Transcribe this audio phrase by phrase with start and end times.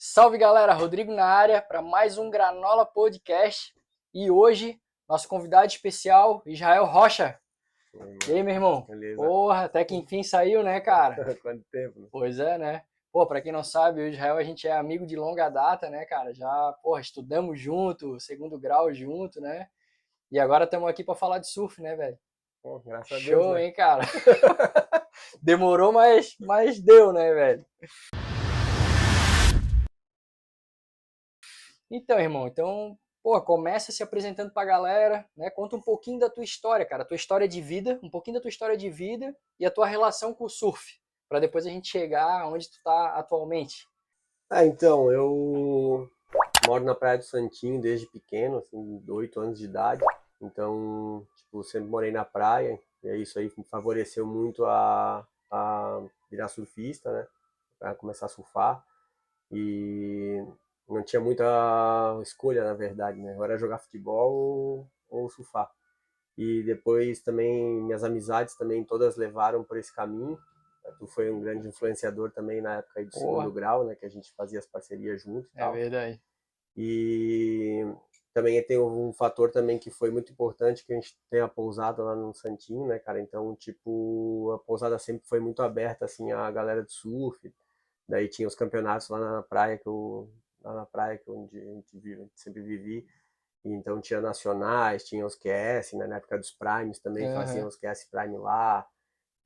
[0.00, 3.74] Salve galera, Rodrigo na área para mais um Granola Podcast
[4.14, 7.36] e hoje nosso convidado especial, Israel Rocha.
[8.28, 8.82] E aí, meu irmão?
[8.82, 9.20] Beleza.
[9.20, 11.16] Porra, até que enfim saiu, né, cara?
[11.42, 11.98] Quanto tempo?
[11.98, 12.06] né?
[12.12, 12.84] Pois é, né?
[13.10, 16.04] Pô, pra quem não sabe, o Israel a gente é amigo de longa data, né,
[16.04, 16.32] cara?
[16.32, 19.66] Já, porra, estudamos junto, segundo grau junto, né?
[20.30, 22.16] E agora estamos aqui pra falar de surf, né, velho?
[22.62, 23.42] Pô, graças a Deus.
[23.42, 23.64] Show, né?
[23.64, 24.04] hein, cara?
[25.42, 27.66] Demorou, mas, mas deu, né, velho?
[31.90, 35.50] Então, irmão, então, pô, começa se apresentando pra galera, né?
[35.50, 38.50] Conta um pouquinho da tua história, cara, tua história de vida, um pouquinho da tua
[38.50, 42.46] história de vida e a tua relação com o surf, Pra depois a gente chegar
[42.48, 43.86] onde tu tá atualmente.
[44.48, 46.10] Ah, então, eu
[46.66, 50.02] moro na Praia do Santinho desde pequeno, assim, de 8 anos de idade.
[50.40, 56.48] Então, tipo, sempre morei na praia, e isso aí me favoreceu muito a, a virar
[56.48, 57.26] surfista, né?
[57.78, 58.84] Pra começar a surfar.
[59.50, 60.42] E
[60.88, 61.44] não tinha muita
[62.22, 63.36] escolha, na verdade, né?
[63.36, 65.70] Ou era jogar futebol ou, ou surfar.
[66.36, 70.38] E depois também, minhas amizades também todas levaram por esse caminho.
[70.98, 73.94] Tu foi um grande influenciador também na época do segundo grau, né?
[73.94, 75.72] Que a gente fazia as parcerias juntos e É tal.
[75.72, 76.22] verdade.
[76.76, 77.84] E
[78.32, 82.04] também tem um fator também que foi muito importante, que a gente tem a pousada
[82.04, 83.20] lá no Santinho, né, cara?
[83.20, 87.52] Então, tipo, a pousada sempre foi muito aberta, assim, a galera de surf.
[88.08, 90.30] Daí tinha os campeonatos lá na praia, que eu,
[90.62, 93.06] lá na praia que onde a gente vive, a gente sempre vivi.
[93.64, 96.06] E Então tinha nacionais, tinha os QS, né?
[96.06, 97.30] Na época dos Primes também Aham.
[97.30, 98.88] faziam os QS Prime lá.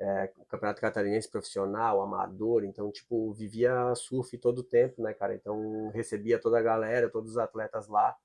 [0.01, 5.35] É, o Campeonato Catarinense profissional, amador, então, tipo, vivia surf todo o tempo, né, cara?
[5.35, 8.17] Então, recebia toda a galera, todos os atletas lá.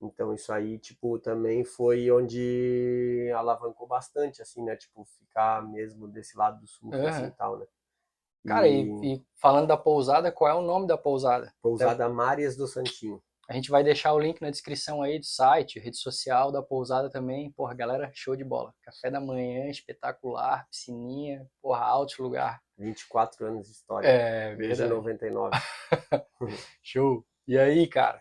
[0.00, 4.76] Então, isso aí, tipo, também foi onde alavancou bastante, assim, né?
[4.76, 7.28] Tipo, ficar mesmo desse lado do surf, assim, Aham.
[7.28, 7.66] e tal, né?
[8.46, 11.52] Cara, e, e falando da pousada, qual é o nome da pousada?
[11.62, 13.22] Pousada Marias do Santinho.
[13.48, 17.10] A gente vai deixar o link na descrição aí do site, rede social da pousada
[17.10, 17.52] também.
[17.52, 18.72] Porra, galera, show de bola.
[18.82, 22.60] Café da manhã, espetacular, piscininha, porra, alto lugar.
[22.78, 24.08] 24 anos de história.
[24.08, 24.94] É, Desde verdade.
[24.94, 25.56] 99.
[26.82, 27.24] Show.
[27.46, 28.18] E aí, cara?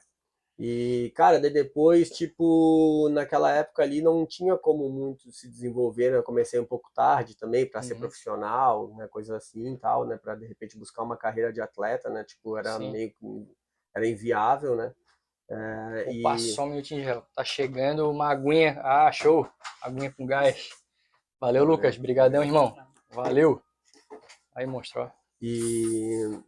[0.57, 6.17] E, cara, daí depois, tipo, naquela época ali não tinha como muito se desenvolver, né?
[6.17, 7.99] Eu comecei um pouco tarde também para ser Uhum.
[8.01, 9.07] profissional, né?
[9.07, 10.15] Coisa assim e tal, né?
[10.17, 12.23] Para de repente buscar uma carreira de atleta, né?
[12.23, 12.91] Tipo, era Sim.
[12.91, 13.47] meio que
[13.95, 14.93] era inviável, né?
[15.49, 17.21] É, e Opa, só um minutinho, já.
[17.35, 18.79] Tá chegando uma aguinha.
[18.83, 19.47] Ah, show.
[19.81, 20.69] Aguinha com gás.
[21.39, 21.97] Valeu, Lucas.
[21.97, 22.77] Brigadão, irmão.
[23.09, 23.61] Valeu.
[24.55, 25.11] Aí, monstro, ó.
[25.41, 26.39] E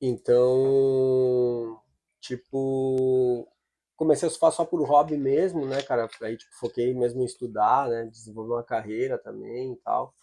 [0.00, 1.80] então,
[2.26, 3.48] tipo,
[3.96, 6.08] comecei a surfar só por hobby mesmo, né, cara?
[6.22, 8.06] Aí, tipo, foquei mesmo em estudar, né?
[8.06, 10.14] Desenvolver uma carreira também e tal.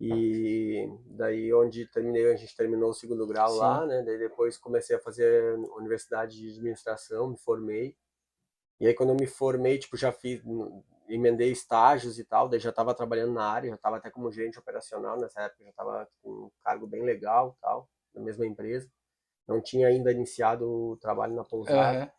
[0.00, 3.58] E daí, onde terminei, a gente terminou o segundo grau Sim.
[3.58, 4.02] lá, né?
[4.02, 7.94] Daí depois comecei a fazer universidade de administração, me formei.
[8.80, 10.42] E aí, quando eu me formei, tipo, já fiz,
[11.06, 14.58] emendei estágios e tal, daí já estava trabalhando na área, já estava até como gerente
[14.58, 18.90] operacional nessa época, já estava com um cargo bem legal tal, na mesma empresa.
[19.50, 22.04] Não tinha ainda iniciado o trabalho na pousada.
[22.04, 22.10] Aham.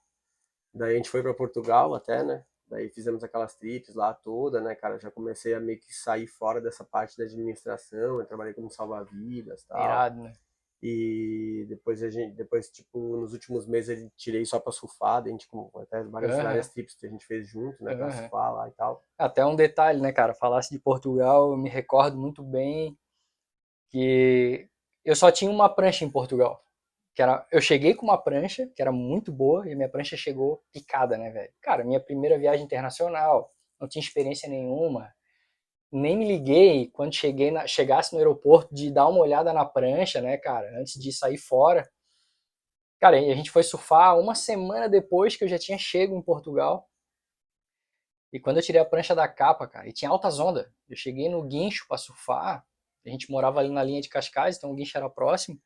[0.74, 2.44] Daí a gente foi para Portugal até, né?
[2.68, 5.00] Daí fizemos aquelas trips lá toda, né, cara?
[5.00, 9.62] Já comecei a meio que sair fora dessa parte da administração, eu trabalhei como salva-vidas
[9.62, 9.82] e tal.
[9.82, 10.34] Irado, né?
[10.84, 15.28] E depois a gente, depois, tipo, nos últimos meses eu tirei só pra surfar, a
[15.30, 16.44] gente, com até várias, Aham.
[16.44, 18.22] várias trips que a gente fez junto, né, pra Aham.
[18.22, 19.06] surfar lá e tal.
[19.18, 20.34] Até um detalhe, né, cara?
[20.34, 22.98] Falasse de Portugal, eu me recordo muito bem
[23.90, 24.68] que
[25.06, 26.62] eu só tinha uma prancha em Portugal.
[27.14, 30.64] Que era, eu cheguei com uma prancha, que era muito boa, e minha prancha chegou
[30.72, 31.52] picada, né, velho?
[31.62, 35.14] Cara, minha primeira viagem internacional, não tinha experiência nenhuma.
[35.92, 40.22] Nem me liguei quando cheguei na, chegasse no aeroporto de dar uma olhada na prancha,
[40.22, 41.90] né, cara, antes de sair fora.
[43.00, 46.88] Cara, a gente foi surfar uma semana depois que eu já tinha chego em Portugal.
[48.32, 50.66] E quando eu tirei a prancha da capa, cara, e tinha altas ondas.
[50.88, 52.64] Eu cheguei no guincho pra surfar.
[53.06, 55.60] A gente morava ali na linha de Cascais, então o guincho era próximo.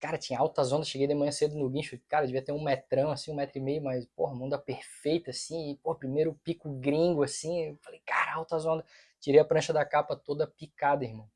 [0.00, 0.88] Cara, tinha altas ondas.
[0.88, 1.98] Cheguei de manhã cedo no guincho.
[2.08, 5.70] Cara, devia ter um metrão, assim, um metro e meio, mas, porra, onda perfeita, assim.
[5.72, 7.64] E, pô, primeiro pico gringo, assim.
[7.70, 8.84] Eu falei, cara, altas ondas.
[9.20, 11.28] Tirei a prancha da capa toda picada, irmão.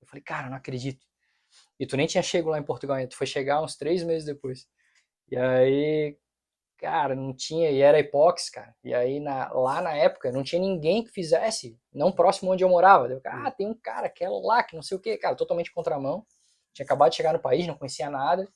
[0.00, 1.06] Eu falei, cara, não acredito.
[1.78, 3.10] E tu nem tinha chego lá em Portugal ainda.
[3.10, 4.68] Tu foi chegar uns três meses depois.
[5.30, 6.16] E aí,
[6.78, 8.74] cara, não tinha, e era hipóxi, cara.
[8.84, 12.68] E aí, na- lá na época, não tinha ninguém que fizesse, não próximo onde eu
[12.68, 13.08] morava.
[13.08, 15.72] Eu, ah, tem um cara que é lá, que não sei o quê, cara, totalmente
[15.72, 16.26] contramão.
[16.72, 18.48] Tinha acabado de chegar no país, não conhecia nada.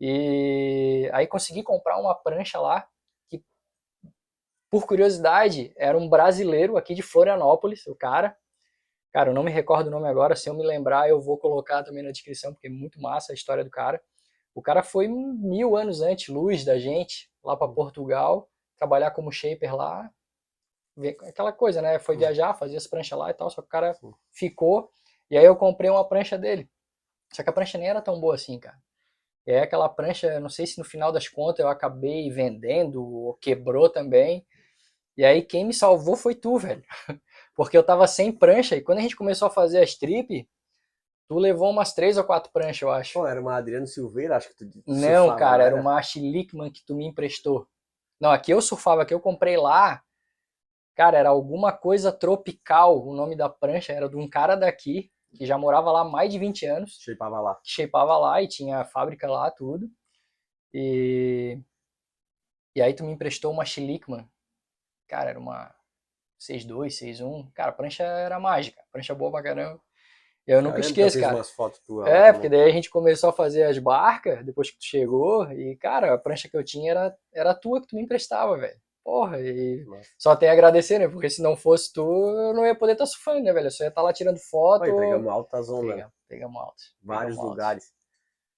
[0.00, 2.86] E aí consegui comprar uma prancha lá,
[3.28, 3.42] que,
[4.70, 8.36] por curiosidade, era um brasileiro aqui de Florianópolis, o cara.
[9.12, 11.82] Cara, eu não me recordo o nome agora, se eu me lembrar eu vou colocar
[11.82, 14.00] também na descrição, porque é muito massa a história do cara.
[14.54, 19.74] O cara foi mil anos antes, luz da gente, lá para Portugal, trabalhar como shaper
[19.74, 20.10] lá,
[21.26, 21.98] aquela coisa, né?
[21.98, 23.96] Foi viajar, fazia as pranchas lá e tal, só que o cara
[24.32, 24.90] ficou,
[25.30, 26.68] e aí eu comprei uma prancha dele.
[27.32, 28.78] Só que a prancha nem era tão boa assim, cara.
[29.46, 33.34] E aí aquela prancha, não sei se no final das contas eu acabei vendendo ou
[33.34, 34.46] quebrou também.
[35.16, 36.84] E aí quem me salvou foi tu, velho.
[37.56, 40.48] Porque eu tava sem prancha e quando a gente começou a fazer as trip,
[41.28, 43.14] tu levou umas três ou quatro pranchas, eu acho.
[43.14, 46.94] Pô, era uma Adriano Silveira, acho que tu Não, cara, era uma Schlickman que tu
[46.94, 47.66] me emprestou.
[48.20, 50.02] Não, aqui eu surfava, aqui eu comprei lá.
[50.94, 55.46] Cara, era alguma coisa tropical, o nome da prancha era de um cara daqui que
[55.46, 56.98] já morava lá há mais de 20 anos.
[57.00, 57.58] Shapeava lá.
[57.62, 59.90] Shapeava lá e tinha fábrica lá, tudo.
[60.72, 61.58] E
[62.74, 64.28] e aí tu me emprestou uma Schlickman.
[65.08, 65.74] Cara, era uma
[66.38, 67.50] 6-2, 6-1.
[67.52, 68.80] Cara, a prancha era mágica.
[68.92, 69.80] Prancha boa pra caramba.
[70.46, 71.42] Eu nunca esqueço, cara.
[72.06, 75.50] É, porque daí a gente começou a fazer as barcas depois que tu chegou.
[75.52, 78.56] E, cara, a prancha que eu tinha era, era a tua que tu me emprestava,
[78.56, 78.80] velho.
[79.04, 80.08] Porra, e Nossa.
[80.18, 81.08] só tem a agradecer, né?
[81.08, 83.66] Porque se não fosse tu, eu não ia poder estar tá surfando, né, velho?
[83.66, 84.82] Eu só ia estar tá lá tirando foto.
[84.82, 85.94] Oi, pegamos altas ondas.
[85.94, 86.94] Pegamos, pegamos altas.
[87.02, 87.84] Vários pegamos lugares.
[87.84, 87.98] Altas.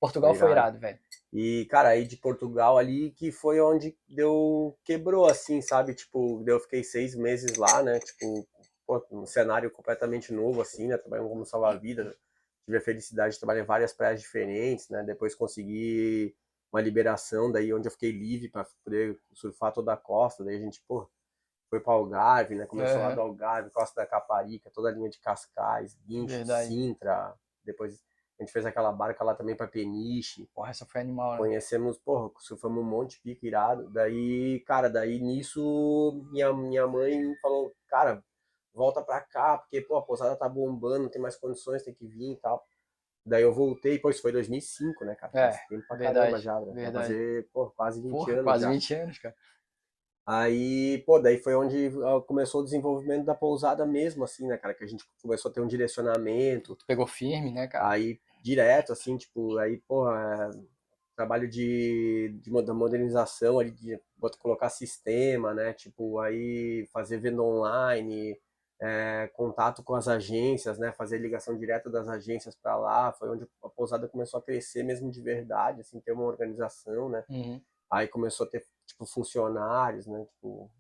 [0.01, 0.99] Portugal foi irado, velho.
[1.31, 4.77] E, cara, aí de Portugal ali que foi onde deu.
[4.83, 5.95] quebrou, assim, sabe?
[5.95, 8.01] Tipo, eu fiquei seis meses lá, né?
[8.01, 8.49] Tipo,
[8.87, 10.97] pô, um cenário completamente novo, assim, né?
[10.97, 12.17] Trabalhando como salva-vida.
[12.65, 15.03] Tive a felicidade de trabalhar em várias praias diferentes, né?
[15.03, 16.35] Depois consegui
[16.73, 20.45] uma liberação, daí onde eu fiquei livre para poder surfar toda a costa.
[20.45, 21.09] Daí a gente, pô,
[21.69, 22.67] foi para Algarve, né?
[22.67, 23.09] Começou é.
[23.09, 26.35] lá do Algarve, Costa da Caparica, toda a linha de Cascais, Guincho,
[26.67, 27.35] Sintra.
[27.65, 28.03] Depois
[28.39, 30.49] a gente fez aquela barca lá também pra Peniche.
[30.55, 31.39] Porra, essa foi animal, né?
[31.39, 33.89] Conhecemos, porra, surfamos um monte de pico irado.
[33.91, 38.25] Daí, cara, daí nisso minha, minha mãe falou, cara,
[38.73, 42.07] volta pra cá, porque, pô, a pousada tá bombando, não tem mais condições, tem que
[42.07, 42.65] vir e tal.
[43.25, 45.33] Daí eu voltei, pô, isso foi 2005, né, cara?
[45.35, 46.73] É, tempo pra verdade, caramba já, né?
[46.73, 47.07] verdade.
[47.07, 48.71] fazer, pô, quase 20 porra, anos quase já.
[48.71, 49.37] 20 anos, cara.
[50.27, 54.75] Aí, pô, daí foi onde ah, começou o desenvolvimento da pousada mesmo, assim, né, cara?
[54.75, 56.77] Que a gente começou a ter um direcionamento.
[56.77, 57.91] Tu pegou firme, né, cara?
[57.91, 60.61] Aí direto, assim, tipo, aí, porra, é,
[61.17, 64.01] trabalho de, de modernização ali, de
[64.39, 68.39] colocar sistema, né, tipo, aí fazer venda online,
[68.81, 73.47] é, contato com as agências, né, fazer ligação direta das agências para lá, foi onde
[73.63, 77.61] a pousada começou a crescer mesmo de verdade, assim, ter uma organização, né, uhum.
[77.91, 80.71] aí começou a ter, tipo, funcionários, né, tipo,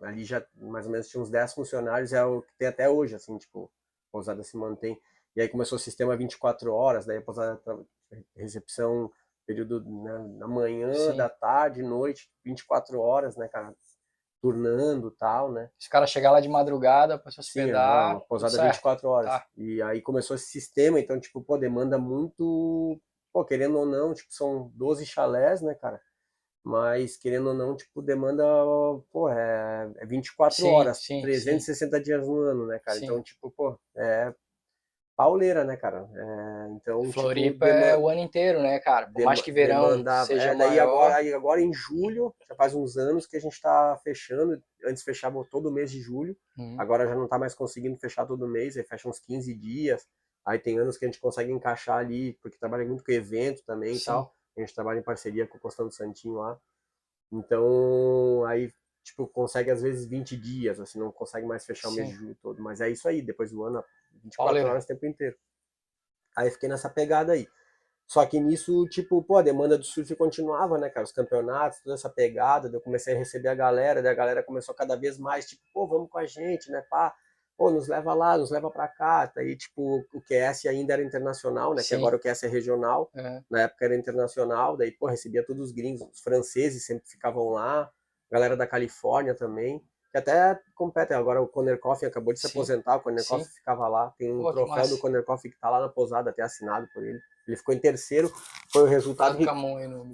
[0.00, 3.14] ali já mais ou menos tinha uns 10 funcionários, é o que tem até hoje,
[3.14, 3.70] assim, tipo,
[4.08, 5.00] a pousada se mantém
[5.36, 7.78] e aí começou o sistema 24 horas, daí a
[8.36, 9.10] recepção,
[9.46, 11.16] período né, na manhã, Sim.
[11.16, 13.74] da tarde, noite, 24 horas, né, cara?
[14.40, 15.70] Turnando tal, né?
[15.78, 18.08] Os caras chegar lá de madrugada para se hospedar.
[18.08, 18.72] Sim, uma pousada certo.
[18.74, 19.30] 24 horas.
[19.30, 19.46] Tá.
[19.56, 22.98] E aí começou esse sistema, então, tipo, pô, demanda muito.
[23.32, 26.00] Pô, querendo ou não, tipo, são 12 chalés, né, cara?
[26.64, 28.44] Mas, querendo ou não, tipo, demanda,
[29.10, 32.02] pô, é, é 24 sim, horas, sim, 360 sim.
[32.02, 32.98] dias no ano, né, cara?
[32.98, 34.34] Então, tipo, pô, é
[35.20, 36.08] pauleira, né, cara?
[36.14, 39.06] É, então, tipo, Floripa tipo, é o ano inteiro, né, cara?
[39.06, 42.96] Por mais que verão demandava, seja é, daí agora, agora em julho, já faz uns
[42.96, 46.74] anos que a gente tá fechando, antes fechava todo mês de julho, uhum.
[46.80, 50.08] agora já não tá mais conseguindo fechar todo mês, aí fecha uns 15 dias,
[50.42, 53.96] aí tem anos que a gente consegue encaixar ali, porque trabalha muito com evento também
[53.96, 54.00] Sim.
[54.00, 56.58] e tal, a gente trabalha em parceria com o Costão Santinho lá,
[57.30, 58.72] então aí
[59.04, 61.94] tipo, consegue às vezes 20 dias, assim, não consegue mais fechar Sim.
[61.94, 63.84] o mês de julho todo, mas é isso aí, depois do ano
[64.22, 64.70] 24 Valeu.
[64.70, 65.36] horas o tempo inteiro.
[66.36, 67.48] Aí fiquei nessa pegada aí.
[68.06, 71.04] Só que nisso, tipo, pô, a demanda do surf continuava, né, cara?
[71.04, 74.74] Os campeonatos, toda essa pegada, eu comecei a receber a galera, daí a galera começou
[74.74, 77.14] cada vez mais, tipo, pô, vamos com a gente, né, pá?
[77.56, 79.30] Pô, nos leva lá, nos leva pra cá.
[79.32, 81.82] Daí, tipo, o QS ainda era internacional, né?
[81.82, 81.90] Sim.
[81.90, 83.10] Que agora o QS é regional.
[83.14, 83.42] É.
[83.48, 86.02] Na época era internacional, daí, pô, recebia todos os gringos.
[86.12, 87.88] Os franceses sempre ficavam lá,
[88.28, 91.14] galera da Califórnia também que até compete.
[91.14, 92.58] Agora o Conner Coffin acabou de se Sim.
[92.58, 94.12] aposentar, o Conner Coffin ficava lá.
[94.18, 97.04] Tem um Pô, troféu do Conner Coffin que tá lá na pousada, até assinado por
[97.04, 97.20] ele.
[97.46, 98.32] Ele ficou em terceiro,
[98.72, 99.44] foi o resultado que,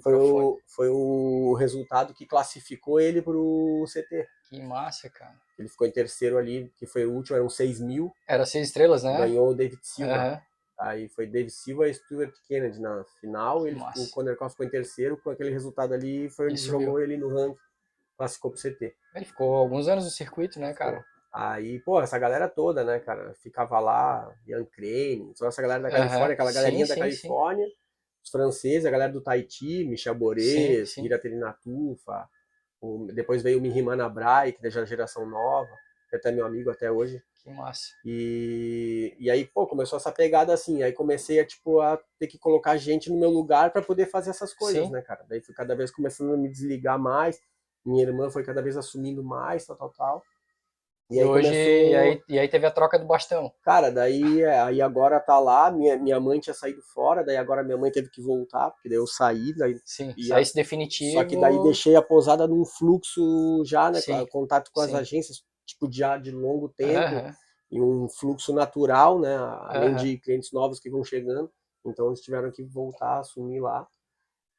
[0.01, 4.27] foi, o, foi o resultado que classificou ele pro CT.
[4.49, 5.35] Que massa, cara.
[5.57, 8.11] Ele ficou em terceiro ali, que foi o último, eram seis mil.
[8.27, 9.17] Era seis estrelas, né?
[9.17, 10.13] Ganhou o David Silva.
[10.13, 10.39] Uhum.
[10.79, 13.67] Aí foi David Silva e Stuart Kennedy na final.
[13.67, 17.17] Ele, o Conner Coffin ficou em terceiro, com aquele resultado ali, foi onde jogou ele
[17.17, 17.57] no ranking
[18.17, 18.95] classificou pro CT.
[19.17, 21.03] Ele ficou alguns anos no circuito, né, cara?
[21.31, 25.89] Aí, pô, essa galera toda, né, cara, ficava lá, Ian Crane, toda essa galera da
[25.89, 26.33] Califórnia, uhum.
[26.33, 27.73] aquela galerinha sim, da sim, Califórnia, sim.
[28.23, 32.27] os franceses, a galera do Tahiti, Michel Borés, Iraterina Tufa,
[32.81, 35.71] o, depois veio o Mihimana Brai, que é da geração nova,
[36.09, 37.21] que é até meu amigo até hoje.
[37.43, 37.93] Que massa.
[38.05, 40.83] E, e aí, pô, começou essa pegada assim.
[40.83, 44.31] Aí comecei a, tipo, a ter que colocar gente no meu lugar para poder fazer
[44.31, 45.25] essas coisas, né, cara?
[45.27, 47.39] Daí fui cada vez começando a me desligar mais.
[47.87, 50.23] Minha irmã foi cada vez assumindo mais, tal, tal, tal.
[51.09, 53.49] E, hoje, e, aí, e aí teve a troca do bastão.
[53.63, 57.63] Cara, daí é, aí agora tá lá, minha, minha mãe tinha saído fora, daí agora
[57.63, 61.13] minha mãe teve que voltar, porque daí eu saí, daí Sim, e saísse definitivo.
[61.13, 64.01] Só que daí deixei a pousada num fluxo já, né?
[64.01, 64.25] Sim.
[64.27, 64.97] Contato com as Sim.
[64.97, 67.33] agências, tipo, já de longo tempo, Aham.
[67.71, 69.33] e um fluxo natural, né?
[69.37, 71.49] Além de clientes novos que vão chegando.
[71.85, 73.87] Então eles tiveram que voltar, assumir lá.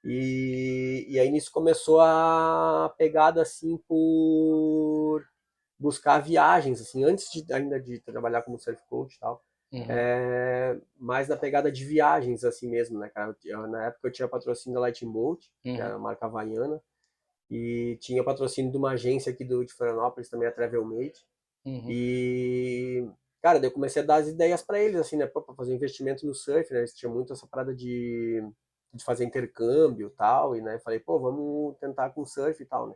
[0.09, 5.23] E, e aí nisso começou a pegada assim por
[5.79, 9.45] buscar viagens, assim, antes de, ainda de trabalhar como surf coach e tal.
[9.73, 9.87] Uhum.
[9.88, 13.37] É, mais na pegada de viagens, assim mesmo, né, cara?
[13.45, 15.81] Eu- na época eu tinha patrocínio da Lightning Bolt, que Uhum.
[15.81, 16.83] era a marca havaiana,
[17.50, 21.27] e tinha patrocínio de uma agência aqui do, de Florianópolis, também a Travelmate.
[21.65, 21.91] Uhum.
[21.91, 23.09] E,
[23.43, 26.27] cara, daí eu comecei a dar as ideias para eles, assim, né, pra fazer investimento
[26.27, 26.81] no surf, né?
[26.81, 28.43] Eles tinham muito essa parada de,
[28.92, 32.95] de fazer intercâmbio tal, e, né, falei, pô, vamos tentar com surf e tal, né?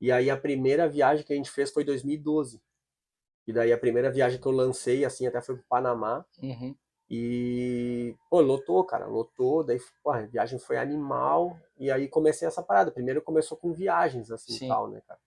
[0.00, 2.60] E aí a primeira viagem que a gente fez foi em 2012.
[3.46, 6.24] E daí a primeira viagem que eu lancei, assim, até foi pro Panamá.
[6.42, 6.74] Uhum.
[7.08, 9.62] E, pô, lotou, cara, lotou.
[9.62, 11.58] Daí, pô, a viagem foi animal.
[11.78, 12.90] E aí comecei essa parada.
[12.90, 14.68] Primeiro começou com viagens, assim, Sim.
[14.68, 15.20] tal, né, cara?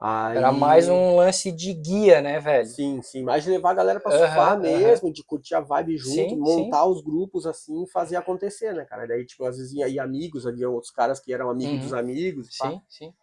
[0.00, 2.76] Aí, Era mais um lance de guia, né, velho?
[2.76, 3.22] Sim, sim.
[3.22, 5.00] Mais de levar a galera pra Aham, surfar aham.
[5.00, 8.84] mesmo, de curtir a vibe junto, Sim, montar os grupos, assim, e fazer acontecer, né,
[8.84, 9.06] cara?
[9.06, 11.80] Daí, tipo, às vezes ia, ia amigos, havia outros caras que eram amigos Uhum.
[11.80, 12.74] dos amigos, pá.
[12.74, 13.14] Sim, sim.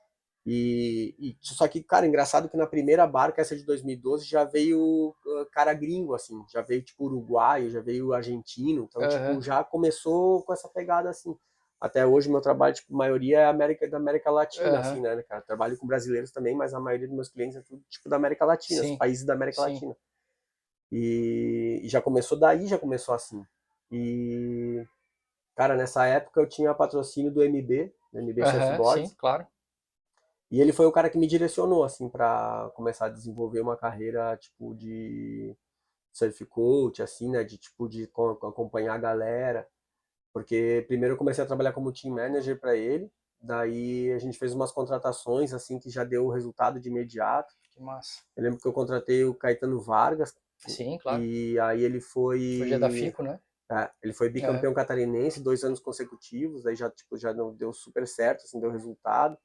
[0.45, 4.79] E, e só que, cara, engraçado que na primeira barca, essa de 2012, já veio
[5.09, 9.07] uh, cara gringo, assim, já veio tipo uruguaio, já veio argentino, então Aham.
[9.07, 11.37] tipo, já começou com essa pegada assim.
[11.79, 14.79] Até hoje meu trabalho, tipo, a maioria é América da América Latina, Aham.
[14.79, 15.41] assim, né, cara?
[15.41, 18.45] Trabalho com brasileiros também, mas a maioria dos meus clientes é tudo tipo da América
[18.45, 18.97] Latina, Sim.
[18.97, 19.61] países da América Sim.
[19.61, 19.95] Latina.
[20.91, 23.45] E, e já começou daí, já começou assim.
[23.91, 24.85] E
[25.55, 29.11] cara, nessa época eu tinha patrocínio do MB, do MB Aham, Surfboards.
[29.11, 29.47] sim, claro.
[30.49, 34.35] E ele foi o cara que me direcionou, assim, para começar a desenvolver uma carreira,
[34.37, 35.55] tipo, de
[36.13, 37.43] surf coach, assim, né?
[37.43, 39.67] De, tipo, de co- acompanhar a galera.
[40.33, 43.11] Porque primeiro eu comecei a trabalhar como team manager para ele.
[43.39, 47.53] Daí a gente fez umas contratações, assim, que já deu resultado de imediato.
[47.71, 48.21] Que massa.
[48.35, 50.35] Eu lembro que eu contratei o Caetano Vargas.
[50.57, 51.23] Sim, claro.
[51.23, 52.71] E aí ele foi...
[52.71, 53.39] É da Fico, né?
[53.69, 58.43] É, ele foi bicampeão catarinense dois anos consecutivos, daí já, tipo, já deu super certo,
[58.43, 59.37] assim, deu resultado.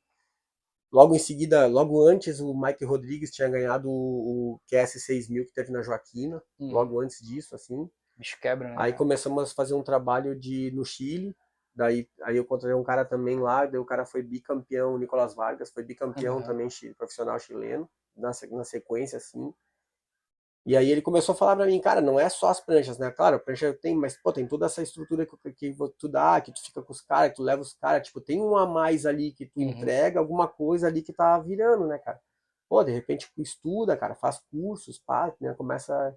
[0.93, 5.53] Logo em seguida, logo antes, o Mike Rodrigues tinha ganhado o, o QS 6000 que
[5.53, 7.91] teve na Joaquina, Hum, logo antes disso, assim.
[8.17, 8.77] Bicho quebra, né?
[8.79, 11.35] Aí começamos a fazer um trabalho de no Chile,
[11.75, 15.35] daí aí eu contratei um cara também lá, daí o cara foi bicampeão, o Nicolas
[15.35, 16.43] Vargas, foi bicampeão Uhum.
[16.43, 19.53] também, profissional chileno, na, na sequência, assim.
[20.65, 23.11] E aí ele começou a falar pra mim, cara, não é só as pranchas, né?
[23.11, 26.53] Claro, a prancha tem, mas pô, tem toda essa estrutura que, que tu dá, que
[26.53, 29.05] tu fica com os caras, que tu leva os caras, tipo, tem um a mais
[29.05, 29.71] ali que tu Uhum.
[29.71, 32.21] entrega, alguma coisa ali que tá virando, né, cara?
[32.69, 35.53] Pô, de repente tu estuda, cara, faz cursos, pá, né?
[35.55, 36.17] Começa,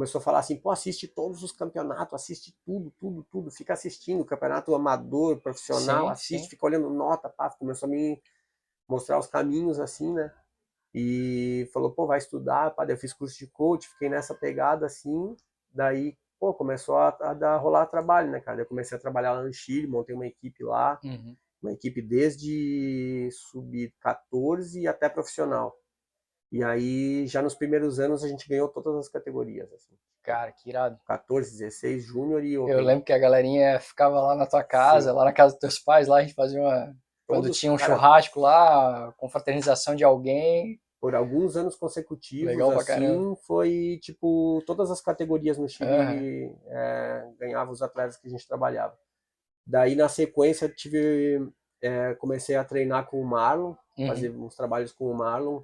[0.00, 4.24] começou a falar assim, pô, assiste todos os campeonatos, assiste tudo, tudo, tudo, fica assistindo,
[4.24, 6.50] campeonato amador, profissional, Sim, assiste, sim.
[6.50, 8.18] fica olhando nota, pá, começou a me
[8.88, 10.32] mostrar os caminhos assim, né?
[10.94, 15.36] E falou, pô, vai estudar, pá, eu fiz curso de coach, fiquei nessa pegada assim,
[15.70, 18.62] daí, pô, começou a, a dar, rolar trabalho, né, cara?
[18.62, 21.36] Eu comecei a trabalhar lá no Chile, montei uma equipe lá, Uhum.
[21.62, 25.79] uma equipe desde sub-14 até profissional.
[26.52, 29.94] E aí, já nos primeiros anos, a gente ganhou todas as categorias, assim.
[30.22, 30.98] Cara, que irado.
[31.06, 35.16] 14, 16, Júnior e Eu lembro que a galerinha ficava lá na tua casa, Sim.
[35.16, 36.94] lá na casa dos teus pais, lá a gente fazia uma.
[37.26, 40.80] Quando Todos, tinha um cara, churrasco lá, confraternização de alguém.
[41.00, 43.36] por alguns anos consecutivos, Legal pra assim, caramba.
[43.46, 46.56] foi tipo todas as categorias no Chile Aham.
[46.66, 48.98] é, ganhava os atletas que a gente trabalhava.
[49.66, 51.48] Daí na sequência tive,
[51.80, 54.06] é, comecei a treinar com o Marlon, Uhum.
[54.08, 55.62] fazer uns trabalhos com o Marlon.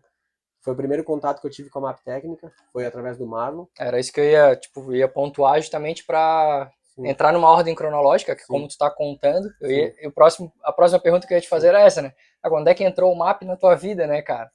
[0.67, 3.67] Foi o primeiro contato que eu tive com a MAP técnica, foi através do Marlon.
[3.79, 7.07] Era isso que eu ia, tipo, ia pontuar justamente Sim.
[7.07, 8.49] entrar numa ordem cronológica, que Sim.
[8.49, 11.41] como tu tá contando, eu ia, e o próximo, a próxima pergunta que eu ia
[11.41, 12.13] te fazer era essa, né?
[12.43, 14.51] Ah, quando é que entrou o MAP na tua vida, né, cara?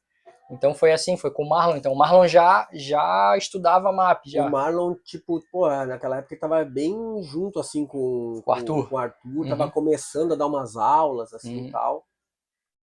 [0.52, 1.78] Então foi assim, foi com o Marlon.
[1.78, 4.46] Então o Marlon já, já estudava MAP, já.
[4.46, 8.90] O Marlon, tipo, pô, naquela época ele tava bem junto, assim, com, Com o Arthur.
[8.90, 9.72] Com o Arthur, tava Uhum.
[9.72, 11.68] começando a dar umas aulas, assim, Uhum.
[11.68, 12.04] e tal.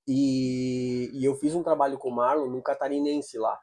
[0.07, 3.59] E, e eu fiz um trabalho com o Marlon no Catarinense lá.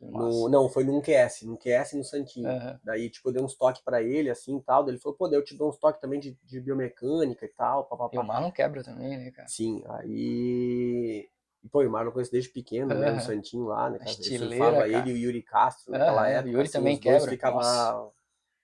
[0.00, 2.48] No, não, foi num QS, num QS no Santinho.
[2.48, 2.80] Aham.
[2.82, 4.82] Daí, tipo, eu dei uns toques pra ele, assim, e tal.
[4.82, 7.88] Daí ele falou, pô, eu te dou uns toques também de, de biomecânica e tal,
[8.12, 8.22] E o.
[8.22, 9.46] Marlon quebra também, né, cara?
[9.48, 11.28] Sim, aí...
[11.70, 13.10] Pô, o Marlon conheço desde pequeno, né?
[13.10, 13.98] No Santinho lá, né?
[13.98, 14.10] Cara?
[14.10, 14.88] Estileira, cara.
[14.88, 16.48] ele e o Yuri Castro naquela Aham, época.
[16.48, 17.30] o Yuri assim, também os quebra.
[17.30, 18.10] Ficava, Nossa.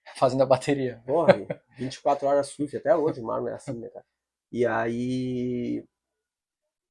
[0.16, 1.02] Fazendo a bateria.
[1.04, 1.34] porra,
[1.78, 4.04] 24 horas surf, até hoje o Marlon é assim, né, cara?
[4.50, 5.84] E aí.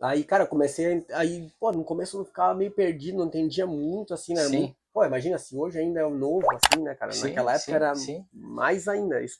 [0.03, 1.19] Aí, cara, comecei a.
[1.19, 4.45] Aí, pô, no começo eu ficava meio perdido, não entendia muito, assim, né?
[4.47, 4.57] Sim.
[4.59, 7.13] Muito- pô, imagina se hoje ainda é novo, assim, né, cara?
[7.13, 7.93] Sim, Naquela época sim, era
[8.33, 9.21] mais ainda.
[9.23, 9.39] Isso,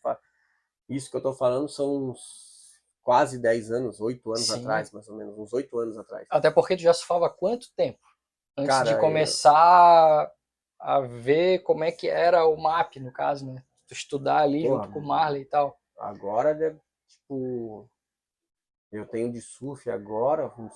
[0.88, 4.62] isso que eu tô falando são uns quase 10 anos, 8 anos Sim.
[4.62, 6.26] atrás, mais ou menos, uns 8 anos atrás.
[6.30, 8.00] Até porque tu já surfava há quanto tempo?
[8.58, 10.32] Antes Cara, de eu- começar
[10.80, 13.62] a ver como é que era o MAP, no caso, né?
[13.88, 15.78] Tu estudar ali Porra, junto com o Marley e tal.
[16.00, 16.56] Agora,
[17.08, 17.90] tipo,
[18.94, 20.74] eu tenho de surf agora uns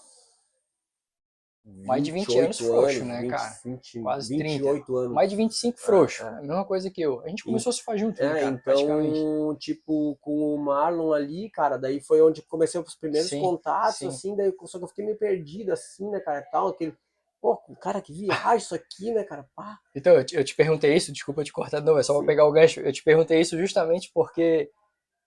[1.85, 3.59] Mais de 20 anos 28 frouxo, né, 20, cara?
[3.63, 5.13] 20, Quase 28 anos.
[5.13, 6.23] Mais de 25 frouxo.
[6.23, 6.27] é.
[6.27, 7.21] A mesma coisa que eu.
[7.21, 8.57] A gente começou a surfar junto, né, É, cara?
[8.63, 9.19] Praticamente.
[9.19, 13.97] então, tipo, com o Marlon ali, cara, daí foi onde comecei os primeiros Sim, contatos,
[13.97, 14.07] sim.
[14.07, 16.95] assim, daí só que eu fiquei meio perdido, assim, né, cara, tal, aquele,
[17.41, 19.77] pô, cara, que viagem isso aqui, né, cara, pá.
[19.93, 22.45] Então, eu te, eu te perguntei isso, desculpa te cortar novo, é só pra pegar
[22.47, 22.79] o gancho.
[22.79, 24.71] Eu te perguntei isso justamente porque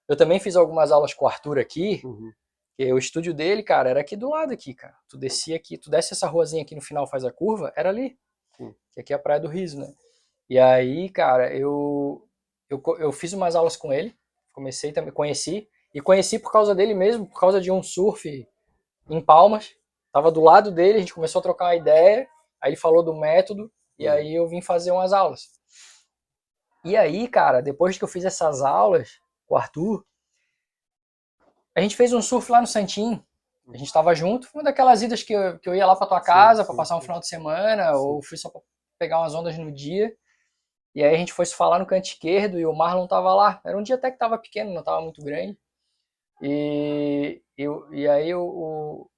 [0.08, 2.32] eu também fiz algumas aulas com o Arthur aqui, Uhum.
[2.82, 4.96] E o estúdio dele, cara, era aqui do lado aqui, cara.
[5.06, 8.18] Tu descia aqui, tu desce essa ruazinha aqui no final, faz a curva, era ali.
[8.56, 8.74] Sim.
[8.94, 9.92] Que aqui é a Praia do Riso, né?
[10.48, 12.26] E aí, cara, eu,
[12.70, 14.16] eu, eu fiz umas aulas com ele,
[14.50, 18.48] comecei também, conheci, e conheci por causa dele mesmo, por causa de um surf
[19.10, 19.76] em Palmas.
[20.10, 22.26] Tava do lado dele, a gente começou a trocar uma ideia,
[22.62, 25.50] aí ele falou do método, e aí eu vim fazer umas aulas.
[26.82, 30.02] E aí, cara, depois que eu fiz essas aulas com o Arthur,
[31.74, 33.24] a gente fez um surf lá no Santinho.
[33.72, 36.06] A gente tava junto, foi uma daquelas idas que eu, que eu ia lá pra
[36.06, 37.06] tua Sim, casa sim, passar um sim.
[37.06, 38.60] final de semana, ou fui só pra
[38.98, 40.12] pegar umas ondas no dia.
[40.94, 43.60] E aí a gente foi se falar no canto esquerdo e o Marlon tava lá.
[43.64, 45.56] Era um dia até que tava pequeno, não tava muito grande.
[46.42, 49.08] E, eu, e aí o,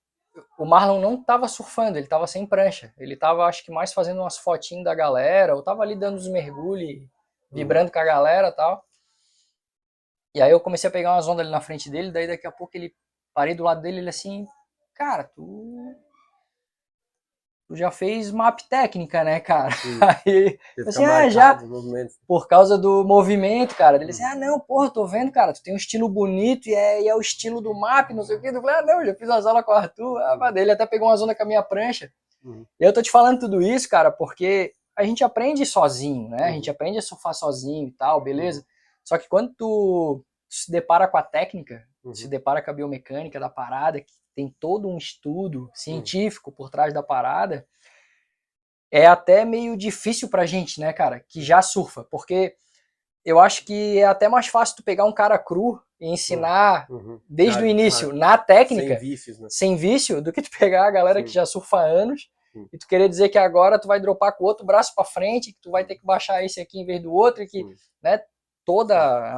[0.59, 2.93] o, Marlon não tava surfando, ele tava sem prancha.
[2.99, 6.29] Ele tava, acho que mais fazendo umas fotinhas da galera, ou tava ali dando os
[6.29, 7.09] mergulhos,
[7.51, 8.85] vibrando com a galera tal.
[10.35, 12.53] E aí eu comecei a pegar umas ondas ali na frente dele, daí daqui a
[12.53, 12.95] pouco ele
[13.35, 14.47] parei do lado dele, ele assim,
[14.95, 15.95] cara, tu
[17.69, 19.71] tu já fez map técnica, né, cara?
[19.71, 19.99] Sim.
[20.27, 21.59] Aí, Você Assim, ah, já-
[22.27, 25.73] por causa do movimento, cara, ele assim, ah, não, porra, tô vendo, cara, tu tem
[25.73, 28.49] um estilo bonito e é, e é o estilo do map, não sei o quê.
[28.49, 31.09] Eu falei, ah, não, já fiz as aulas com o Arthur, ah, ele até pegou
[31.09, 32.13] uma zona com a minha prancha.
[32.45, 32.67] Uhum.
[32.79, 36.45] Eu tô te falando tudo isso, cara, porque a gente aprende sozinho, né?
[36.45, 36.55] A Uhum.
[36.55, 38.67] gente aprende a surfar sozinho e tal, beleza?
[39.05, 42.15] Só que quando tu se depara com a técnica, Uhum.
[42.15, 46.93] se depara com a biomecânica da parada, que tem todo um estudo científico por trás
[46.93, 47.67] da parada,
[48.91, 52.57] é até meio difícil pra gente, né, cara, que já surfa, porque
[53.25, 57.21] eu acho que é até mais fácil tu pegar um cara cru e ensinar Uhum.
[57.29, 59.47] desde o início, na técnica, Sem vícios, né?
[59.49, 61.25] sem vício, do que tu pegar a galera Sim.
[61.27, 62.69] que já surfa há anos Sim.
[62.73, 65.53] e tu querer dizer que agora tu vai dropar com o outro braço pra frente,
[65.53, 67.75] que tu vai ter que baixar esse aqui em vez do outro, e que Sim.
[68.65, 68.97] Toda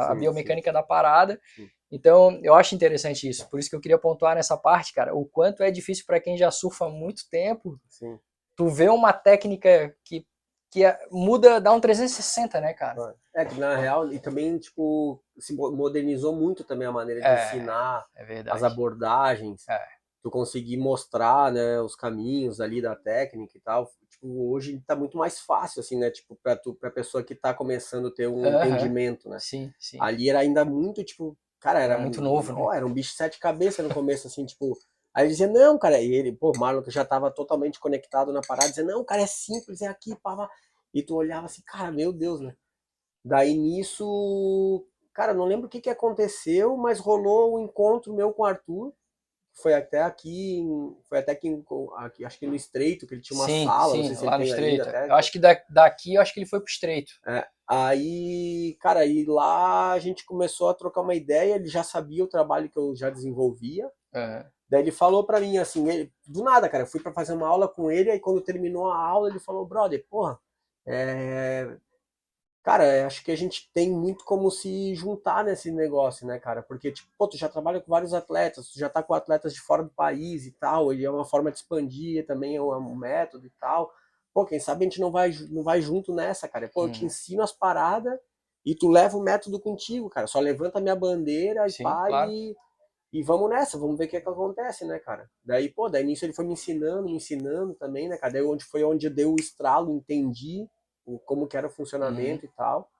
[0.09, 1.41] a Sim, biomecânica da parada.
[1.55, 1.69] Sim.
[1.91, 3.49] Então, eu acho interessante isso.
[3.49, 6.37] Por isso que eu queria pontuar nessa parte, cara, o quanto é difícil para quem
[6.37, 8.19] já surfa há muito tempo, Sim.
[8.57, 10.27] tu vê uma técnica que,
[10.71, 13.15] que é- muda, dá um 360, né, cara?
[13.35, 17.27] É que na real, e também, tipo, se mo- modernizou muito também a maneira de
[17.27, 19.69] É, ensinar É as abordagens.
[19.69, 19.81] É.
[20.23, 23.89] Tu conseguir mostrar, né, os caminhos ali da técnica e tal.
[24.25, 26.11] Tipo, hoje tá muito mais fácil, assim, né?
[26.11, 28.71] Tipo, pra, tu, pra pessoa que tá começando a ter um Aham.
[28.71, 29.39] entendimento, né?
[29.39, 29.99] Sim, sim.
[30.01, 32.59] Ali era ainda muito, tipo, cara, era, Era muito novo, né?
[32.63, 34.79] ó, Era um bicho de sete cabeças no começo, assim, tipo.
[35.13, 38.41] Aí ele dizia, não, cara, e ele, pô, Marlon que já tava totalmente conectado na
[38.41, 40.51] parada, dizia, não, cara, é simples, é aqui, pá, pá.
[40.93, 42.57] E tu olhava assim, cara, meu Deus, né?
[43.25, 48.43] Daí nisso, cara, não lembro o que que aconteceu, mas rolou um encontro meu com
[48.43, 48.93] o Arthur.
[49.57, 50.63] Foi até aqui,
[51.09, 51.49] foi até aqui,
[51.99, 54.25] aqui, acho que no Estreito, que ele tinha uma sim, sala, sim, não sei se
[54.25, 54.89] lá ele no Estreito.
[54.89, 55.09] até.
[55.09, 57.13] Eu acho que da- daqui, eu acho que ele foi pro Estreito.
[57.67, 62.29] Aí, cara, e lá a gente começou a trocar uma ideia, ele já sabia o
[62.29, 63.89] trabalho que eu já desenvolvia.
[64.13, 64.45] É.
[64.69, 67.47] Daí ele falou pra mim assim, ele- do nada, cara, eu fui pra fazer uma
[67.47, 70.39] aula com ele, aí quando terminou a aula, ele falou, brother, porra,
[70.87, 71.77] é...
[72.65, 76.63] Cara, é, acho que a gente tem muito como se juntar nesse negócio, né, cara?
[76.63, 79.61] Porque, tipo, pô, tu já trabalha com vários atletas, tu já tá com atletas de
[79.61, 82.97] fora do país e tal, e é uma forma de expandir também, é um um
[82.97, 83.93] método e tal.
[84.33, 86.69] Pô, quem sabe a gente não vai, não vai junto nessa, cara.
[86.73, 87.07] Pô, eu te Uhum.
[87.07, 88.19] ensino as paradas
[88.65, 90.27] e tu leva o método contigo, cara.
[90.27, 92.33] Só levanta a minha bandeira e Sim, pá, claro.
[92.33, 92.57] e,
[93.13, 95.31] e vamos nessa, vamos ver o que é que acontece, né, cara?
[95.45, 98.33] Daí, pô, daí nisso ele foi me ensinando, me ensinando também, né, cara?
[98.35, 100.67] Daí onde foi onde eu dei o estralo, entendi
[101.25, 102.91] como que era o funcionamento e tal.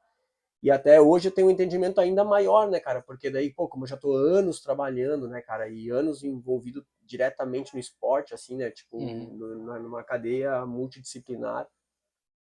[0.63, 3.03] E até hoje eu tenho um entendimento ainda maior, né, cara?
[3.03, 7.75] Porque daí, pô, como eu já tô anos trabalhando, né, cara, e anos envolvido diretamente
[7.75, 8.71] no esporte, assim, né?
[8.71, 9.37] Tipo, Uhum.
[9.37, 11.69] numa cadeia multidisciplinar.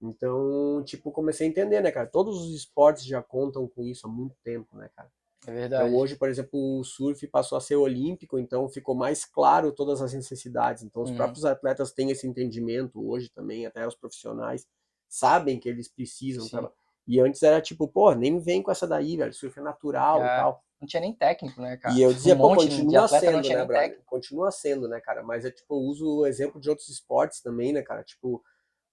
[0.01, 2.07] Então, tipo, comecei a entender, né, cara?
[2.07, 5.11] Todos os esportes já contam com isso há muito tempo, né, cara?
[5.47, 5.85] É verdade.
[5.85, 10.01] Então hoje, por exemplo, o surf passou a ser olímpico, então ficou mais claro todas
[10.01, 10.83] as necessidades.
[10.83, 11.17] Então os Uhum.
[11.17, 14.67] próprios atletas têm esse entendimento hoje também, até os profissionais
[15.11, 16.71] sabem que eles precisam.
[17.05, 20.23] E antes era tipo, pô, nem vem com essa daí, velho, surf é natural e
[20.23, 20.63] É, tal.
[20.79, 21.93] Não tinha nem técnico, né, cara?
[21.95, 24.03] E eu dizia, um pô, continua sendo, né, técnico.
[24.05, 25.21] Continua sendo, né, cara?
[25.21, 28.03] Mas é tipo, eu uso o exemplo de outros esportes também, né, cara?
[28.03, 28.41] Tipo,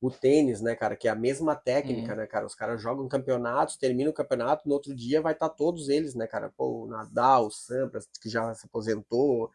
[0.01, 0.97] o tênis, né, cara?
[0.97, 2.19] Que é a mesma técnica, Uhum.
[2.19, 2.45] né, cara?
[2.47, 6.27] Os caras jogam campeonatos, terminam o campeonato, no outro dia vai estar todos eles, né,
[6.27, 6.53] cara?
[6.57, 9.51] Pô, o Nadal, o Sampras, que já se aposentou,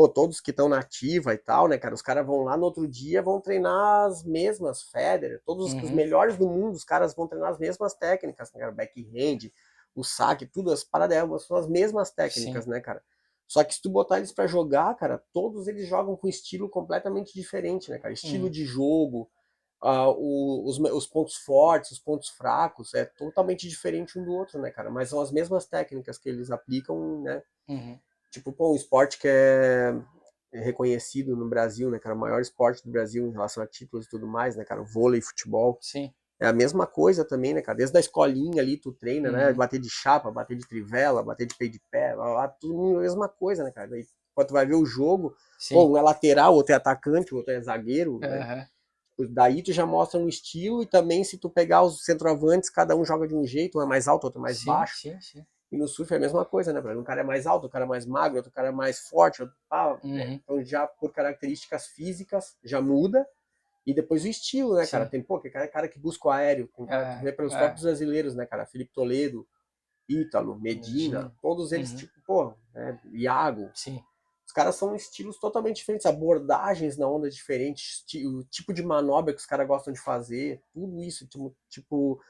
[0.00, 1.94] pô, todos que estão na ativa e tal, né, cara?
[1.94, 5.90] Os caras vão lá no outro dia, vão treinar as mesmas, Federer, todos os- os
[5.90, 5.96] Uhum.
[5.96, 8.72] melhores do mundo, os caras vão treinar as mesmas técnicas, né, cara?
[8.72, 9.50] Backhand,
[9.94, 13.02] o saque, tudo, as paradas são as mesmas técnicas, né, cara?
[13.46, 17.34] Só que se tu botar eles pra jogar, cara, todos eles jogam com estilo completamente
[17.34, 18.14] diferente, né, cara?
[18.14, 18.50] Estilo Uhum.
[18.50, 19.30] de jogo,
[19.82, 24.58] ah, o- os, os pontos fortes, os pontos fracos, é totalmente diferente um do outro,
[24.60, 24.90] né, cara?
[24.90, 27.42] Mas são as mesmas técnicas que eles aplicam, né?
[27.68, 28.00] Uhum.
[28.30, 29.94] Tipo, pô, um esporte que é
[30.52, 32.14] reconhecido no Brasil, né, cara?
[32.14, 34.82] O maior esporte do Brasil em relação a títulos e tudo mais, né, cara?
[34.82, 35.78] O vôlei, futebol.
[35.80, 36.12] Sim.
[36.40, 37.76] É a mesma coisa também, né, cara?
[37.76, 39.48] Desde a escolinha ali, tu treina, né?
[39.50, 39.56] Uhum.
[39.56, 43.02] Bater de chapa, bater de trivela, bater de peito de pé, lá, lá, tudo a
[43.02, 43.88] mesma coisa, né, cara?
[43.88, 45.74] Daí, quando tu vai ver o jogo, Sim.
[45.74, 48.40] pô, um é lateral, outro é atacante, o outro é zagueiro, né?
[48.40, 48.66] Aham.
[49.28, 53.04] Daí tu já mostra um estilo e também se tu pegar os centroavantes, cada um
[53.04, 54.98] joga de um jeito, um é mais alto, outro é mais sim, baixo.
[54.98, 55.46] Sim, sim.
[55.70, 56.80] E no surf é a mesma coisa, né?
[56.94, 59.42] Um cara é mais alto, o cara é mais magro, outro cara é mais forte,
[59.42, 59.98] outro pá.
[60.02, 60.32] Uhum.
[60.32, 63.26] Então já por características físicas já muda.
[63.86, 65.04] E depois o estilo, né, cara?
[65.04, 65.10] Sim.
[65.12, 66.68] Tem, pô, que cara, cara que busca o aéreo.
[66.76, 67.58] Tem cara É, que vê pelos é.
[67.58, 68.66] próprios brasileiros, né, cara?
[68.66, 69.46] Felipe Toledo,
[70.08, 71.36] Ítalo, Medina, Medina.
[71.40, 71.96] todos eles, Uhum.
[71.96, 73.00] tipo, pô, né?
[73.12, 73.70] Iago.
[73.74, 74.02] Sim.
[74.46, 79.38] Os caras são estilos totalmente diferentes, abordagens na onda diferentes, o tipo de manobra que
[79.38, 82.20] os caras gostam de fazer, tudo isso, tipo, tipo...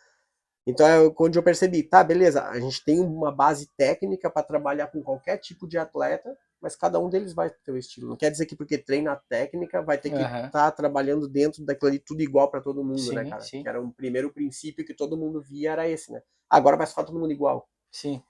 [0.67, 4.89] Então é quando eu percebi, tá, beleza, a gente tem uma base técnica para trabalhar
[4.89, 8.09] com qualquer tipo de atleta, mas cada um deles vai ter o estilo.
[8.09, 10.73] Não quer dizer que porque treina a técnica vai ter que estar Aham.
[10.73, 13.51] trabalhando dentro daquilo ali tudo igual para todo mundo, né, Sim, cara?
[13.51, 13.63] sim.
[13.63, 16.23] Que era um primeiro princípio que todo mundo via era esse, né?
[16.49, 17.69] Agora vai ficar todo mundo igual.
[17.93, 18.23] Sim.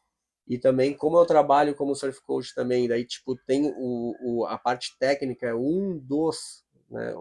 [0.47, 4.59] E também, como eu trabalho como surf coach também, daí, tipo, tem o, o- a
[4.59, 7.15] parte técnica, é um dos, né,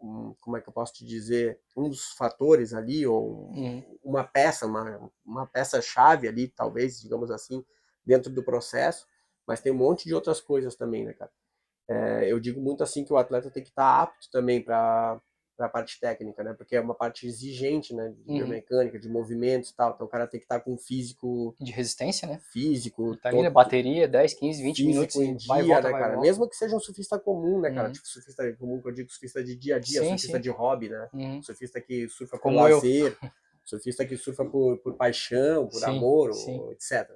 [0.00, 3.98] um- como é que eu posso te dizer, um dos fatores ali, ou Uhum.
[4.02, 7.64] uma peça, uma, uma peça-chave ali, talvez, digamos assim,
[8.04, 9.06] dentro do processo,
[9.46, 11.30] mas tem um monte de outras coisas também, né, cara?
[11.88, 15.20] É, eu digo muito assim que o atleta tem que estar apto também para
[15.64, 16.52] a parte técnica, né?
[16.52, 18.08] Porque é uma parte exigente, né?
[18.10, 18.36] De Uhum.
[18.38, 19.92] biomecânica, de movimentos e tal.
[19.94, 22.38] Então o cara tem que estar com um físico De resistência, né?
[22.52, 23.44] físico, Tá ali, né?
[23.44, 26.12] todo- Bateria, 10, 15, 20 físico minutos em dia, vai volta, né, vai cara?
[26.14, 26.26] volta.
[26.26, 27.86] Mesmo que seja um surfista comum, né, cara?
[27.88, 27.92] Uhum.
[27.92, 30.42] Tipo, surfista comum, que eu digo surfista de dia a dia, Sim, surfista sim.
[30.42, 31.08] de hobby, né?
[31.12, 31.42] Uhum.
[31.42, 33.16] Surfista que surfa por Como lazer,
[33.64, 37.10] surfista que surfa por, por paixão, por Sim, amor, ou etc.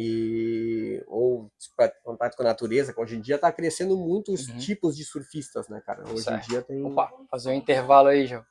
[0.00, 1.50] E, ou
[2.04, 4.56] contato com a natureza, que hoje em dia tá crescendo muito os Uhum.
[4.58, 6.04] tipos de surfistas, né, cara?
[6.08, 6.44] Hoje Certo.
[6.44, 6.84] em dia tem...
[6.84, 8.44] Opa, fazer um intervalo aí, João.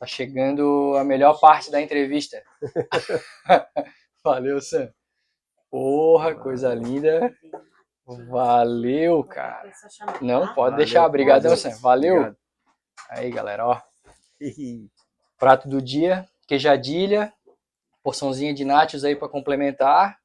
[0.00, 2.42] Tá chegando a melhor parte da entrevista.
[4.24, 4.90] Valeu, Sam.
[5.70, 7.36] Porra, coisa linda.
[8.30, 9.70] Valeu, cara.
[10.22, 11.04] Não, pode deixar.
[11.04, 11.56] Obrigadão, valeu.
[11.58, 11.80] Sam.
[11.82, 12.14] Valeu.
[12.14, 12.36] Obrigado.
[13.10, 13.80] Aí, galera, ó.
[15.38, 17.30] Prato do dia, queijadilha,
[18.02, 20.18] porçãozinha de nachos aí pra complementar.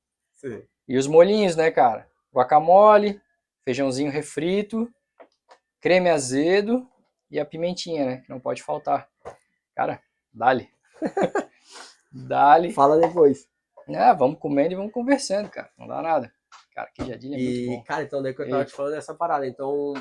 [0.43, 0.63] Sim.
[0.87, 2.07] E os molhinhos, né, cara?
[2.33, 3.21] Guacamole,
[3.63, 4.91] feijãozinho refrito,
[5.79, 6.87] creme azedo
[7.31, 8.17] e a pimentinha, né?
[8.17, 9.07] Que não pode faltar.
[9.75, 10.01] Cara,
[10.33, 10.69] dale.
[12.11, 12.71] dale.
[12.73, 13.47] Fala depois.
[13.87, 15.69] É, vamos comendo e vamos conversando, cara.
[15.77, 16.33] Não dá nada.
[16.73, 17.83] Cara, queijadilha é muito E, bom.
[17.83, 19.45] cara, então daí que eu tava E- te falando dessa parada.
[19.47, 19.93] Então,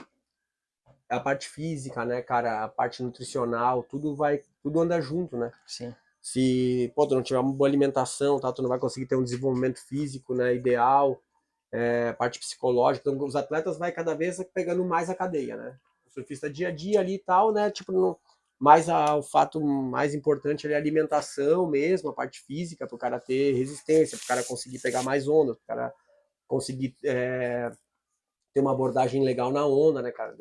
[1.09, 5.53] a parte física, né, cara, a parte nutricional, tudo vai, tudo anda junto, né?
[5.67, 5.95] Sim.
[6.23, 9.25] Se, pô, tu não tiver uma boa alimentação, tá, tu não vai conseguir ter um
[9.25, 11.21] desenvolvimento físico, né, ideal,
[11.73, 13.11] é, parte psicológica.
[13.11, 15.79] Então, os atletas vai cada vez pegando mais a cadeia, né?
[16.07, 18.17] O surfista dia a dia ali e tal, né, tipo, não,
[18.59, 22.99] mais a, o fato mais importante é a alimentação mesmo, a parte física, para o
[22.99, 25.95] cara ter resistência, para o cara conseguir pegar mais onda, para o cara
[26.47, 27.71] conseguir é,
[28.55, 30.37] ter uma abordagem legal na onda, né, cara?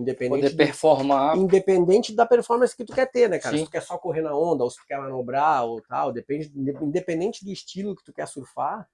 [0.00, 1.36] Independente, Poder do- performar.
[1.36, 3.54] independente da performance que tu quer ter, né, cara?
[3.56, 3.64] Sim.
[3.64, 6.50] Se tu quer só correr na onda, ou se tu quer manobrar, ou tal, depende,
[6.56, 8.88] independente do estilo que tu quer surfar,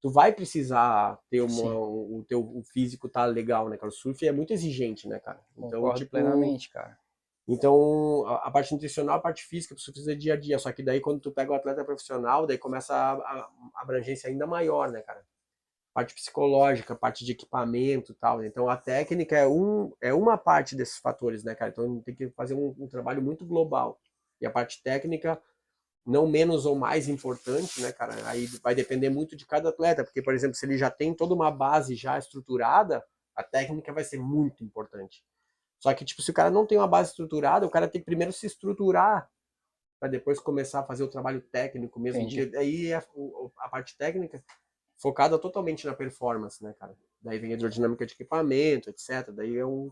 [0.00, 3.88] tu vai precisar ter uma, o, o teu o físico tá legal, né, cara?
[3.88, 5.40] O surf é muito exigente, né, cara?
[5.56, 6.98] Então, Concordo tipo, plenamente, cara.
[7.48, 10.58] então, a, a parte nutricional, a parte física, tu precisa dia a dia.
[10.58, 14.28] Só que daí, quando tu pega o atleta profissional, daí começa a, a- a abrangência
[14.28, 15.24] ainda maior, né, cara?
[15.94, 18.44] Parte psicológica, parte de equipamento e tal.
[18.44, 21.70] Então a técnica é, um, é uma parte desses fatores, né, cara?
[21.70, 24.00] Então tem que fazer um, um trabalho muito global.
[24.40, 25.40] E a parte técnica,
[26.04, 28.12] não menos ou mais importante, né, cara?
[28.28, 31.32] Aí vai depender muito de cada atleta, porque, por exemplo, se ele já tem toda
[31.32, 33.02] uma base já estruturada,
[33.36, 35.24] a técnica vai ser muito importante.
[35.78, 38.04] Só que, tipo, se o cara não tem uma base estruturada, o cara tem que
[38.04, 39.30] primeiro se estruturar
[40.00, 42.20] para depois começar a fazer o trabalho técnico mesmo.
[42.58, 43.02] Aí a,
[43.58, 44.42] a, parte técnica
[44.96, 46.94] focada totalmente na performance, né, cara?
[47.22, 49.30] Daí vem a hidrodinâmica de equipamento, etc.
[49.30, 49.90] Daí é um,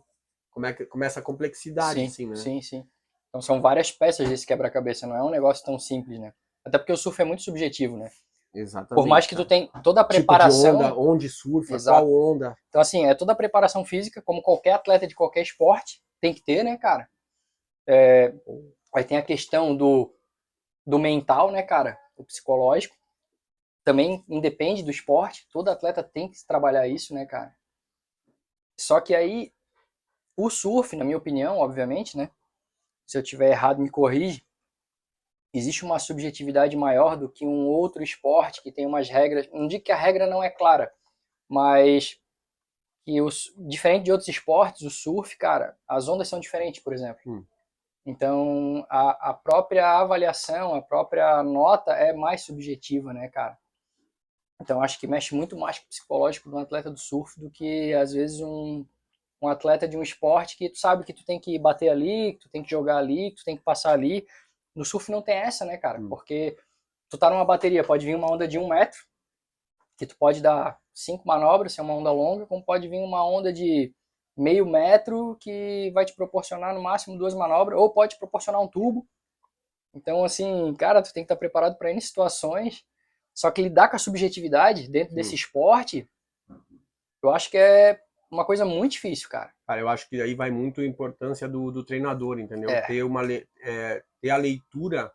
[0.51, 2.37] como é que começa a complexidade, sim, assim, né?
[2.37, 2.89] Sim, sim.
[3.29, 6.35] Então são várias peças desse quebra-cabeça, não é um negócio tão simples, né?
[6.65, 8.11] Até porque o surf é muito subjetivo, né?
[8.55, 8.95] Exatamente.
[8.95, 10.77] Por mais que tu tenha toda a preparação.
[10.77, 12.07] Tipo onda, onde surfa, Exato.
[12.07, 12.57] qual onda.
[12.69, 16.43] Então, assim, é toda a preparação física, como qualquer atleta de qualquer esporte tem que
[16.45, 17.09] ter, né, cara?
[17.87, 18.35] É,
[18.95, 20.15] aí tem a questão do,
[20.87, 21.99] do mental, né, cara?
[22.17, 22.95] O psicológico.
[23.85, 25.49] Também independe do esporte.
[25.53, 27.55] Todo atleta tem que trabalhar isso, né, cara?
[28.79, 29.53] Só que aí,
[30.37, 32.31] o surf, na minha opinião, obviamente, né?
[33.07, 34.45] Se eu tiver errado, me corrige
[35.53, 39.49] existe uma subjetividade maior do que um outro esporte que tem umas regras.
[39.53, 40.93] Não digo que a regra não é clara,
[41.49, 42.19] mas
[43.05, 47.21] que os, diferente de outros esportes, o surf, cara, as ondas são diferentes, por exemplo.
[47.27, 47.45] Hum.
[48.07, 53.59] Então, a, a própria avaliação, a própria nota é mais subjetiva, né, cara?
[54.63, 57.93] Então, acho que mexe muito mais com o psicológico do atleta do surf do que,
[57.95, 58.87] às vezes, um,
[59.43, 62.39] um atleta de um esporte que tu sabe que tu tem que bater ali, que
[62.41, 64.25] tu tem que jogar ali, que tu tem que passar ali.
[64.73, 65.99] No surf não tem essa, né, cara?
[66.01, 66.09] Hum.
[66.09, 66.57] Porque
[67.11, 69.01] tu tá numa bateria, pode vir uma onda de um metro,
[69.99, 73.27] que tu pode dar cinco manobras, se é uma onda longa, como pode vir uma
[73.29, 73.93] onda de
[74.37, 79.07] meio metro que vai te proporcionar no máximo duas manobras, ou pode proporcionar um tubo.
[79.93, 82.85] Então, assim, cara, tu tem que estar preparado para N situações.
[83.35, 85.17] Só que lidar com a subjetividade dentro hum.
[85.17, 86.09] desse esporte,
[87.23, 89.53] eu acho que é uma coisa muito difícil, cara.
[89.67, 92.71] Cara, eu acho que aí vai muito a importância do, do treinador, entendeu?
[92.71, 92.81] É.
[92.83, 95.13] Ter, uma, é, ter a leitura,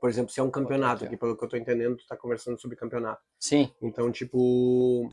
[0.00, 2.60] por exemplo, se é um campeonato, que pelo que eu tô entendendo, tu tá conversando
[2.60, 3.22] sobre campeonato.
[3.38, 3.72] Sim.
[3.80, 5.08] Então, tipo,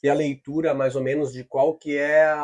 [0.00, 2.34] ter a leitura mais ou menos de qual que é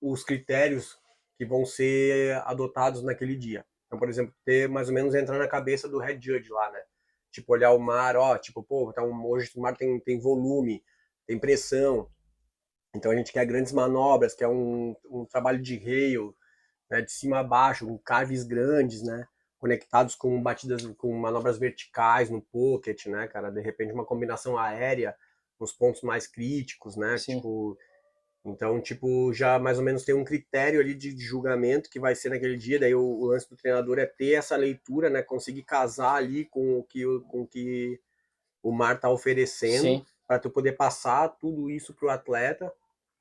[0.00, 0.98] os critérios
[1.36, 3.64] que vão ser adotados naquele dia.
[3.86, 6.82] Então, por exemplo, ter mais ou menos entrar na cabeça do head judge lá, né?
[7.30, 10.82] Tipo, olhar o mar, ó, tipo, pô, tá um, hoje o mar tem, tem volume,
[11.26, 12.08] tem pressão,
[12.94, 16.34] então a gente quer grandes manobras, que é um, um trabalho de rail,
[16.90, 19.26] né, de cima a baixo, com carves grandes, né,
[19.58, 25.14] conectados com batidas, com manobras verticais no pocket, né, cara, de repente uma combinação aérea
[25.60, 27.36] nos pontos mais críticos, né, Sim.
[27.36, 27.76] tipo,
[28.50, 32.30] então, tipo, já mais ou menos tem um critério ali de, julgamento que vai ser
[32.30, 36.14] naquele dia, daí o, o, lance do treinador é ter essa leitura, né, conseguir casar
[36.14, 38.00] ali com o que, com o, que
[38.62, 42.72] o mar tá oferecendo, para tu poder passar tudo isso pro atleta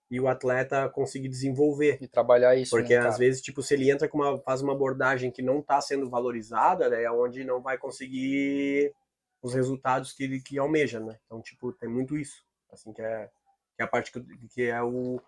[0.10, 1.98] e o atleta conseguir desenvolver.
[2.02, 2.72] E trabalhar isso.
[2.72, 5.60] Porque né, às vezes, tipo, se ele entra com uma, faz uma abordagem que não
[5.60, 8.94] está sendo valorizada, né, é onde não vai conseguir
[9.42, 11.18] os resultados que ele que almeja, né?
[11.26, 12.44] Então, tipo, tem muito isso.
[12.72, 13.30] Assim, que é,
[13.78, 15.22] que é a parte que, que é o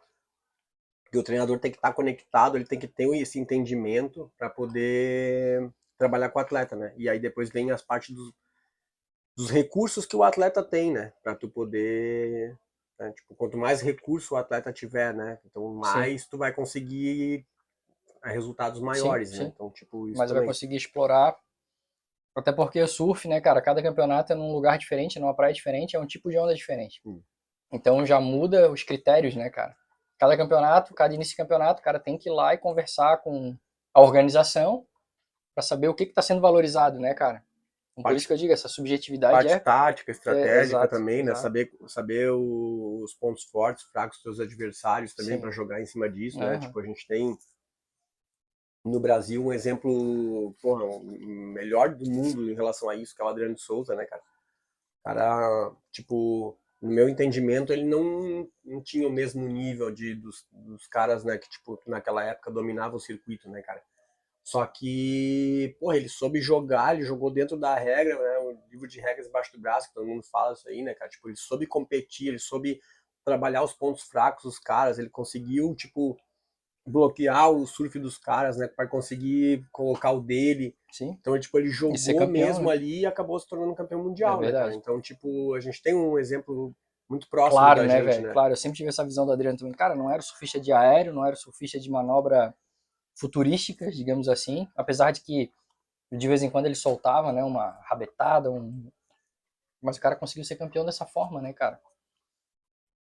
[1.10, 4.50] que o treinador tem que estar tá conectado, ele tem que ter esse entendimento para
[4.50, 6.94] poder trabalhar com o atleta, né?
[6.98, 8.34] E aí depois vem as partes dos,
[9.36, 11.14] dos recursos que o atleta tem, né?
[11.24, 12.60] Para tu poder
[13.00, 13.14] né?
[13.14, 15.40] Tipo, quanto mais recurso o atleta tiver, né?
[15.46, 16.28] Então, mais sim.
[16.30, 17.48] tu vai conseguir
[18.22, 19.44] resultados maiores, sim, né?
[19.46, 19.52] Sim.
[19.56, 20.42] Então, tipo, isso Mas também.
[20.42, 21.40] vai conseguir explorar.
[22.36, 25.96] Até porque o surf, né, cara, cada campeonato é num lugar diferente, numa praia diferente,
[25.96, 27.02] é um tipo de onda diferente.
[27.06, 27.22] Hum.
[27.72, 29.76] Então já muda os critérios, né, cara?
[30.18, 33.56] Cada campeonato, cada início de campeonato, o cara tem que ir lá e conversar com
[33.94, 34.86] a organização
[35.56, 37.44] para saber o que está sendo valorizado, né, cara?
[38.02, 39.60] Por isso que eu digo, essa subjetividade parte é...
[39.60, 41.36] tática, estratégica é, exato, também, né?
[41.36, 46.40] Saber, saber os pontos fortes, fracos dos seus adversários também para jogar em cima disso,
[46.40, 46.46] uhum.
[46.46, 46.60] né?
[46.60, 47.38] Tipo, a gente tem
[48.86, 53.28] no Brasil um exemplo, porra, melhor do mundo em relação a isso, que é o
[53.28, 54.22] Adriano Souza, né, cara?
[55.04, 60.88] Cara, tipo, no meu entendimento, ele não, não tinha o mesmo nível de, dos, dos
[60.88, 63.84] caras, né, que, tipo, naquela época dominavam o circuito, né, cara?
[64.44, 68.40] Só que, porra, ele soube jogar, ele jogou dentro da regra, né?
[68.40, 71.10] Um livro de regras embaixo do braço, que todo mundo fala isso aí, né, cara?
[71.10, 72.80] Tipo, ele soube competir, ele soube
[73.24, 76.18] trabalhar os pontos fracos dos caras, ele conseguiu, tipo,
[76.90, 78.68] bloquear o surf dos caras, né?
[78.68, 80.76] Para conseguir colocar o dele.
[80.92, 81.16] Sim.
[81.20, 82.74] Então, tipo, ele jogou campeão, mesmo né?
[82.74, 86.18] ali e acabou se tornando campeão mundial, é né, Então, tipo, a gente tem um
[86.18, 86.74] exemplo
[87.08, 88.28] muito próximo claro, da né, gente, velho?
[88.28, 88.34] né?
[88.34, 89.74] Claro, eu sempre tive essa visão do Adriano também.
[89.74, 92.54] Cara, não era o surfista de aéreo, não era o surfista de manobra
[93.16, 95.52] futurísticas, digamos assim, apesar de que
[96.12, 98.90] de vez em quando ele soltava, né, uma rabetada, um...
[99.82, 101.80] mas o cara conseguiu ser campeão dessa forma, né, cara?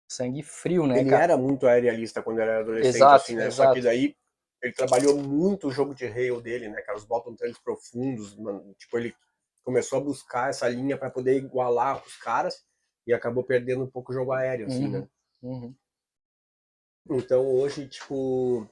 [0.07, 1.23] Sangue frio, né, Ele cara?
[1.23, 3.49] era muito aerialista quando era adolescente, Exato, assim, né?
[3.49, 3.75] Só exato.
[3.75, 4.15] que daí
[4.61, 6.97] ele trabalhou muito o jogo de rail dele, né, cara?
[6.97, 8.73] Os bottom trails profundos, mano.
[8.77, 9.15] Tipo, ele
[9.63, 12.63] começou a buscar essa linha para poder igualar os caras
[13.05, 14.91] e acabou perdendo um pouco o jogo aéreo, assim, Uhum.
[14.91, 15.07] né?
[15.41, 15.75] Uhum.
[17.11, 18.67] Então hoje, tipo,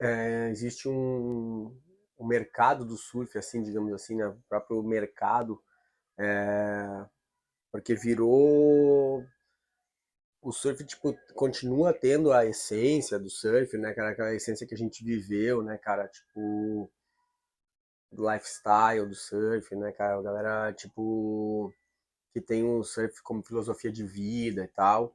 [0.00, 1.74] é, existe um,
[2.18, 4.26] um mercado do surf, assim, digamos assim, né?
[4.26, 5.62] O próprio mercado,
[6.18, 7.06] é,
[7.72, 9.24] porque virou
[10.48, 14.10] o surf, tipo, continua tendo a essência do surf, né, cara?
[14.10, 16.08] Aquela essência que a gente viveu, né, cara?
[16.08, 16.90] Tipo,
[18.10, 20.18] lifestyle do surf, né, cara?
[20.18, 21.70] A galera, tipo,
[22.32, 25.14] que tem o surf como filosofia de vida e tal.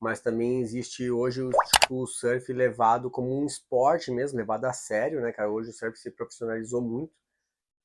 [0.00, 4.72] Mas também existe hoje o, tipo, o surf levado como um esporte mesmo, levado a
[4.72, 5.50] sério, né, cara?
[5.50, 7.12] Hoje o surf se profissionalizou muito.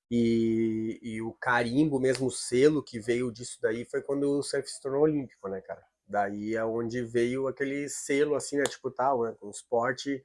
[0.10, 4.70] E, e o carimbo mesmo, o selo que veio disso daí foi quando o surf
[4.70, 5.86] se tornou olímpico, né, cara?
[6.08, 9.36] Daí é onde veio aquele selo, assim, né, tipo tal, né?
[9.42, 10.24] Um esporte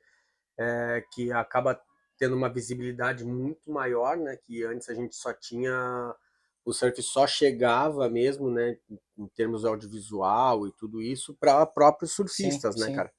[0.58, 1.80] é, que acaba
[2.18, 4.36] tendo uma visibilidade muito maior, né?
[4.36, 6.14] Que antes a gente só tinha...
[6.62, 8.76] O surf só chegava mesmo, né?
[9.16, 12.94] Em termos audiovisual e tudo isso, para próprios surfistas, Sim, né, sim.
[12.94, 13.12] cara?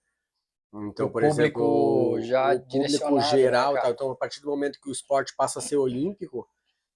[0.74, 3.90] Então, O por exemplo, já o público né, geral, tá?
[3.90, 6.48] então a partir do momento que o esporte passa a ser olímpico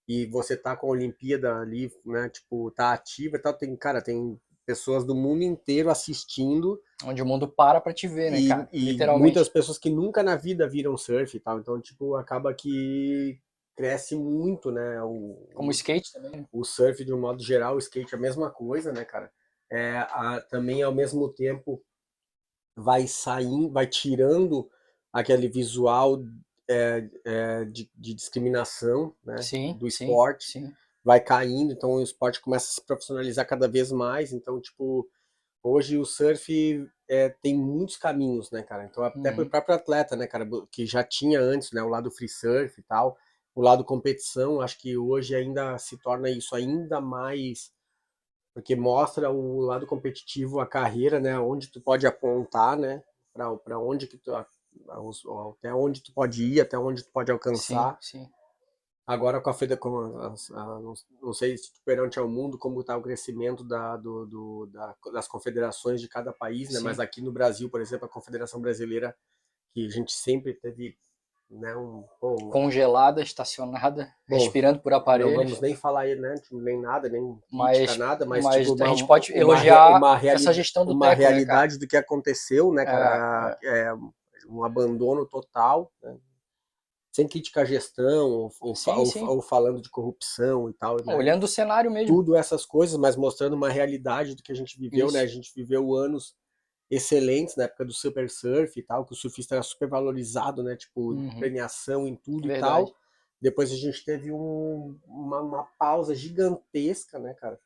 [0.07, 4.01] e você tá com a Olimpíada ali, né, tipo, tá ativa e tal, tem, cara,
[4.01, 8.47] tem pessoas do mundo inteiro assistindo Onde o mundo para pra te ver, né, e,
[8.47, 8.67] cara?
[8.73, 9.37] e Literalmente.
[9.37, 13.39] muitas pessoas que nunca na vida viram surf e tal, então, tipo, acaba que
[13.75, 16.47] cresce muito, né, o, Como skate também.
[16.51, 19.31] o surf de um modo geral, o skate é a mesma coisa, né, cara?
[19.69, 21.83] É, a- também ao mesmo tempo
[22.75, 24.69] vai saindo, vai tirando
[25.11, 26.23] aquele visual
[26.69, 30.73] é, é, de, de discriminação, né, Sim, do sim, esporte, sim.
[31.05, 35.07] Vai caindo, então o esporte começa a se profissionalizar cada vez mais, então tipo
[35.63, 38.85] hoje o surf é, tem muitos caminhos, né, cara?
[38.85, 39.35] Então até Uhum.
[39.35, 42.83] pro próprio atleta, né, cara, que já tinha antes, né, o lado free surf e
[42.83, 43.17] tal,
[43.55, 47.73] o lado competição, acho que hoje ainda se torna isso ainda mais
[48.53, 53.79] porque mostra o lado competitivo, a carreira, né, onde tu pode apontar, né, para para
[53.79, 57.93] onde que tu até onde tu pode ir, até onde tu pode alcançar.
[57.93, 58.29] Sim, sim.
[59.07, 62.81] Agora com a Feda, com a, a, não, não sei se perante ao mundo como
[62.81, 66.79] está o crescimento da, do, do, da, das confederações de cada país, né?
[66.79, 66.83] Sim.
[66.85, 69.15] Mas aqui no Brasil, por exemplo, a Confederação Brasileira,
[69.73, 70.97] que a gente sempre teve,
[71.51, 75.35] né, um, pô, Congelada, estacionada, Bom, respirando por não aparelhos.
[75.35, 79.05] vamos nem falar né, nem nada, nem Mas- nada, mas, mas tipo, a uma- gente
[79.05, 82.73] pode uma elogiar uma reali- essa gestão do uma Teco, né, realidade do que aconteceu,
[82.73, 83.55] né, cara?
[83.61, 83.93] É, É,
[84.49, 86.17] um abandono total, né?
[87.15, 89.23] Sem crítica à gestão, ou, ou, Sim, ou- sim.
[89.25, 90.97] ou falando de corrupção e tal.
[91.05, 91.15] né?
[91.15, 92.13] Olhando o cenário mesmo.
[92.13, 95.15] tudo essas coisas, mas mostrando uma realidade do que a gente viveu, Isso.
[95.15, 95.21] né?
[95.21, 96.35] A gente viveu anos
[96.91, 100.75] excelentes na época do super surf e tal, que o surfista era super valorizado, né?
[100.75, 101.39] Tipo, Uhum.
[101.39, 102.91] premiação em tudo e Verdade.
[102.91, 102.95] tal.
[103.41, 107.57] Depois a gente teve um- uma, uma pausa gigantesca, né, cara?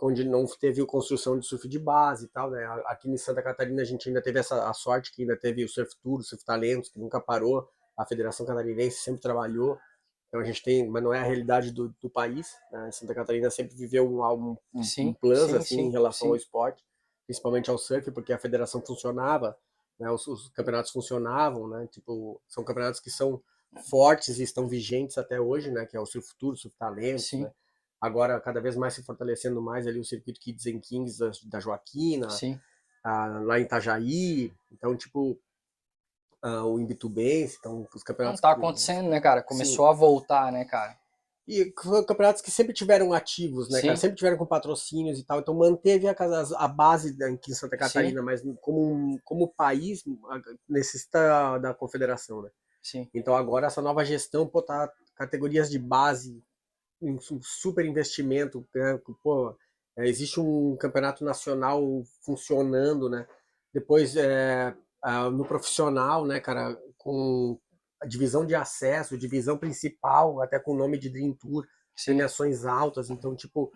[0.00, 2.64] Onde não teve a construção de surf de base e tal, né?
[2.86, 5.68] Aqui em Santa Catarina a gente ainda teve essa a sorte que ainda teve o
[5.68, 7.68] Surf Tour, o Surf Talentos, que nunca parou.
[7.96, 9.78] A Federação Catarinense sempre trabalhou.
[10.28, 12.56] Então a gente tem, mas não é a realidade do, do país.
[12.70, 12.90] Né?
[12.90, 16.36] Santa Catarina sempre viveu um, um, um Sim, plus sim, assim sim, em relação ao
[16.36, 16.82] esporte,
[17.26, 19.54] principalmente ao surf, porque a federação funcionava,
[20.00, 20.10] né?
[20.10, 21.86] os, os campeonatos funcionavam, né?
[21.88, 23.42] Tipo, são campeonatos que são
[23.90, 25.84] fortes e estão vigentes até hoje, né?
[25.84, 27.42] Que é o Surf Tour, o Surf Talentos, Sim.
[27.42, 27.52] né?
[28.00, 31.60] Agora cada vez mais se fortalecendo mais ali o circuito Kids and Kings da, da
[31.60, 32.26] Joaquina,
[33.04, 35.38] ah, lá em Itajaí, então tipo
[36.42, 39.42] ah, o Imbitubense, então os Não campeonatos tá que- acontecendo, né, cara?
[39.42, 40.98] Começou a voltar, né, cara?
[41.46, 43.86] E foram campeonatos que sempre tiveram ativos, né, Sim.
[43.88, 43.96] cara?
[43.98, 45.40] Sempre tiveram com patrocínios e tal.
[45.40, 50.04] Então manteve a, casa- a base aqui em Santa Catarina, mas como, como país
[50.68, 52.50] necessita da confederação, né?
[52.82, 53.08] Sim.
[53.14, 56.42] Então agora essa nova gestão, pô, tá categorias de base,
[57.00, 58.98] um su- super investimento, né?
[59.22, 59.56] Pô,
[59.96, 61.82] é, existe um campeonato nacional
[62.24, 63.26] funcionando, né?
[63.74, 67.58] Depois é, ah, no profissional, né, cara, com
[68.00, 71.66] a divisão de acesso, divisão principal, até com o nome de Dream Tour,
[72.04, 73.10] premiações altas.
[73.10, 73.72] Então, tipo,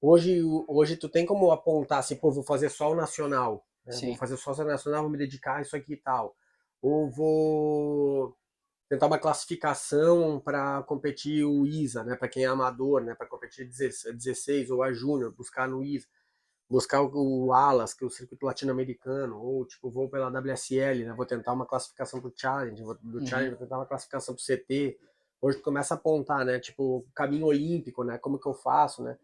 [0.00, 3.66] hoje, hoje tu tem como apontar assim, pô, vou fazer só o nacional.
[3.84, 3.92] né?
[4.08, 6.36] Vou fazer só o nacional, vou me dedicar a isso aqui e tal.
[6.80, 8.36] Ou vou
[8.88, 12.16] tentar uma classificação para competir o ISA, né?
[12.16, 13.14] Para quem é amador, né?
[13.14, 16.06] Para competir 16 ou a Júnior, buscar no ISA.
[16.72, 21.12] Buscar o o ALAS, que é o circuito latino-americano, ou tipo, vou pela WSL, né?
[21.14, 23.26] Vou tentar uma classificação pro Challenge, vou- do Uhum.
[23.26, 24.98] Challenge vou tentar uma classificação pro CT.
[25.40, 26.58] Hoje tu começa a apontar, né?
[26.58, 28.16] Tipo, caminho olímpico, né?
[28.18, 29.18] Como que eu faço, né?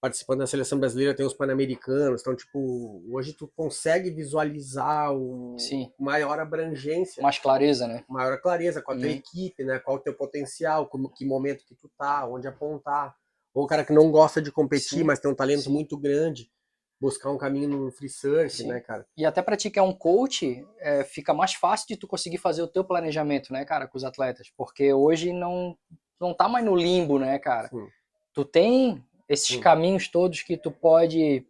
[0.00, 5.92] participando da seleção brasileira, tem os pan-americanos, então, tipo, hoje tu consegue visualizar o Sim.
[5.98, 8.02] maior abrangência, Mais clareza, né?
[8.08, 9.14] maior clareza com a tua Uhum.
[9.14, 9.78] equipe, né?
[9.78, 13.14] Qual o teu potencial, como, que momento que tu tá, onde apontar.
[13.52, 15.72] Ou o cara que não gosta de competir, Sim, mas tem um talento sim.
[15.72, 16.50] muito grande,
[17.00, 18.68] buscar um caminho no free surf, Sim.
[18.68, 19.06] né, cara?
[19.16, 22.38] E até pra ti que é um coach, é, fica mais fácil de tu conseguir
[22.38, 24.52] fazer o teu planejamento, né, cara, com os atletas.
[24.56, 25.76] Porque hoje não,
[26.20, 27.68] não tá mais no limbo, né, cara?
[27.68, 27.88] Sim.
[28.34, 29.60] Tu tem esses Sim.
[29.60, 31.46] caminhos todos que tu pode,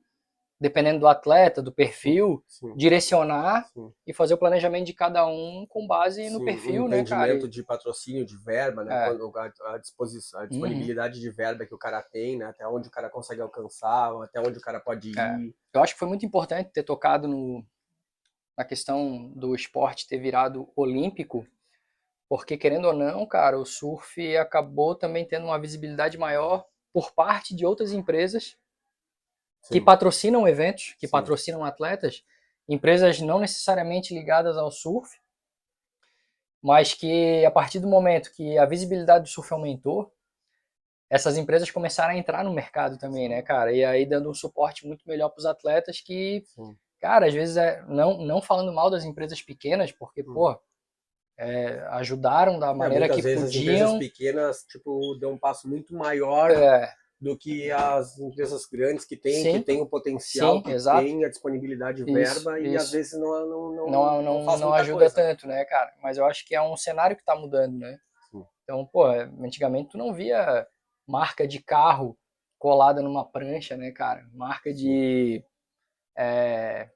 [0.61, 2.77] dependendo do atleta, do perfil, Sim.
[2.77, 3.91] direcionar Sim.
[4.07, 7.23] e fazer o planejamento de cada um com base no Sim, perfil, um né, cara?
[7.23, 8.95] entendimento de patrocínio, de verba, né?
[8.95, 9.73] É.
[9.73, 12.45] A, disposição, a disponibilidade de verba que o cara tem, né?
[12.45, 15.19] Até onde o cara consegue alcançar, até onde o cara pode ir.
[15.19, 15.39] É.
[15.73, 17.65] Eu acho que foi muito importante ter tocado no,
[18.55, 21.47] na questão do esporte ter virado olímpico,
[22.29, 27.57] porque querendo ou não, cara, o surf acabou também tendo uma visibilidade maior por parte
[27.57, 28.60] de outras empresas
[29.69, 31.13] que patrocinam eventos, que Sim.
[31.13, 32.25] patrocinam atletas,
[32.69, 35.19] empresas não necessariamente ligadas ao surf,
[36.63, 40.13] mas que a partir do momento que a visibilidade do surf aumentou,
[41.09, 43.73] essas empresas começaram a entrar no mercado também, né, cara?
[43.73, 46.77] E aí dando um suporte muito melhor para os atletas que, Sim.
[47.01, 50.35] cara, às vezes é não não falando mal das empresas pequenas, porque Hum.
[50.35, 50.59] pô,
[51.39, 53.63] é, ajudaram da maneira É, que vezes as podiam.
[53.63, 59.15] empresas pequenas, tipo, dão um passo muito maior É, do que as empresas grandes que
[59.17, 59.53] têm, Sim.
[59.59, 61.05] que têm o potencial, Sim, que exato.
[61.05, 62.93] têm a disponibilidade de Isso, verba e às isso.
[62.93, 65.15] vezes não não não, não, não, não muita ajuda coisa.
[65.15, 65.93] tanto, né, cara?
[66.03, 67.99] Mas eu acho que é um cenário que tá mudando, né?
[68.31, 68.45] Sim.
[68.65, 70.67] Então, pô, antigamente tu não via
[71.07, 72.17] marca de carro
[72.59, 74.27] colada numa prancha, né, cara?
[74.33, 75.45] Marca de,
[76.17, 76.89] é,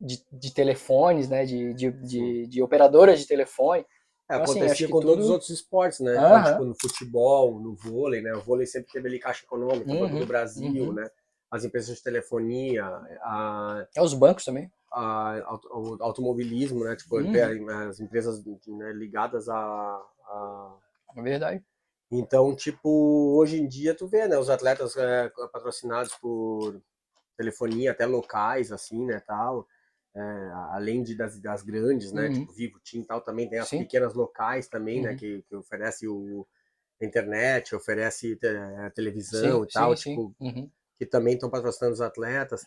[0.00, 1.44] de, de telefones, né?
[1.44, 3.86] De, de, de, de operadoras de telefone.
[4.28, 6.14] É, Então, assim, acontecia que com todos os outros esportes, né?
[6.14, 8.32] Então, tipo, no futebol, no vôlei, né?
[8.34, 10.92] O vôlei sempre teve ali caixa econômica, Uhum, Banco do Brasil, uhum.
[10.92, 11.08] né?
[11.50, 12.84] As empresas de telefonia,
[13.22, 14.68] a, É os bancos também.
[14.92, 16.96] a, o automobilismo, né?
[16.96, 17.70] Tipo, Uhum.
[17.88, 20.76] as empresas né, ligadas a, a
[21.16, 21.64] É verdade.
[22.10, 26.80] Então, tipo, hoje em dia tu vê, né, os atletas é, patrocinados por
[27.36, 29.66] telefonia, até locais, assim, né, tal,
[30.16, 32.32] é, além de, das, das grandes, né, Uhum.
[32.32, 33.78] tipo Vivo, TIM e tal, também tem as Sim.
[33.80, 35.16] pequenas locais também, né, Uhum.
[35.16, 36.46] que, que oferece o
[37.00, 38.38] internet, oferece
[38.86, 40.46] a televisão Sim, e tal, sim, tipo, sim.
[40.46, 40.70] Uhum.
[40.96, 42.66] que também estão patrocinando os atletas.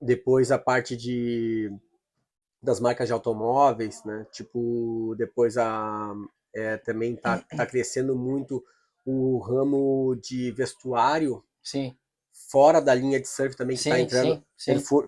[0.00, 1.70] Depois a parte de
[2.62, 4.26] das marcas de automóveis, né?
[4.32, 6.14] Tipo, depois a
[6.54, 8.64] é, também tá, tá crescendo muito
[9.06, 11.96] o ramo de vestuário Sim,
[12.50, 14.44] fora da linha de surf também que tá sim, entrando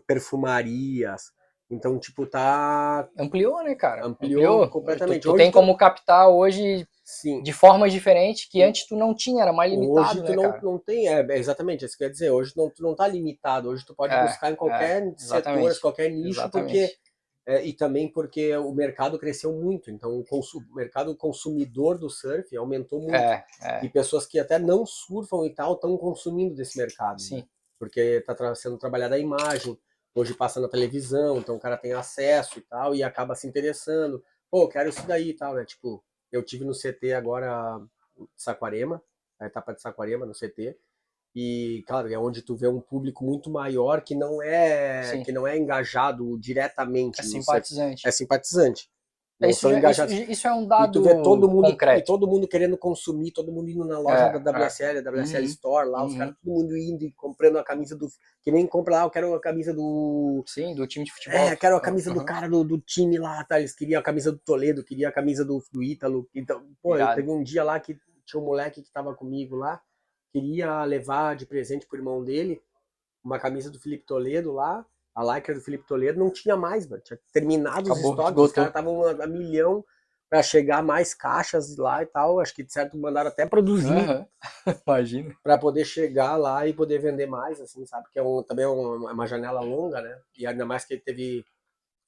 [0.07, 1.33] perfumarias.
[1.71, 4.05] Então, tipo, tá Ampliou, né, cara?
[4.05, 5.21] Ampliou completamente.
[5.23, 7.43] Tu, tu Hoje tem tu- como captar hoje sim.
[7.43, 10.43] de formas diferentes que antes tu não tinha, era mais limitado, Hoje tu né, não,
[10.43, 10.63] cara?
[10.63, 13.85] não tem, é, é exatamente, isso quer dizer, hoje não, tu não tá limitado, hoje
[13.87, 15.81] tu pode É, buscar em qualquer setor, exatamente.
[15.81, 17.01] qualquer nicho, porque Exatamente.
[17.45, 22.57] É, e também porque o mercado cresceu muito, então o, o mercado consumidor do surf
[22.57, 23.17] aumentou muito.
[23.17, 27.15] É, é, E pessoas que até não surfam e tal estão consumindo desse mercado.
[27.15, 27.19] né?
[27.19, 27.45] sim.
[27.81, 29.77] Porque está sendo trabalhada a imagem,
[30.15, 34.23] hoje passa na televisão, então o cara tem acesso e tal, e acaba se interessando.
[34.51, 35.65] Pô, quero isso daí e tal, né?
[35.65, 37.81] Tipo, eu tive no CT agora,
[38.37, 39.03] Saquarema,
[39.41, 40.77] a etapa de Saquarema no CT,
[41.35, 45.23] e, claro, é onde tu vê um público muito maior que não é Sim.
[45.23, 48.07] que não é engajado diretamente É simpatizante.
[48.07, 48.91] é simpatizante.
[49.43, 50.13] Não isso, engajados.
[50.15, 52.07] isso, isso é um E dado tu vê todo mundo, e concreto.
[52.07, 55.45] todo mundo querendo consumir, todo mundo indo na loja É, da WSL, a WSL Uhum.
[55.49, 56.19] Store, lá, os Uhum.
[56.19, 58.09] caras, todo mundo indo e comprando a camisa do.
[58.43, 60.43] Que nem compra lá, eu quero a camisa do.
[60.47, 61.39] Sim, do time de futebol.
[61.39, 62.25] É, quero a camisa do Uhum.
[62.27, 63.59] cara do, do time lá, tá?
[63.59, 66.29] Eles queriam a camisa do Toledo, queria a camisa do, do Ítalo.
[66.35, 69.81] Então, pô, teve um dia lá que tinha um moleque que tava comigo lá,
[70.33, 72.61] queria levar de presente pro irmão dele
[73.25, 74.85] uma camisa do Felipe Toledo lá,
[75.15, 77.03] a lycra do Felipe Toledo, não tinha mais, mano.
[77.03, 79.85] Tinha terminado os Acabou, estoques, os caras estavam a, a milhão
[80.31, 82.41] pra chegar mais caixas lá e tal.
[82.41, 84.27] Acho que de certo mandaram até produzir Aham.
[84.87, 85.37] Imagina.
[85.43, 88.09] pra poder chegar lá e poder vender mais, assim, sabe?
[88.13, 90.21] Que é um, também é um- é uma janela longa, né?
[90.37, 91.45] E ainda mais que ele teve.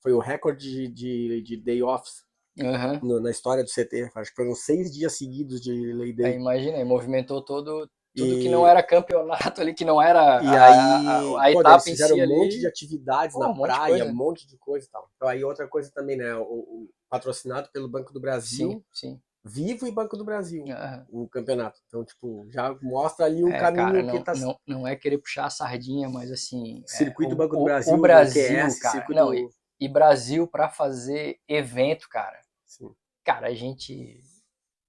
[0.02, 2.24] Foi o recorde de, de, de day offs
[2.60, 3.00] Aham.
[3.02, 4.10] no- na história do CT.
[4.14, 6.36] Acho que foram seis dias seguidos de É, day.
[6.36, 10.56] imagina, aí movimentou todo tudo que E- não era campeonato ali, que não era E
[10.56, 13.40] a, aí, a, a pô, etapa eles em fizeram si um monte de atividades Pô,
[13.40, 14.04] na um praia, coisa.
[14.04, 15.08] um monte de coisa e tal.
[15.16, 16.34] Então aí outra coisa também, né?
[16.36, 19.20] O, o- patrocinado pelo Banco do Brasil, Sim, sim.
[19.44, 21.06] Vivo e Banco do Brasil, Aham.
[21.08, 21.80] o campeonato.
[21.86, 24.96] Então, tipo, já mostra ali o É, caminho cara, que não, tá não, não é
[24.96, 26.84] querer puxar a sardinha, mas assim.
[26.90, 28.90] é, circuito o- Banco do Brasil, O Brasil, QS, cara.
[28.90, 29.48] circuito Não, e,
[29.80, 32.40] e Brasil pra fazer evento, cara.
[32.66, 32.94] Sim.
[33.24, 34.20] Cara, a gente.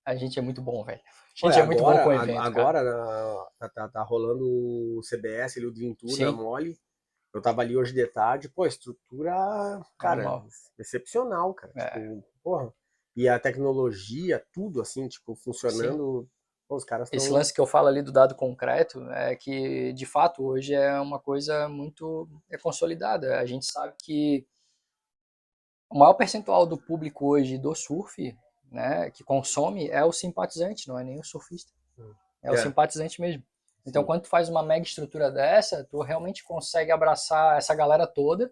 [0.05, 1.01] A gente é muito bom, velho.
[1.43, 2.39] A gente é muito agora, bom com a- evento.
[2.39, 2.83] Agora
[3.59, 6.25] na- tá, tá- rolando o CBS, ali, o Dream Tour Sim.
[6.25, 6.77] da Mole.
[7.33, 9.33] Eu tava ali hoje de tarde, pô, estrutura,
[9.99, 10.47] cara, Animal.
[10.79, 11.73] excepcional, cara.
[11.75, 11.99] É.
[11.99, 12.73] Tipo, porra.
[13.15, 16.29] E a tecnologia, tudo assim, tipo, funcionando.
[16.67, 17.37] Pô, os caras Esse estão.
[17.37, 21.19] lance que eu falo ali do dado concreto é que, de fato, hoje é uma
[21.19, 23.37] coisa muito é consolidada.
[23.39, 24.47] A gente sabe que
[25.89, 28.35] o maior percentual do público hoje do surf,
[28.75, 31.71] né, que consome, é o simpatizante, não é nem o surfista.
[32.43, 32.57] É o É.
[32.57, 33.41] simpatizante mesmo.
[33.87, 34.05] Então, Sim.
[34.05, 38.51] quando tu faz uma mega estrutura dessa, tu realmente consegue abraçar essa galera toda.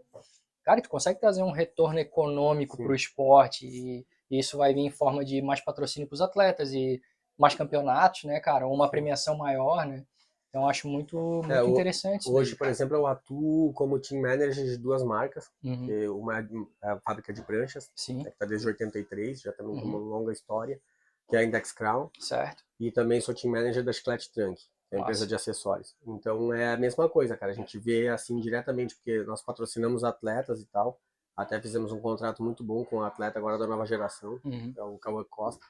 [0.63, 4.81] Cara, tu consegue trazer um retorno econômico para o esporte e, e isso vai vir
[4.81, 7.01] em forma de mais patrocínio para os atletas e
[7.37, 8.67] mais campeonatos, né, cara?
[8.67, 10.05] Uma premiação maior, né?
[10.53, 12.29] Então, eu acho muito, muito É, interessante.
[12.29, 15.49] Hoje, daí, por exemplo, eu atuo como team manager de duas marcas.
[15.63, 19.73] Uhum, Uma é a fábrica de pranchas, Sim, né, que tá desde 83, já também
[19.75, 20.03] tem uma Uhum.
[20.09, 20.79] longa história,
[21.27, 22.07] que é a Index Crown.
[22.19, 22.63] certo.
[22.79, 25.95] E também sou team manager da Chiclete Trunk, que é a empresa de acessórios.
[26.05, 27.51] Então é a mesma coisa, cara.
[27.51, 30.99] A gente vê assim diretamente, porque nós patrocinamos atletas e tal.
[31.35, 34.71] Até fizemos um contrato muito bom com o atleta agora da nova geração, Uhum.
[34.71, 35.65] que é o Cauã Costa.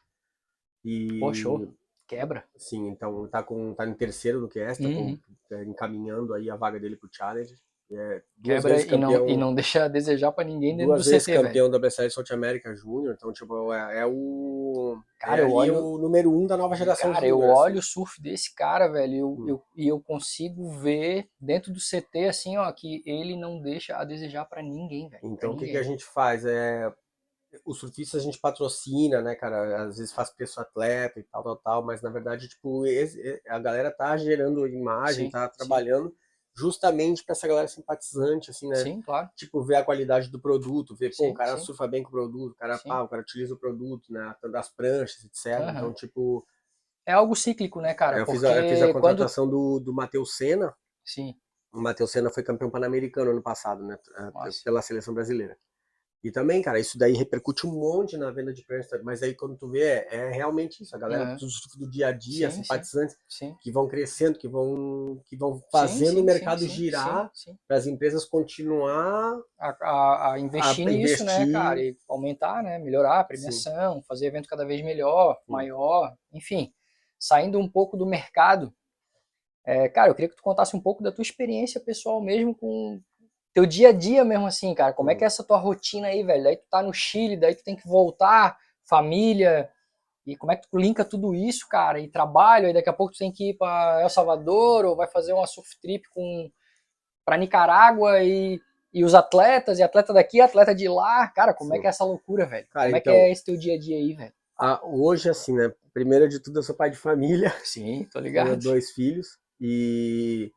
[0.83, 1.73] E Pô, show.
[2.07, 2.43] Quebra.
[2.55, 5.17] sim, então tá com tá em terceiro no QS, tá Uhum.
[5.49, 7.53] com- é, encaminhando aí a vaga dele pro Challenge.
[7.91, 11.25] É, Quebra e não, e não deixa a desejar pra ninguém dentro duas do vezes
[11.25, 11.47] CT, velho.
[11.47, 15.85] campeão da BCL South America Júnior, então tipo é, é o Cara, é eu olho-
[15.85, 17.51] o número um da nova geração Cara, eu assim.
[17.51, 19.45] olho o surf desse cara, velho, eu, Hum.
[19.47, 24.03] eu- e eu consigo ver dentro do CT, assim, ó, que ele não deixa a
[24.03, 25.21] desejar pra ninguém, velho.
[25.23, 26.45] Então, o que, que a gente faz?
[26.45, 26.91] É,
[27.65, 29.83] os surfistas a gente patrocina, né, cara?
[29.85, 32.83] Às vezes faz preço atleta e tal, tal, tal, mas na verdade, tipo,
[33.47, 35.57] a galera tá gerando imagem, Sim, tá sim.
[35.57, 36.15] trabalhando
[36.55, 38.75] justamente pra essa galera simpatizante, assim, né?
[38.75, 39.29] Sim, claro.
[39.35, 41.65] Tipo, ver a qualidade do produto, ver, pô, Sim, o cara sim.
[41.65, 42.89] surfa bem com o produto, o cara, Sim.
[42.89, 44.35] pá, o cara utiliza o produto, né?
[44.51, 45.59] Das pranchas, etc.
[45.59, 45.71] Aham.
[45.77, 46.45] Então, tipo,
[47.05, 48.19] É algo cíclico, né, cara?
[48.19, 49.01] eu, fiz a, eu fiz a quando...
[49.01, 50.75] contratação do, do Matheus Senna.
[51.03, 51.35] Sim,
[51.73, 53.97] O Matheus Senna foi campeão pan-americano ano passado, né?
[54.15, 54.63] eh, Massa.
[54.63, 55.57] Pela seleção brasileira.
[56.23, 59.57] E também, cara, isso daí repercute um monte na venda de prancha, mas aí quando
[59.57, 61.37] tu vê, é, é realmente isso, a galera Uhum.
[61.77, 62.61] do dia a dia, Sim, sim.
[62.63, 63.55] simpatizantes, sim.
[63.59, 67.29] que vão crescendo, que vão, que vão fazendo sim, o mercado girar
[67.67, 71.81] para as empresas continuar A, a- a investir A nisso, né, cara?
[71.81, 72.79] E aumentar, né?
[72.79, 76.73] Melhorar a premiação, fazer evento cada vez melhor, maior, enfim.
[77.19, 78.73] Saindo um pouco do mercado.
[79.65, 83.01] É, cara, eu queria que tu contasse um pouco da tua experiência pessoal mesmo com
[83.53, 84.93] teu dia a dia mesmo assim, cara.
[84.93, 86.43] Como é que é essa tua rotina aí, velho?
[86.43, 89.69] Daí tu tá no Chile, daí tu tem que voltar, família.
[90.25, 91.99] E como é que tu linka tudo isso, cara?
[91.99, 95.07] E trabalho, aí daqui a pouco tu tem que ir para El Salvador ou vai
[95.07, 96.49] fazer uma surf trip com
[97.25, 98.59] para Nicarágua e,
[98.93, 101.27] e os atletas, e atleta daqui, atleta de lá.
[101.29, 101.81] Cara, como é Sim.
[101.81, 102.67] que é essa loucura, velho?
[102.69, 104.33] Cara, como é então- que é esse teu dia a dia aí, velho?
[104.59, 105.73] Ah, hoje, assim, né?
[105.93, 108.57] Primeiro de tudo, eu sou pai de família, Sim, tô tenho ligado.
[108.57, 110.51] dois filhos, e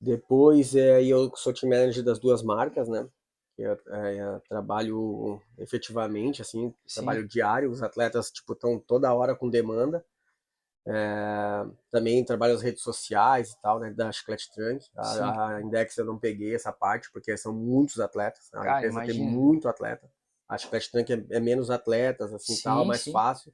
[0.00, 3.06] depois é, eu sou team manager das duas marcas, né?
[3.54, 7.02] Que eu, é, eu trabalho efetivamente, assim, Sim.
[7.02, 10.04] trabalho diário, os atletas, tipo, estão toda hora com demanda.
[10.86, 14.86] É, também trabalho as redes sociais e tal, né, da Chiclete Trunk.
[14.96, 18.48] A, a Index eu não peguei essa parte, porque são muitos atletas.
[18.54, 19.30] A Cara, empresa tem imagina.
[19.30, 20.10] muito atleta.
[20.48, 23.12] A Chiclete Trunk é, é menos atletas, assim, Sim, tal, mais sim.
[23.12, 23.52] fácil.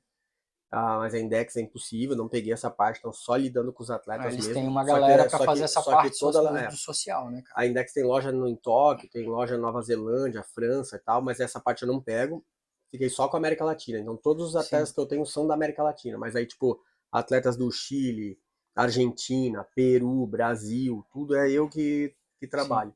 [0.70, 3.90] Ah, mas a Index é impossível, não peguei essa parte, então só lidando com os
[3.90, 4.54] atletas Eles mesmo.
[4.54, 6.66] têm uma galera só pra fazer que- essa parte toda é.
[6.66, 7.60] do social, né, cara?
[7.60, 11.22] A Index tem loja no, em Tóquio, tem loja na Nova Zelândia, França e tal,
[11.22, 12.44] mas essa parte eu não pego.
[12.90, 13.98] Fiquei só com a América Latina.
[14.00, 14.58] Então todos os Sim.
[14.66, 16.18] atletas que eu tenho são da América Latina.
[16.18, 16.80] Mas aí, tipo,
[17.12, 18.38] atletas do Chile,
[18.74, 22.92] Argentina, Peru, Brasil, tudo é eu que, que trabalho.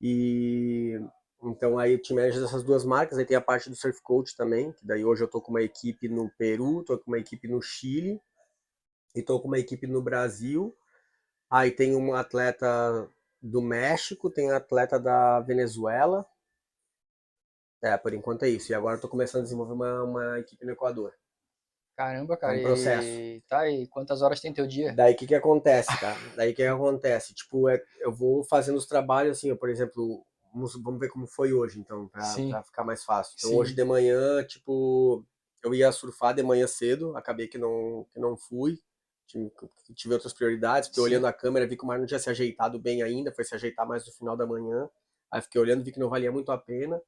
[0.00, 0.98] E
[1.42, 4.36] então aí eu te manager dessas duas marcas, aí tem a parte do surf coach
[4.36, 7.48] também, que daí hoje eu tô com uma equipe no Peru, tô com uma equipe
[7.48, 8.20] no Chile
[9.14, 10.76] e tô com uma equipe no Brasil.
[11.50, 13.08] Aí tem um atleta
[13.42, 16.26] do México, tem um atleta da Venezuela.
[17.82, 18.70] É, por enquanto é isso.
[18.70, 21.12] E agora eu tô começando a desenvolver uma, uma equipe no Equador.
[21.96, 22.56] Caramba, cara.
[22.56, 23.06] um processo.
[23.06, 23.42] E...
[23.48, 24.92] Tá, e quantas horas tem teu dia?
[24.94, 26.18] Daí o que que acontece, cara?
[26.36, 27.34] Daí o que que acontece?
[27.34, 31.26] Tipo, é, eu vou fazendo os trabalhos assim, ó, por exemplo, vamos, vamos ver como
[31.26, 33.34] foi hoje, então, pra, pra ficar mais fácil.
[33.38, 33.56] Então, Sim.
[33.56, 35.24] hoje de manhã, tipo,
[35.62, 38.80] eu ia surfar de manhã cedo, acabei que não, que não fui.
[39.26, 39.52] Tive,
[39.94, 41.06] tive outras prioridades, porque Sim.
[41.06, 43.54] olhando a câmera, vi que o mar não tinha se ajeitado bem ainda, foi se
[43.54, 44.90] ajeitar mais no final da manhã.
[45.30, 47.00] Aí fiquei olhando, vi que não valia muito a pena.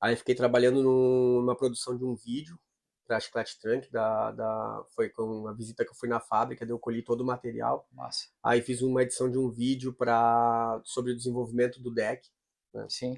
[0.00, 2.58] Aí fiquei trabalhando num- numa produção de um vídeo
[3.06, 6.64] para a Chiclete Trunk, da, da, foi com a visita que eu fui na fábrica,
[6.64, 7.86] eu colhi todo o material.
[7.92, 8.28] Massa.
[8.42, 12.26] Aí fiz uma edição de um vídeo para sobre o desenvolvimento do deck.
[12.88, 13.12] Sim.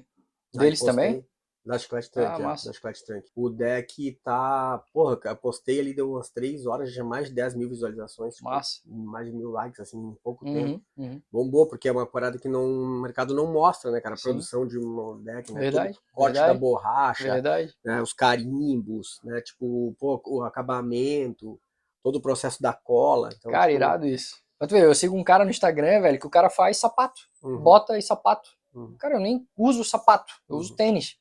[0.55, 1.25] Aí Deles também?
[1.65, 2.67] Da Chiclete Trunk, Ah, é, massa.
[2.67, 3.27] da Chiclete Trunk.
[3.35, 4.81] O deck tá.
[4.93, 8.35] Porra, eu postei ali, deu umas 3 horas, já mais de 10 mil visualizações.
[8.35, 8.49] tipo,
[8.89, 10.81] mais de mil likes, assim, em pouco tempo.
[10.95, 11.21] Uhum, uhum.
[11.29, 14.15] Bombou, porque é uma parada que não, o mercado não mostra, né, cara?
[14.15, 14.29] A Sim.
[14.29, 15.59] produção de um deck, né?
[15.59, 16.53] Verdade, corte verdade.
[16.53, 17.75] da borracha, Verdade.
[17.83, 19.41] né, os carimbos, né?
[19.41, 21.59] Tipo, pô, o acabamento,
[22.01, 23.29] todo o processo da cola.
[23.37, 24.37] Então, Cara, tipo, irado isso.
[24.57, 27.19] Mas tu vê, eu sigo um cara no Instagram, velho, que o cara faz sapato.
[27.43, 28.49] uhum, Bota e sapato.
[28.77, 28.95] Uhum.
[28.99, 30.61] Cara, eu nem uso sapato, eu Uhum.
[30.61, 31.17] uso tênis.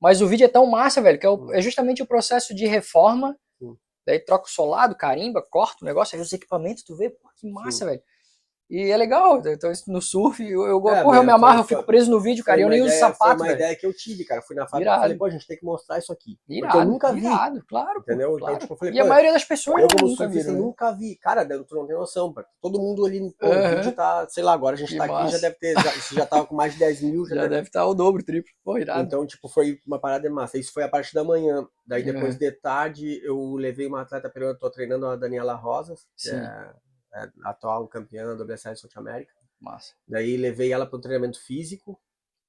[0.00, 1.54] Mas o vídeo é tão massa, velho, que é, o- Uhum.
[1.54, 3.38] é justamente o processo de reforma.
[3.60, 3.76] Uhum.
[4.06, 7.48] Daí troca o solado, carimba, corta o negócio, aí os equipamentos, tu vê, pô, que
[7.50, 8.02] massa, velho.
[8.68, 11.84] E é legal, então no surf, eu, eu, É, porra, eu me amarro, eu fico
[11.84, 13.54] preso no vídeo, cara, e eu nem uso ideia- sapato, Foi uma velho.
[13.56, 14.42] ideia que eu tive, cara.
[14.42, 16.36] Fui na fábrica e falei, pô, a gente tem que mostrar isso aqui.
[16.44, 17.20] Porque Irado, eu nunca vi.
[17.24, 18.36] irado, claro, Entendeu?
[18.36, 18.54] claro.
[18.56, 20.58] Então, tipo, eu falei, e a maioria das pessoas eu como nunca viram, né?
[20.58, 21.14] nunca vi.
[21.14, 22.34] Cara, tu não tem noção.
[22.60, 25.12] Todo mundo ali, pô, o vídeo tá, sei lá, agora a gente Que tá aqui,
[25.14, 25.38] já massa.
[25.40, 27.86] deve ter, já, isso já tava com mais de 10 mil, já, Já deve estar
[27.86, 28.50] o dobro, triplo.
[28.64, 29.00] Pô, irado.
[29.02, 30.58] Então, tipo, foi uma parada massa.
[30.58, 31.64] Isso foi a parte da manhã.
[31.86, 32.40] Daí, depois Uhum.
[32.40, 36.34] de tarde, eu levei uma atleta peruana, tô treinando a Daniela Rosas, Sim.
[36.34, 36.70] é,
[37.16, 39.34] é a atual campeã do WSL South América.
[39.60, 39.94] Massa.
[40.06, 42.00] Daí, levei ela para um treinamento físico.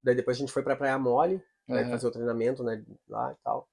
[0.04, 1.90] Daí, depois a gente foi pra Praia Mole, daí Uhum.
[1.92, 3.68] fazer o treinamento, né, lá e tal.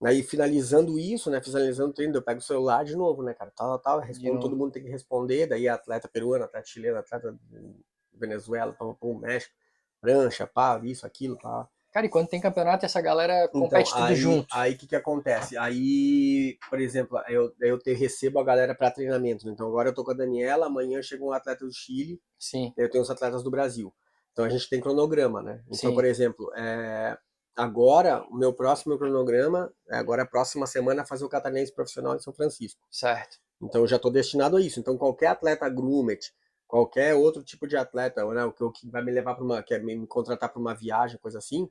[0.00, 3.50] Daí, finalizando isso, né, finalizando o treino, eu pego o celular de novo, né, cara,
[3.50, 5.46] tal, tal, respondo, todo mundo tem que responder.
[5.46, 8.84] Daí, atleta peruana, atleta chilena, atleta de Venezuela, pá,
[9.20, 9.54] México,
[10.00, 11.68] prancha, pá, isso, aquilo, pá.
[11.92, 14.46] Cara, e quando tem campeonato, essa galera compete tudo aí, junto.
[14.52, 15.56] Aí o que que acontece?
[15.56, 19.46] Aí, por exemplo, eu, eu te, recebo a galera para treinamento.
[19.46, 19.52] né?
[19.52, 22.72] Então agora eu tô com a Daniela, amanhã chega um atleta do Chile, Sim.
[22.76, 23.92] eu tenho os atletas do Brasil.
[24.32, 25.62] Então a gente tem cronograma, né?
[25.66, 25.94] Então, Sim.
[25.94, 27.16] por exemplo, é,
[27.56, 32.20] agora o meu próximo cronograma, é agora a próxima semana fazer o catarinense profissional em
[32.20, 32.80] São Francisco.
[32.90, 33.38] Certo.
[33.60, 34.78] Então eu já estou destinado a isso.
[34.78, 36.32] Então qualquer atleta groomet,
[36.68, 39.62] qualquer outro tipo de atleta, né, o que, o que vai me levar para uma,
[39.62, 41.68] quer me contratar para uma viagem, coisa assim,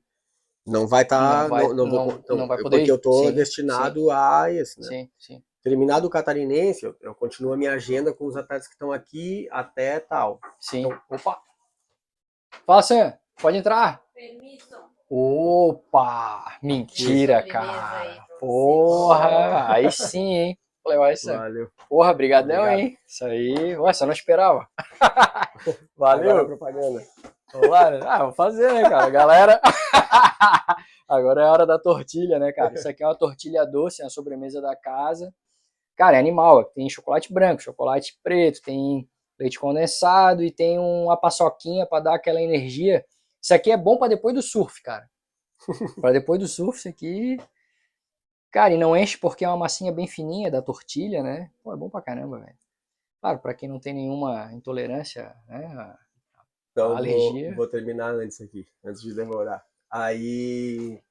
[0.65, 2.89] não vai estar, Não vai- não, não, vou, não- então, não vai eu- poder porque
[2.89, 2.91] ir.
[2.91, 4.87] eu estou Sim, destinado a esse, né?
[4.87, 5.43] Sim, sim.
[5.63, 9.47] Terminado o catarinense, eu, eu continuo a minha agenda com os atletas que estão aqui
[9.51, 10.39] até tal.
[10.59, 10.79] Sim.
[10.85, 11.41] Então, Opa!
[12.65, 13.13] Fala, Sam.
[13.39, 14.01] Pode entrar.
[14.13, 14.75] Permisso.
[15.09, 16.57] Opa!
[16.61, 18.13] Mentira, aí cara.
[18.13, 18.37] você.
[18.39, 19.73] Porra!
[19.73, 20.59] Aí sim, hein?
[20.87, 21.37] Falei, vai, Sam.
[21.37, 21.69] Valeu.
[21.89, 22.79] Porra, brigadão, Obrigado.
[22.79, 22.97] hein?
[23.05, 23.77] Isso aí.
[23.77, 24.67] Ué, você não esperava.
[25.59, 26.45] Agora Valeu.
[26.45, 27.03] propaganda.
[27.51, 27.99] Vamos lá, né?
[28.03, 29.09] Ah, vou fazer, né, cara?
[29.09, 29.61] Galera.
[31.09, 32.73] Agora é a hora da tortilha, né, cara?
[32.73, 35.33] Isso aqui é uma tortilha doce, é a sobremesa da casa.
[35.97, 36.63] Cara, é animal.
[36.65, 42.41] Tem chocolate branco, chocolate preto, tem leite condensado e tem uma paçoquinha pra dar aquela
[42.41, 43.03] energia.
[43.41, 45.05] Isso aqui é bom pra depois do surf, cara.
[45.99, 47.37] Pra depois do surf, isso aqui.
[48.51, 51.51] Cara, e não enche porque é uma massinha bem fininha da tortilha, né?
[51.63, 52.55] Pô, é bom pra caramba, velho.
[53.21, 55.95] Claro, pra quem não tem nenhuma intolerância, né?
[56.71, 57.47] Então, A alergia.
[57.49, 59.65] Vou, vou terminar antes aqui, antes de demorar.
[59.89, 61.01] Aí.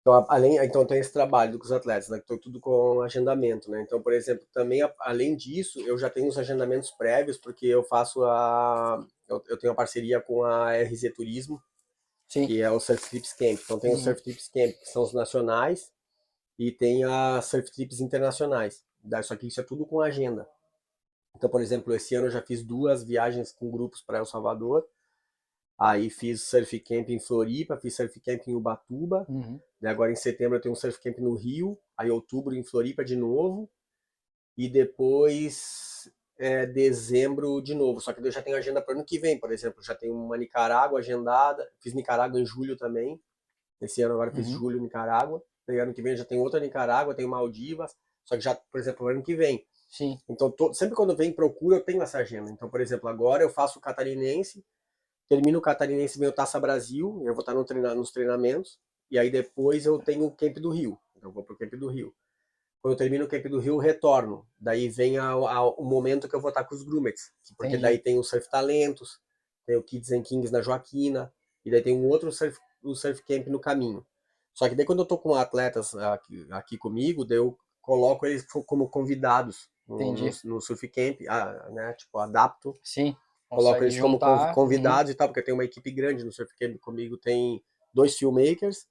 [0.00, 2.22] Então, além, então tem esse trabalho com os atletas, né?
[2.24, 3.82] tô tudo com agendamento, né?
[3.82, 8.24] Então, por exemplo, também, além disso, eu já tenho os agendamentos prévios, porque eu faço
[8.24, 9.04] a.
[9.28, 11.60] Eu, eu tenho a parceria com a RZ Turismo,
[12.28, 12.46] Sim.
[12.46, 13.58] que é o Surf Trips Camp.
[13.64, 14.04] Então, tem os Uhum.
[14.04, 15.90] Surf Trips Camp, que são os nacionais,
[16.58, 18.84] e tem a Surf Trips internacionais.
[19.22, 20.48] Só que isso é tudo com agenda.
[21.36, 24.86] Então, por exemplo, esse ano eu já fiz duas viagens com grupos para El Salvador.
[25.78, 29.26] Aí fiz surf camp em Floripa, fiz surf camp em Ubatuba.
[29.28, 29.60] Uhum.
[29.80, 31.78] Daí agora em setembro eu tenho um surf camp no Rio.
[31.96, 33.70] Aí outubro em Floripa de novo.
[34.56, 38.00] E depois é, dezembro de novo.
[38.00, 39.82] Só que eu já tenho agenda para ano que vem, por exemplo.
[39.82, 41.70] Já tenho uma Nicarágua agendada.
[41.80, 43.20] Fiz Nicarágua em julho também.
[43.78, 44.58] Esse ano agora fiz Uhum.
[44.58, 45.42] julho Nicarágua.
[45.66, 47.94] Daí ano que vem já tenho outra Nicarágua, tenho Maldivas.
[48.24, 49.66] Só que já, por exemplo, ano que vem.
[49.88, 50.18] Sim.
[50.28, 52.50] Então, to- sempre quando vem procura, eu tenho essa agenda.
[52.50, 54.64] Então, por exemplo, agora eu faço o catarinense,
[55.28, 58.78] termino o catarinense, o Taça Brasil, eu vou estar no treina- nos treinamentos,
[59.10, 60.98] e aí depois eu tenho o Camp do Rio.
[61.16, 62.14] Então, eu vou pro Camp do Rio.
[62.82, 64.46] Quando eu termino o Camp do Rio, eu retorno.
[64.58, 67.82] Daí vem a- a- o momento que eu vou estar com os Grumets, porque Entendi.
[67.82, 69.20] daí tem o Surf Talentos,
[69.66, 71.32] tem o Kids and Kings na Joaquina,
[71.64, 74.06] e daí tem um outro surf, o surf Camp no caminho.
[74.56, 78.46] Só que daí quando eu tô com atletas aqui, aqui comigo, daí eu coloco eles
[78.50, 80.30] co- como convidados no, Entendi.
[80.44, 81.94] no, no surf camp, ah, né?
[81.94, 83.14] Tipo, adapto, Sim.
[83.50, 84.20] coloco eles como juntar.
[84.20, 88.16] conv- convidados e tal, porque tem uma equipe grande no surf camp comigo, tem dois
[88.16, 88.86] filmmakers.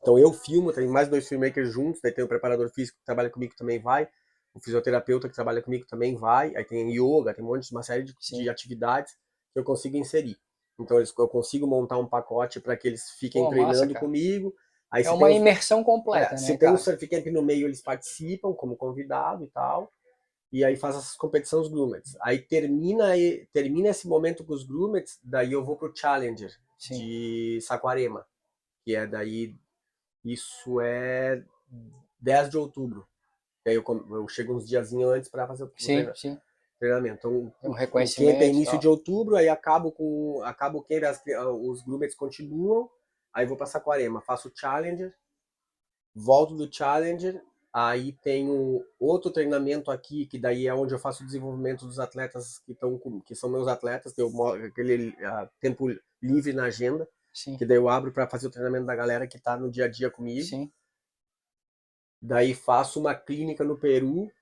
[0.00, 3.30] Então eu filmo, tem mais dois filmmakers juntos, daí tem o preparador físico que trabalha
[3.30, 4.08] comigo também vai,
[4.54, 8.04] o fisioterapeuta que trabalha comigo também vai, aí tem yoga, tem um monte uma série
[8.04, 8.42] de, Sim.
[8.42, 9.12] de atividades
[9.52, 10.36] que eu consigo inserir.
[10.78, 14.00] Então eles, eu consigo montar um pacote para que eles fiquem Pô, massa, treinando cara.
[14.00, 14.54] comigo.
[14.90, 16.72] Aí É uma os- imersão completa, é, né, se tem cara?
[16.72, 19.92] um surf camp no meio, eles participam como convidado e tal.
[20.52, 22.16] E aí faz essas competições grumets.
[22.22, 23.08] Aí termina,
[23.52, 26.98] termina esse momento com os grumets, daí eu vou pro Challenger Sim.
[26.98, 28.24] de Saquarema,
[28.84, 29.56] que é daí,
[30.24, 31.42] isso é
[32.20, 33.06] 10 de outubro.
[33.66, 36.38] E aí eu, eu chego uns diazinhos antes para fazer o sim, sim.
[36.78, 37.16] treinamento.
[37.18, 38.38] Então, um reconhecimento.
[38.38, 40.40] O é início de outubro, aí acabo com.
[40.44, 41.00] Acabo que
[41.60, 42.88] os grumets continuam,
[43.36, 45.14] aí vou para Saquarema, faço o Challenger,
[46.14, 51.26] volto do Challenger, aí tenho outro treinamento aqui, que daí é onde eu faço o
[51.26, 54.32] desenvolvimento dos atletas que estão que são meus atletas, que eu
[54.64, 55.88] aquele uh, tempo
[56.22, 57.58] livre na agenda, Sim.
[57.58, 59.88] que daí eu abro para fazer o treinamento da galera que está no dia a
[59.88, 60.46] dia comigo.
[60.46, 60.72] Sim.
[62.22, 64.32] Daí faço uma clínica no Peru.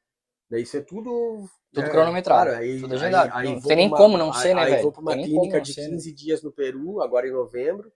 [0.48, 1.48] Daí isso é tudo.
[1.72, 2.50] Tudo é, cronometrado.
[2.50, 3.32] Claro, aí, tudo agendado.
[3.34, 4.76] Aí, aí não tem nem uma, como não ser, né, aí, velho?
[4.76, 6.16] Aí vou para uma clínica de 15 ser, né?
[6.16, 7.92] dias no Peru, agora em novembro.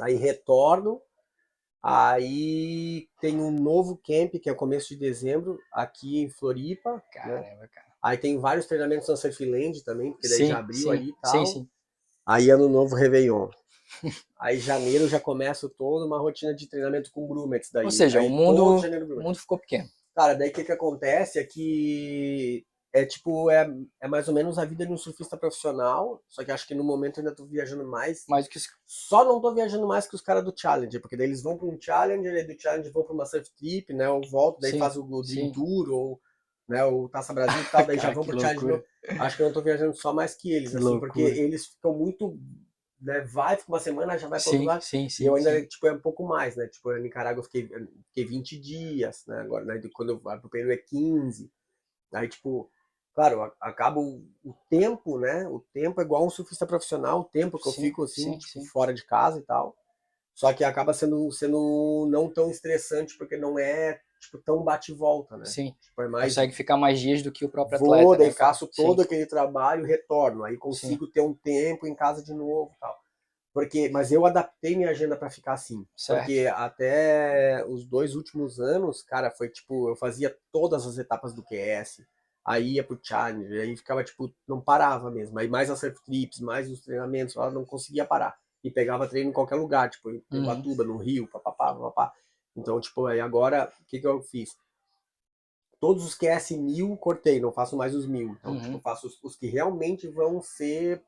[0.00, 1.00] Aí retorno.
[1.82, 6.92] Aí tem um novo camp, que é o começo de dezembro, aqui em Floripa.
[6.92, 7.02] Né?
[7.12, 7.68] Caramba, né?
[7.72, 7.86] cara.
[8.00, 11.14] Aí tem vários treinamentos na Surfland também, porque daí sim, já abriu sim, ali e
[11.20, 11.32] tal.
[11.32, 11.68] Sim, sim.
[12.24, 13.48] Aí ano novo Réveillon.
[14.38, 17.84] Aí janeiro já começa toda uma rotina de treinamento com grumets daí.
[17.84, 19.88] Ou seja, aí, o mundo, o mundo ficou pequeno.
[20.14, 23.66] Cara, daí o que, que acontece é que é tipo, é,
[24.00, 26.84] é mais ou menos a vida de um surfista profissional, só que acho que no
[26.84, 28.24] momento eu ainda tô viajando mais.
[28.28, 31.42] Mais que Só não tô viajando mais que os caras do Challenger, porque daí eles
[31.42, 34.60] vão para um Challenger, e do Challenger vão para uma surf trip, né, ou voltam,
[34.60, 36.20] daí sim, faz o, o Tour, ou
[36.68, 38.84] né, o Taça Brasil e tal, daí já vão pro Challenger.
[39.18, 41.12] Acho que eu não tô viajando só mais que eles, que assim, loucura.
[41.12, 42.38] porque eles ficam muito
[43.00, 44.82] né, vai, fica uma semana, já vai para outro lugar.
[44.82, 45.66] Sim, sim, e eu ainda, sim.
[45.66, 46.68] tipo, é um pouco mais, né?
[46.68, 47.68] Tipo, na Nicarágua eu fiquei,
[48.06, 49.40] fiquei 20 dias, né?
[49.40, 51.50] Agora, né, quando eu vou pro Peru é 15.
[52.12, 52.70] Aí, tipo,
[53.14, 54.22] claro, acaba o,
[54.68, 55.46] tempo, né?
[55.48, 58.38] O tempo é igual um surfista profissional, o tempo que eu sim, fico, assim, sim,
[58.38, 58.64] tipo, sim.
[58.66, 59.76] fora de casa e tal.
[60.34, 64.94] Só que acaba sendo, sendo não tão estressante, porque não é tipo, tão bate e
[64.94, 65.44] volta, né?
[65.44, 65.74] Sim.
[65.80, 66.32] Tipo, é mais...
[66.32, 68.18] Consegue ficar mais dias do que o próprio Vou, atleta.
[68.18, 70.44] daí né, faço todo aquele trabalho, retorno.
[70.44, 73.02] Aí consigo ter um tempo em casa de novo tal.
[73.52, 75.86] Porque, mas eu adaptei minha agenda para ficar assim.
[75.94, 76.20] Certo.
[76.20, 81.42] Porque até os dois últimos anos, cara, foi tipo, eu fazia todas as etapas do
[81.42, 82.02] QS,
[82.44, 85.38] aí ia pro challenge, aí ficava tipo, não parava mesmo.
[85.38, 88.36] Aí mais as surf trips, mais os treinamentos, ela não conseguia parar.
[88.64, 90.42] E pegava treino em qualquer lugar, tipo, em Uhum.
[90.42, 92.12] Ubatuba, no Rio, papapá, papapá.
[92.56, 94.56] Então, tipo, aí agora, o que que eu fiz?
[95.80, 98.36] Todos os QS mil cortei, não faço mais os mil.
[98.38, 98.60] Então, Uhum.
[98.60, 101.02] tipo, faço os, os que realmente vão ser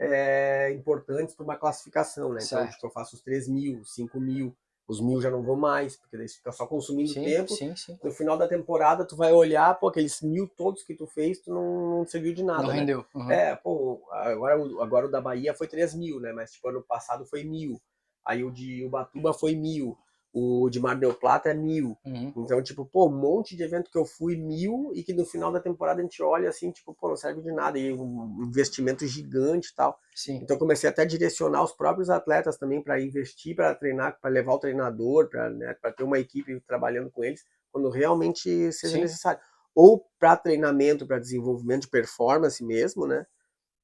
[0.00, 2.40] é, importantes para uma classificação, né?
[2.42, 2.72] Então, Certo.
[2.72, 4.54] tipo, eu faço os 3 mil, 5 mil,
[4.88, 7.54] os mil já não vão mais, porque daí você fica só consumindo Sim, tempo.
[7.54, 7.98] sim, sim.
[8.02, 11.52] No final da temporada, tu vai olhar, pô, aqueles mil todos que tu fez, tu
[11.52, 12.74] não, não serviu de nada, Não né?
[12.74, 13.04] rendeu.
[13.14, 13.30] Uhum.
[13.32, 16.32] É, pô, agora, o- agora o da Bahia foi 3 mil, né?
[16.32, 17.80] Mas, tipo, ano passado foi mil.
[18.24, 19.96] Aí o de Ubatuba foi mil.
[20.32, 21.96] O de Mar del Plata é mil.
[22.04, 22.32] Uhum.
[22.36, 25.50] Então, tipo, pô, um monte de evento que eu fui mil e que no final
[25.50, 27.78] da temporada a gente olha assim, tipo, pô, não serve de nada.
[27.78, 29.98] E um investimento gigante e tal.
[30.14, 30.36] Sim.
[30.42, 34.30] Então, eu comecei até a direcionar os próprios atletas também para investir, para treinar, para
[34.30, 38.94] levar o treinador, para né, pra ter uma equipe trabalhando com eles, quando realmente seja
[38.94, 39.00] Sim.
[39.00, 39.40] necessário.
[39.74, 43.26] Ou para treinamento, para desenvolvimento de performance mesmo, né?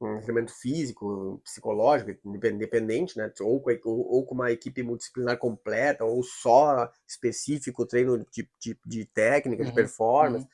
[0.04, 3.32] Um treinamento físico, psicológico, independente, né?
[3.40, 8.78] Ou, com- ou, ou com uma equipe multidisciplinar completa, ou só específico treino de, de,
[8.84, 10.48] de técnica, de Uhum, performance, uhum.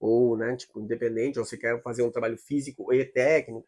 [0.00, 3.66] ou, né, tipo, independente, ou você quer fazer um trabalho físico e técnico,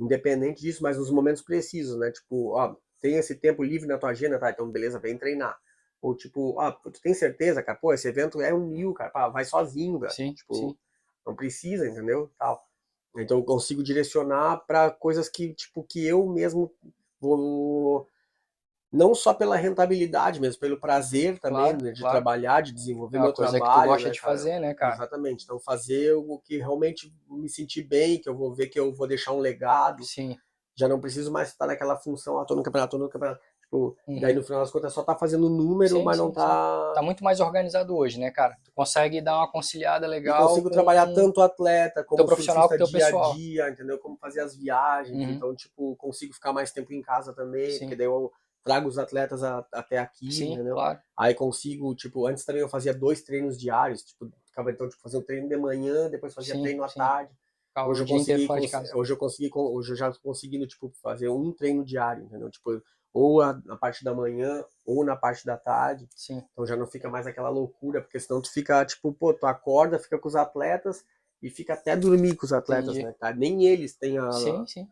[0.00, 2.10] independente disso, mas nos momentos precisos, né?
[2.12, 4.50] Tipo, ó, tem esse tempo livre na tua agenda, tá?
[4.50, 5.58] Então, beleza, vem treinar.
[6.00, 7.78] Ou tipo, ó, tu tem certeza, cara?
[7.78, 9.10] Pô, esse evento é um mil, cara.
[9.10, 10.16] Pá, vai sozinho, velho.
[10.16, 10.76] Sim, Tipo, sim.
[11.26, 12.30] não precisa, entendeu?
[12.38, 12.67] Tal.
[13.22, 16.72] Então eu consigo direcionar para coisas que, tipo, que eu mesmo
[17.20, 18.06] vou
[18.90, 22.14] não só pela rentabilidade mesmo, pelo prazer também Claro, né, de claro.
[22.14, 24.32] trabalhar, de desenvolver É meu coisa que tu trabalho, gosta né, de cara?
[24.32, 24.94] fazer, né, cara?
[24.94, 25.44] Exatamente.
[25.44, 29.06] Então fazer o que realmente me sentir bem, que eu vou ver que eu vou
[29.06, 30.02] deixar um legado.
[30.04, 30.36] Sim.
[30.74, 33.40] Já não preciso mais estar naquela função, ah, tô no campeonato, tô no campeonato.
[33.68, 34.18] Tipo, Uhum.
[34.18, 36.92] daí no final das contas só tá fazendo número, Sim, mas não sim, tá.
[36.94, 38.56] Tá muito mais organizado hoje, né, cara?
[38.64, 40.48] Tu consegue dar uma conciliada legal.
[40.48, 43.30] consigo com- trabalhar tanto atleta como profissional com teu dia pessoal.
[43.32, 43.98] a dia, entendeu?
[43.98, 45.14] Como fazer as viagens.
[45.18, 45.30] Uhum.
[45.32, 47.78] Então, tipo, consigo ficar mais tempo em casa também, Sim.
[47.80, 48.32] porque daí eu
[48.64, 50.74] trago os atletas a- até aqui, Sim, entendeu?
[50.74, 50.98] claro.
[51.14, 55.18] Aí consigo, tipo, antes também eu fazia dois treinos diários, tipo, ficava então, tipo, fazia
[55.18, 56.98] um treino de manhã, depois fazia Sim, treino à sim.
[56.98, 57.30] tarde.
[57.86, 58.48] Hoje eu consegui,
[58.94, 62.50] hoje eu consegui, con- hoje eu já conseguindo, tipo, fazer um treino diário, entendeu?
[62.50, 62.82] Tipo,
[63.12, 66.08] ou a- na parte da manhã, ou na parte da tarde.
[66.14, 66.42] Sim.
[66.52, 69.98] Então já não fica mais aquela loucura, porque senão tu fica, tipo, pô, tu acorda,
[69.98, 71.04] fica com os atletas
[71.42, 73.04] e fica até dormir com os atletas, Entendi.
[73.06, 73.14] né?
[73.18, 73.32] Tá?
[73.32, 74.30] Nem eles têm a.
[74.32, 74.88] Sim, sim.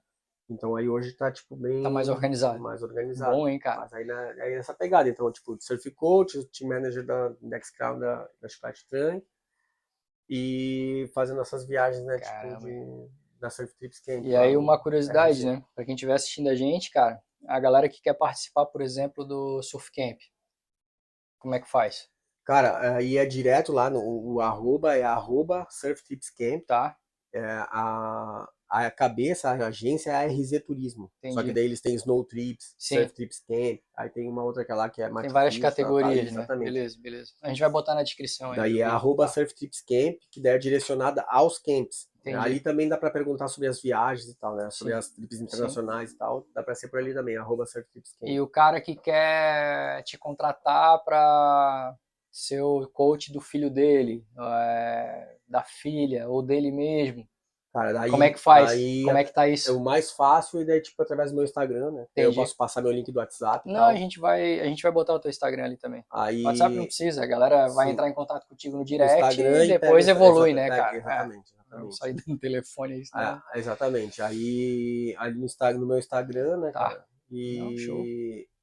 [0.49, 1.83] Então aí hoje tá, tipo, bem.
[1.83, 2.61] Tá mais organizado.
[2.61, 3.35] Mais organizado.
[3.37, 3.81] Bom, hein, cara?
[3.81, 7.99] Mas aí, na, aí nessa pegada, então, tipo, surf coach, team manager da Next Crown
[7.99, 9.27] da, da Chiclete Trunk
[10.29, 12.61] e fazendo essas viagens, né, tipo, Caramba.
[12.61, 13.09] de,
[13.41, 14.25] da Surf Trips Camp.
[14.25, 15.51] E aí uma curiosidade, RG.
[15.51, 15.65] né?
[15.75, 19.63] Pra quem estiver assistindo a gente, cara, a galera que quer participar, por exemplo, do
[19.63, 20.19] Surf Camp,
[21.39, 22.09] como é que faz?
[22.45, 26.65] Cara, aí é direto lá no o arroba, é arroba Surf Trips Camp.
[26.67, 26.97] Tá,
[27.35, 27.41] É,
[27.71, 28.49] a,
[28.85, 31.11] a cabeça, a agência é a RZ Turismo.
[31.23, 31.45] Só Entendi.
[31.45, 32.97] que daí eles têm Snow Trips, Sim.
[32.97, 35.63] Surf Trips Camp, aí tem uma outra que é lá que é tem várias Matista,
[35.63, 36.31] tá, categorias, né?
[36.31, 36.73] exatamente.
[36.73, 37.33] Beleza, beleza.
[37.43, 38.57] A gente vai botar na descrição aí.
[38.57, 42.09] Daí é arroba Surf Trips Camp, que daí é direcionada aos camps.
[42.21, 42.45] Entendi.
[42.45, 44.69] Ali também dá pra perguntar sobre as viagens e tal, né?
[44.71, 44.99] Sobre Sim.
[44.99, 46.45] as trips internacionais e tal.
[46.53, 48.29] Dá pra ser por ali também, arroba Surf Trips Camp.
[48.29, 51.97] E o cara que quer te contratar para
[52.33, 57.27] ser o coach do filho dele, é, da filha ou dele mesmo,
[57.77, 58.71] Cara, daí, como é que faz?
[58.71, 59.77] Aí Como é que tá é isso?
[59.77, 62.07] o mais fácil e daí, tipo, através do meu Instagram, né?
[62.17, 62.37] Eu Entendi.
[62.37, 63.89] posso passar meu link do WhatsApp Não, tal.
[63.91, 66.03] a gente vai, a gente vai botar o teu Instagram ali também.
[66.11, 66.43] Aí...
[66.43, 67.93] WhatsApp não precisa, a galera vai Sim.
[67.93, 70.97] entrar em contato contigo no direct Instagram e depois pega- evolui, né, cara?
[70.97, 71.55] É, Exatamente,
[71.91, 73.43] sair dando telefone aí, senão...
[73.55, 74.23] É, exatamente.
[74.23, 76.81] Aí, ali no, Instagram, no meu Instagram, né, Tá.
[76.89, 77.05] cara?
[77.31, 78.05] E, Não,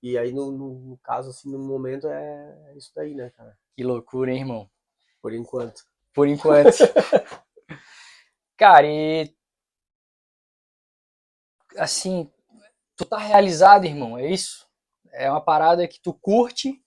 [0.01, 3.55] e aí, no, no, no caso, assim, no momento é isso daí, né, cara?
[3.75, 4.67] Que loucura, hein, irmão?
[5.21, 5.83] Por enquanto.
[6.15, 6.77] Por enquanto.
[8.57, 9.33] Cara, e.
[11.77, 12.29] Assim,
[12.97, 14.67] tu tá realizado, irmão, é isso?
[15.13, 16.81] É uma parada que tu curte,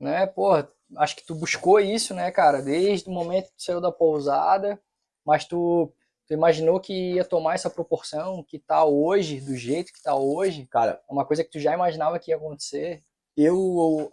[0.00, 0.26] né?
[0.26, 2.62] Porra, acho que tu buscou isso, né, cara?
[2.62, 4.80] Desde o momento que tu saiu da pousada,
[5.26, 5.92] mas tu,
[6.26, 10.66] tu imaginou que ia tomar essa proporção que tá hoje, do jeito que tá hoje?
[10.66, 13.02] Cara, É uma coisa que tu já imaginava que ia acontecer?
[13.36, 14.12] eu,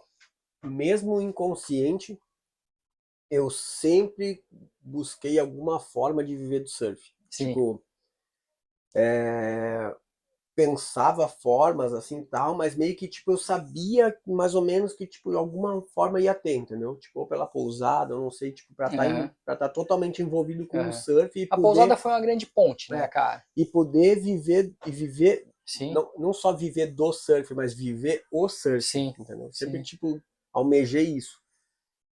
[0.63, 2.20] mesmo inconsciente,
[3.30, 4.43] eu sempre
[4.82, 7.01] busquei alguma forma de viver do surf.
[7.30, 7.47] Sim.
[7.47, 7.84] Tipo,
[8.95, 9.95] é,
[10.55, 15.36] pensava formas assim tal, mas meio que tipo eu sabia mais ou menos que tipo
[15.38, 16.95] alguma forma ia ter, entendeu?
[16.97, 20.80] Tipo, ou pela pousada, eu não sei, tipo, para estar para estar totalmente envolvido com
[20.80, 20.89] Aham.
[20.89, 23.07] o surf e A poder, pousada foi uma grande ponte, né, É.
[23.07, 23.43] cara?
[23.55, 25.93] e poder viver e viver Sim.
[25.93, 29.13] não, não só viver do surf, mas viver o surf, Sim.
[29.19, 29.49] entendeu?
[29.53, 29.84] Sempre Sim.
[29.84, 30.21] tipo
[30.53, 31.39] almejei isso.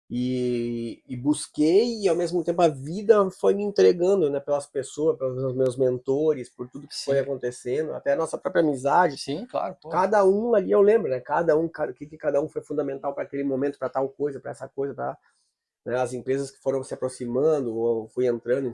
[0.08, 5.18] E, e busquei e ao mesmo tempo a vida foi me entregando, né, pelas pessoas,
[5.18, 7.22] pelos meus mentores, por tudo que foi Sim.
[7.22, 9.18] acontecendo, até a nossa própria amizade.
[9.18, 9.76] Sim, claro.
[9.82, 9.88] pô.
[9.88, 11.18] Cada um ali, eu lembro, né?
[11.18, 14.38] Cada um, o que, que cada um foi fundamental para aquele momento, para tal coisa,
[14.38, 15.18] para essa coisa, para
[16.00, 18.70] as empresas que foram se aproximando, ou fui entrando,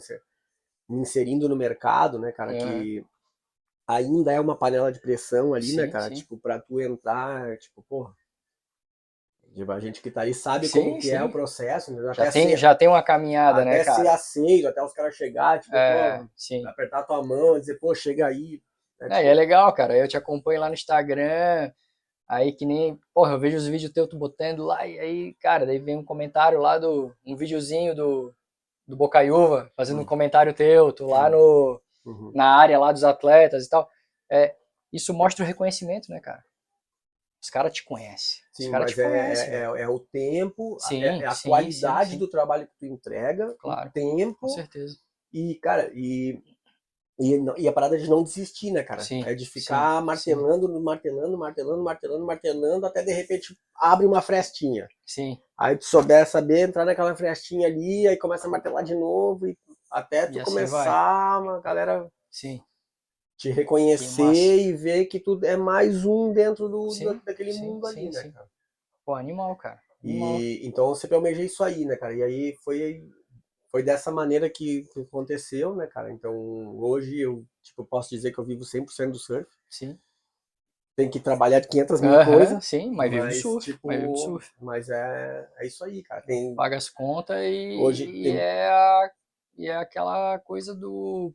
[0.89, 2.53] me inserindo no mercado, né, cara?
[2.53, 2.59] É.
[2.59, 3.07] Que
[3.87, 6.09] ainda é uma panela de pressão ali, né, Sim, cara?
[6.11, 6.14] sim.
[6.16, 8.14] Tipo, para tu entrar, tipo, porra.
[9.55, 11.25] Tipo, A gente que tá aí sabe Sim, como que é sim.
[11.25, 12.13] o processo, entendeu?
[12.15, 14.13] Já até tem, ser, já tem uma caminhada, até né, ser cara?
[14.15, 16.67] aceito, até os caras chegar, tipo, É, pô, sim.
[16.67, 18.61] apertar tua mão e dizer, pô, chega aí.
[19.01, 19.97] né, É, e é legal, cara.
[19.97, 21.71] Eu te acompanho lá no Instagram.
[22.29, 25.67] Aí que nem, porra, eu vejo os vídeos teus tu botando lá, e aí, cara,
[25.67, 27.13] daí vem um comentário lá do.
[27.27, 28.35] Um videozinho do,
[28.87, 30.07] do Bocaiúva, fazendo um Hum.
[30.07, 32.33] comentário teu, tu lá no, Uhum.
[32.35, 33.89] na área lá dos atletas e tal.
[34.31, 34.55] É,
[34.93, 36.43] isso mostra o reconhecimento, né, cara?
[37.43, 38.40] Os caras te conhecem.
[38.53, 39.55] Os Sim, caras mas te é, conhecem.
[39.55, 42.74] é, é o tempo, a- Sim, é, é a sim, qualidade sim, do trabalho que
[42.78, 43.88] tu entrega, Claro.
[43.88, 44.99] o tempo, Com certeza.
[45.32, 46.40] e, cara, e,
[47.18, 49.03] e, e a parada de não desistir, né, cara?
[49.03, 54.88] Sim, é de ficar martelando, martelando, martelando, martelando, martelando, até de repente abre uma frestinha.
[55.07, 55.38] Sim.
[55.59, 59.57] Aí tu souber saber entrar naquela frestinha ali, aí começa a martelar de novo, e
[59.90, 62.62] até tu E assim começar uma galera Sim.
[63.43, 67.66] Te reconhecer e ver que tu é mais um dentro do, Sim, da- daquele sim,
[67.66, 68.49] mundo ali, né, cara?
[69.05, 69.80] Pô, animal, cara.
[70.05, 70.38] Animal.
[70.40, 72.14] E então eu sempre almejei isso aí, né, cara?
[72.14, 73.09] E aí foi
[73.70, 76.12] foi dessa maneira que, que aconteceu, né, cara?
[76.12, 76.34] Então
[76.78, 79.49] hoje eu tipo posso dizer que eu vivo 100% do surf.
[79.68, 79.99] Sim.
[80.97, 82.64] Tem que trabalhar de 500 mil Aham, coisas.
[82.64, 83.66] sim, mas vive do surf.
[83.66, 84.51] tipo, Mas vive do surf.
[84.61, 86.22] mas é, é isso aí, cara.
[86.22, 89.11] Tem, Paga as contas e, Hoje e tem- é, a-
[89.59, 91.32] e é aquela coisa do,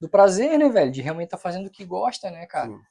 [0.00, 0.90] do prazer, né, velho?
[0.92, 2.68] De realmente estar fazendo o que gosta, né, cara?
[2.68, 2.82] Sim.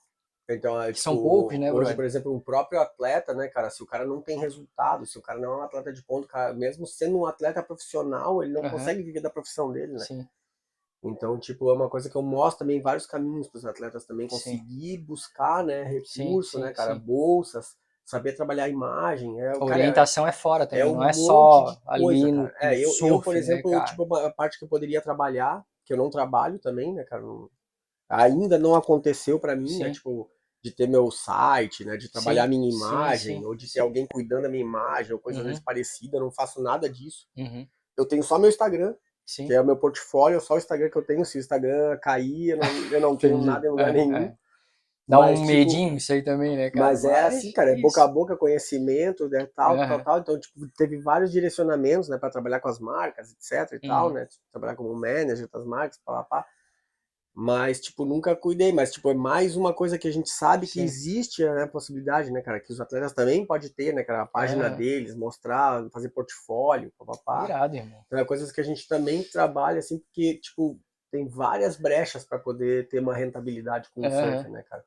[0.49, 1.95] Então, é, Que são tipo, poucos, né, Hoje, brother?
[1.95, 5.21] por exemplo, um próprio atleta, né, cara, se o cara não tem resultado, se o
[5.21, 8.63] cara não é um atleta de ponto, cara, mesmo sendo um atleta profissional, ele não
[8.63, 8.71] Aham.
[8.71, 10.07] consegue viver da profissão dele, né?
[10.07, 10.27] Sim,
[11.03, 14.27] Então, tipo, é uma coisa que eu mostro também vários caminhos para os atletas também
[14.27, 14.29] Sim.
[14.29, 16.99] conseguir buscar, né, recurso, sim, né, cara, sim.
[16.99, 17.75] bolsas,
[18.05, 19.39] saber trabalhar a imagem.
[19.41, 22.01] É, a o cara, orientação é fora também, é um não é só de ali
[22.01, 22.47] coisa, no.
[22.59, 25.93] É, eu, surf, eu, por exemplo, né, tipo, uma parte que eu poderia trabalhar, que
[25.93, 27.49] eu não trabalho também, né, cara, não-
[28.09, 29.91] ainda não aconteceu para mim, né, Sim.
[29.93, 30.29] tipo,
[30.63, 34.07] de ter meu site, né, de trabalhar Sim, minha imagem, sim, ou de ter alguém
[34.07, 35.53] cuidando da minha imagem, ou coisa Uhum.
[35.63, 37.27] parecida, eu não faço nada disso.
[37.35, 37.67] Uhum,
[37.97, 39.45] Eu tenho só meu Instagram, Sim.
[39.45, 41.23] que é o meu portfólio, só o Instagram que eu tenho.
[41.25, 44.15] Se o Instagram cair, eu não, eu não tenho nada em lugar É, nenhum.
[44.15, 44.37] é.
[45.07, 46.91] Dá Mas, um tipo, medinho isso aí também, né, cara?
[46.91, 47.81] Mas é assim, cara, é isso.
[47.81, 49.87] boca a boca, conhecimento, né, tal, Aham.
[49.87, 50.19] tal, tal.
[50.19, 54.13] Então, tipo, teve vários direcionamentos, né, para trabalhar com as marcas, etc e tal, Uhum.
[54.13, 56.47] né, trabalhar como manager das marcas, pá, pá, pá.
[57.35, 58.71] Mas, tipo, nunca cuidei.
[58.73, 60.83] Mas, tipo, é mais uma coisa que a gente sabe que Sim.
[60.83, 62.59] existe né, a possibilidade, né, cara?
[62.59, 64.23] Que os atletas também podem ter, né, cara?
[64.23, 64.77] A página É.
[64.77, 67.45] deles, mostrar, fazer portfólio, papapá.
[67.45, 68.03] Irado, irmão.
[68.07, 70.79] Então, é coisas que a gente também trabalha, assim, porque, tipo,
[71.11, 74.09] tem várias brechas para poder ter uma rentabilidade com o É.
[74.11, 74.83] surf, né, cara?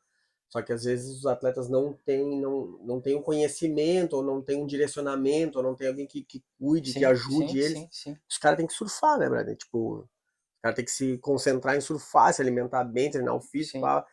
[0.57, 4.41] Só que às vezes os atletas não têm, não, não têm um conhecimento, ou não
[4.41, 7.79] têm um direcionamento, ou não tem alguém que, que cuide, Sim, que ajude sim, eles.
[7.79, 8.17] Sim, sim.
[8.27, 9.55] Os caras têm que surfar, né, brother?
[9.55, 10.09] Tipo, os
[10.63, 13.81] caras têm que se concentrar em surfar, se alimentar bem, treinar o físico.
[13.81, 14.07] Pá.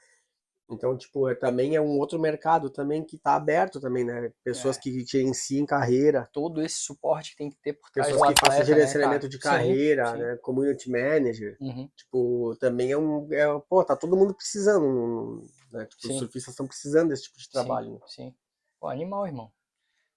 [0.74, 4.32] Então, tipo, é, também é um outro mercado também que tá aberto também, né?
[4.44, 4.80] Pessoas É.
[4.82, 8.60] que gerenciem carreira, Todo esse suporte que tem que ter por trás pessoas que façam
[8.60, 9.30] né, gerenciamento cara?
[9.30, 10.18] de Sim, carreira, sim.
[10.18, 10.38] né?
[10.42, 11.58] Community manager.
[11.62, 11.90] Uhum.
[11.96, 13.28] Tipo, também é um.
[13.32, 15.86] É, pô, tá todo mundo precisando, né?
[15.86, 16.20] Tipo, os Sim.
[16.20, 17.92] surfistas estão precisando desse tipo de Sim, trabalho.
[17.94, 18.00] né?
[18.08, 18.36] Sim.
[18.80, 19.52] Pô, animal, irmão.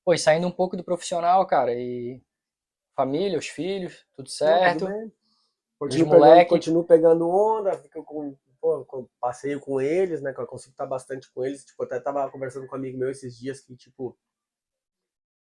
[0.04, 2.20] Pô, e saindo um pouco do profissional, cara, e
[2.94, 4.78] família, os filhos, tudo Não, certo.
[4.86, 5.12] tudo bem.
[5.78, 6.34] Continuo, moleque.
[6.34, 8.34] pegando, continuo pegando onda, fico com,
[8.66, 10.32] pô, com- passeio com eles, né?
[10.32, 11.64] Que eu consigo estar bastante com eles.
[11.64, 14.18] Tipo, até tava conversando com um amigo meu esses dias que, tipo,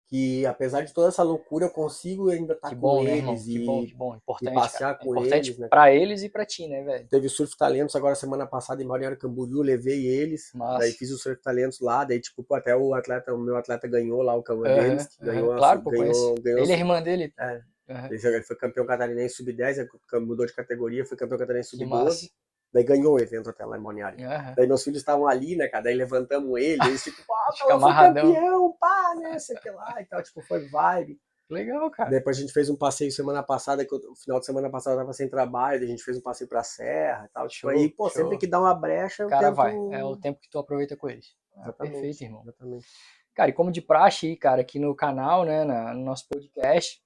[0.08, 3.60] que apesar de toda essa loucura, eu consigo ainda estar com bom, né, eles Que
[3.60, 4.16] e bom, que bom.
[4.16, 5.06] Importante, passear cara.
[5.06, 7.08] com Importante eles, né, pra eles e pra ti, né, velho?
[7.10, 10.52] Teve Surf Talentos agora semana passada em Balneário Camboriú, levei eles.
[10.56, 10.80] Massa.
[10.80, 13.88] Daí fiz o Surf Talentos lá, daí tipo, pô, até o atleta, o meu atleta
[13.88, 15.32] ganhou lá o cama Aham, deles, que aham.
[15.34, 17.34] ganhou, a Claro, pô, ganhou, ganhou Ele é irmã dele.
[17.38, 18.08] é, Aham.
[18.12, 19.88] ele foi- campeão catarinense sub-10, aí
[20.22, 22.30] mudou de categoria, foi campeão catarinense Que sub-12, massa.
[22.74, 24.26] Daí ganhou o evento até lá em Balneário.
[24.26, 24.54] Aham.
[24.56, 27.80] Daí meus filhos estavam ali, né, cara, daí levantamos ele, eles tipo, ah, Fica eu
[27.80, 31.20] fui campeão, pá, né, sei que lá, e tal, tipo, foi vibe.
[31.50, 32.12] Legal, cara.
[32.12, 35.00] Depois a gente fez um passeio semana passada, que no final de semana passada eu
[35.00, 37.48] tava sem trabalho, daí a gente fez um passeio pra serra e tal.
[37.48, 38.22] Tipo, Show, aí, pô, show.
[38.22, 39.56] sempre que dá uma brecha, O cara tento...
[39.56, 39.76] vai.
[39.92, 41.36] É o tempo que tu aproveita com eles.
[41.58, 42.42] Ah, Exatamente, perfeito, irmão.
[42.44, 42.86] Exatamente.
[43.34, 47.02] Cara, e como de praxe aí, cara, aqui no canal, né, na- no nosso podcast,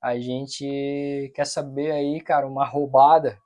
[0.00, 3.36] a gente quer saber aí, cara, uma roubada,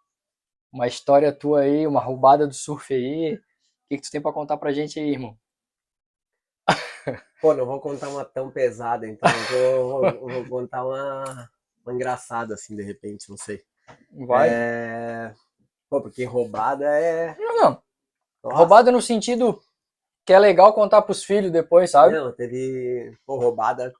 [0.72, 3.34] uma história tua aí, uma roubada do surf aí.
[3.34, 5.38] O que, que tu tem pra contar pra gente aí, irmão?
[7.40, 11.50] Pô, não vou contar uma tão pesada, então eu vou, eu vou contar uma,
[11.84, 13.62] uma engraçada, assim, de repente, não sei.
[14.26, 14.48] Vai.
[14.50, 15.34] É...
[15.88, 17.36] Pô, porque roubada é...
[17.38, 17.82] Não, não.
[18.42, 19.60] Nossa, Roubada no sentido
[20.24, 22.14] que é legal contar pros filhos depois, sabe?
[22.14, 23.16] Não, teve...
[23.24, 23.92] Pô, roubada...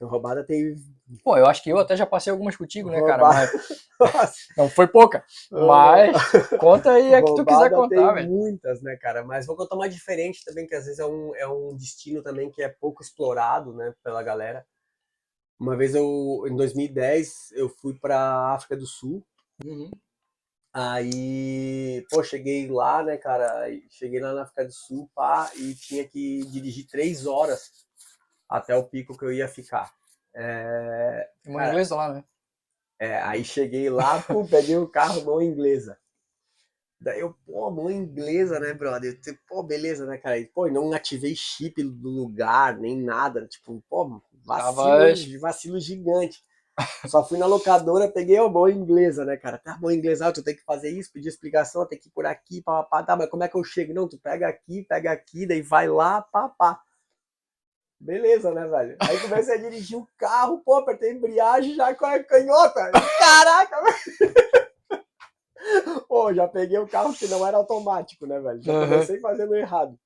[0.00, 0.76] Roubada tem...
[1.24, 3.22] Pô, eu acho que eu até já passei algumas contigo, né, cara?
[3.22, 3.50] Roubada.
[3.52, 5.24] Mas Nossa, não foi pouca.
[5.50, 6.16] Mas
[6.58, 8.30] conta aí a que tu quiser contar, velho.
[8.30, 9.24] muitas, né, cara?
[9.24, 12.50] Mas vou contar uma diferente também, que às vezes é um, é um destino também
[12.50, 14.64] que é pouco explorado, né, pela galera.
[15.58, 19.24] Uma vez eu, em 2010, eu fui pra África do Sul,
[19.64, 19.90] Uhum.
[20.74, 23.66] Aí, pô, cheguei lá, né, cara?
[23.90, 27.70] Cheguei lá na África do Sul, pá, e tinha que dirigir três horas
[28.58, 29.92] até o pico que eu ia ficar.
[30.34, 32.24] É, Uma Cara, inglesa lá, né?
[32.98, 35.98] é, aí cheguei lá, pô, peguei o carro, mão inglesa.
[37.00, 39.18] Daí eu, pô, mão inglesa, né, brother?
[39.26, 40.38] Eu, Pô, beleza, né, cara?
[40.38, 43.46] E, Pô, não ativei chip do lugar, nem nada.
[43.48, 46.44] Tipo, pô, vacilo, Tava- vacilo gigante.
[47.06, 49.58] Só fui na locadora, peguei a mão inglesa, né, cara?
[49.58, 52.26] Tá, mão inglesa, ah, tu tem que fazer isso, pedir explicação, tem que ir por
[52.26, 53.02] aqui, pá, pá, pá.
[53.04, 53.94] Tá, mas como é que eu chego?
[53.94, 56.80] Não, tu pega aqui, pega aqui, daí vai lá, pá, pá.
[58.02, 58.96] Beleza, né, velho?
[59.00, 62.90] Aí comecei a dirigir o carro, pô, apertei a embreagem já com a canhota.
[63.18, 64.34] Caraca, velho!
[66.08, 68.60] Pô, já peguei o carro que não era automático, né, velho?
[68.60, 68.86] Já Aham.
[68.90, 69.96] comecei fazendo errado.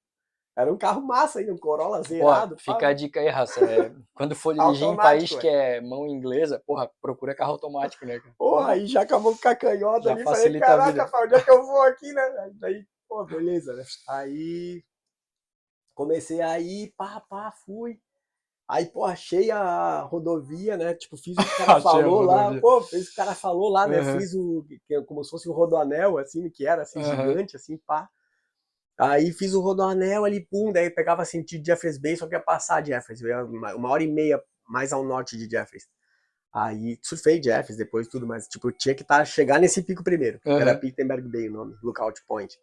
[0.54, 2.56] Era um carro massa ainda, um Corolla Pô, zerado.
[2.56, 2.62] pá.
[2.62, 3.60] fica a dica aí, raça.
[3.60, 5.40] é, quando for dirigir em Automático, país ué.
[5.40, 8.34] que é mão inglesa, porra, procura carro automático, né, cara?
[8.38, 10.22] Porra, aí já acabou com a canhota Já ali.
[10.22, 12.50] Falei, facilita a caraca, vida." pra onde é que eu vou aqui, né?
[12.56, 13.84] Daí, pô, beleza, né?
[14.08, 14.82] Aí
[15.96, 17.98] comecei a ir, pá, pá, fui.
[18.68, 20.94] Aí, pô, achei a rodovia, né?
[20.94, 22.60] Tipo, fiz o que o cara falou lá.
[22.60, 24.00] Pô, fez o o cara falou lá, né?
[24.00, 24.12] Uhum.
[24.20, 24.64] Fiz o.
[24.86, 27.28] que é Como se fosse um rodoanel, assim, que era assim, Uhum.
[27.32, 28.08] gigante, assim, pá.
[28.98, 32.40] Aí fiz o rodoanel ali, pum, daí pegava sentido de Jeffreys Bay, só que ia
[32.40, 33.00] passar ia
[33.44, 35.86] uma, hora e meia mais ao norte de Jeffreys.
[36.52, 40.40] Aí surfei Jeffreys depois tudo, mas tipo, tinha que tá, chegar nesse pico primeiro.
[40.40, 40.80] que Era Uhum.
[40.80, 42.58] Pittenberg Bay o nome, Lookout Point.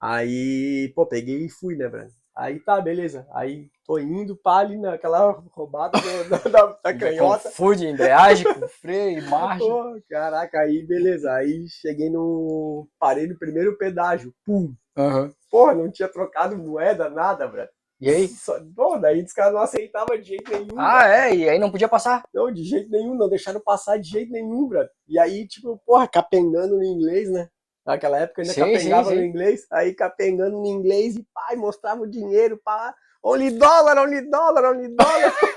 [0.00, 2.12] Aí, pô, peguei e fui, né, Brando?
[2.36, 3.26] Aí tá, beleza.
[3.32, 5.98] Aí tô indo, pá, ali naquela roubada
[6.30, 7.48] da, da, da canhota.
[7.50, 9.58] Confunde embreagem com freio, marcha.
[9.64, 11.30] Pô, caraca, aí beleza.
[11.32, 12.88] Aí cheguei no.
[12.98, 14.34] Parei no primeiro pedágio.
[14.44, 14.74] Pum!
[14.96, 15.32] Aham.
[15.50, 17.70] Porra, não tinha trocado moeda, nada, Brando.
[18.02, 18.26] E aí?
[18.26, 20.76] Só, pô, daí os caras não aceitavam de jeito nenhum.
[20.76, 21.36] Ah, é?
[21.36, 22.24] E aí não podia passar?
[22.34, 24.90] Não, de jeito nenhum, não deixaram passar de jeito nenhum, brother.
[25.06, 27.48] E aí, tipo, porra, capengando no inglês, né?
[27.84, 29.26] Naquela época ainda Sim, capengava sim, no sim.
[29.26, 34.64] inglês, aí capengando no inglês e pai, mostrava o dinheiro, pá, only dólar, only dólar,
[34.72, 35.32] only dólar.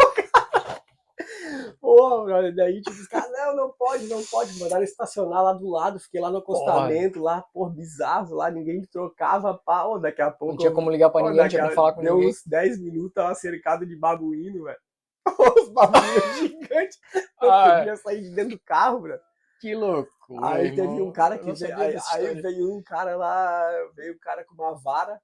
[1.79, 4.59] Pô, brother, daí tipo, os caras, não, não pode, não pode.
[4.59, 9.53] Mandaram estacionar lá do lado, fiquei lá no acostamento, lá, pô, bizarro, lá, ninguém trocava
[9.53, 10.53] pau, daqui a pouco.
[10.53, 12.29] Não tinha como ligar pra ninguém, não tinha como falar com deu ninguém.
[12.29, 14.79] uns 10 minutos, tava cercado de babuíno, velho.
[15.61, 16.99] Os babuínos gigantes.
[17.41, 19.19] Não Ah, podia sair de dentro do carro, bro.
[19.59, 20.47] Que loucura.
[20.47, 21.07] Aí teve irmão.
[21.07, 24.75] um cara que veio, aí, aí veio um cara lá, veio um cara com uma
[24.75, 25.19] vara,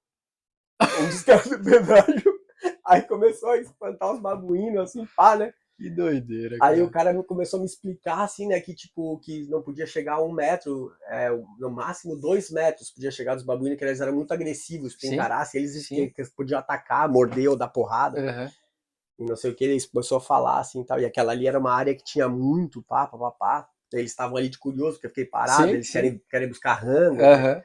[1.01, 2.33] um descarga do pedágio,
[2.85, 5.53] aí começou a espantar os babuínos, assim, pá, né?
[5.77, 6.57] Que doideira.
[6.61, 6.83] Aí cara.
[6.83, 10.13] o cara me- começou a me explicar, assim, né, que, tipo, que não podia chegar
[10.15, 14.13] a um metro, é, no máximo dois metros podia chegar dos babuínos, que eles eram
[14.13, 18.21] muito agressivos, tem caraça, eles que, eles podiam atacar, morder ou dar porrada,
[19.17, 21.57] e não sei o que, eles começou a falar, assim, tal, e aquela ali era
[21.59, 23.69] uma área que tinha muito pá, pá, pá, pá.
[23.93, 25.93] Eles estavam ali de curioso, porque eu fiquei parado, Sim, eles sim.
[25.93, 27.63] querem, querem buscar rango, Aham.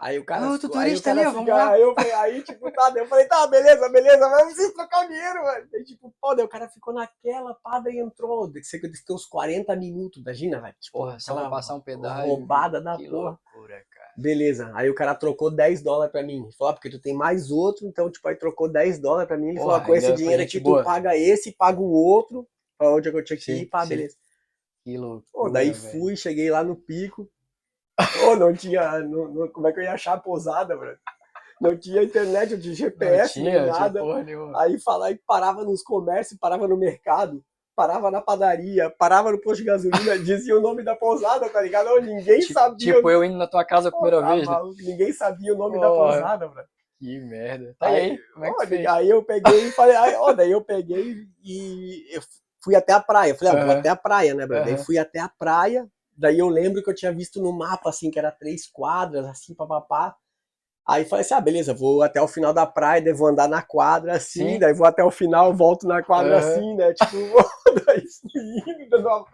[0.00, 0.42] Aí o cara.
[0.46, 1.70] Ô, ficou- tutorista aí o cara ali, vamos lá.
[1.72, 5.08] Aí, eu, aí, tipo, tá, eu falei, tá, beleza, beleza, mas não precisa trocar o
[5.08, 5.68] dinheiro, mano.
[5.74, 8.48] Aí, tipo, pô, daí o cara ficou naquela, pá, daí entrou.
[8.52, 10.74] Que eu fiquei uns 40 minutos, imagina, velho.
[10.80, 12.28] Tipo, Porra, só pra passar um pedágio.
[12.30, 13.30] roubada da que porra.
[13.52, 14.12] loucura, cara.
[14.16, 14.70] Beleza.
[14.74, 16.44] Aí o cara trocou 10 dólares pra mim.
[16.44, 19.36] Ele falou, ah, porque tu tem mais outro, então, tipo, aí trocou 10 dólares pra
[19.36, 19.48] mim.
[19.48, 22.46] Ele falou, Porra, ah, com esse dinheiro aqui, tu paga esse, paga o outro,
[22.78, 23.88] pra onde eu tinha que Sim, ir, pá, sim.
[23.88, 24.16] beleza.
[24.88, 25.26] Que loucura.
[25.32, 25.90] Pô, daí velho.
[26.00, 27.28] fui, cheguei lá no pico.
[28.20, 29.00] Pô, não tinha.
[29.00, 30.96] não- não- como é que eu ia achar a pousada, mano?
[31.60, 34.22] Não tinha internet, não tinha Não GPS, tinha, nem tinha nada.
[34.24, 34.62] nenhuma.
[34.62, 37.44] Aí falar que parava nos comércios, parava no mercado,
[37.76, 39.90] parava na padaria, parava no posto de gasolina,
[40.24, 41.86] dizia o nome da pousada, tá ligado?
[41.86, 42.94] Não, ninguém Tipo, sabia.
[42.94, 44.48] tipo eu indo na tua casa a Pô, primeira tá vez.
[44.48, 44.84] né?
[44.90, 46.66] Ninguém sabia o nome da pousada, mano.
[46.98, 47.76] Que merda.
[47.78, 48.92] Tá aí, como é que ó?
[48.94, 52.22] Aí eu peguei e falei, aí, ó, daí eu peguei e eu
[52.62, 53.34] fui até a praia.
[53.34, 54.74] Falei, ah, vou até a praia, né, brother?
[54.74, 58.10] Daí fui até a praia, daí eu lembro que eu tinha visto no mapa, assim,
[58.10, 60.16] que era três quadras, assim, papapá.
[60.88, 63.60] Aí falei assim, ah, beleza, vou até o final da praia, daí vou andar na
[63.60, 64.58] quadra, assim, Sim.
[64.58, 66.38] daí vou até o final, volto na quadra, Aham.
[66.38, 67.16] assim, né, tipo,
[67.86, 68.02] daí
[68.34, 69.26] indo, dando uma...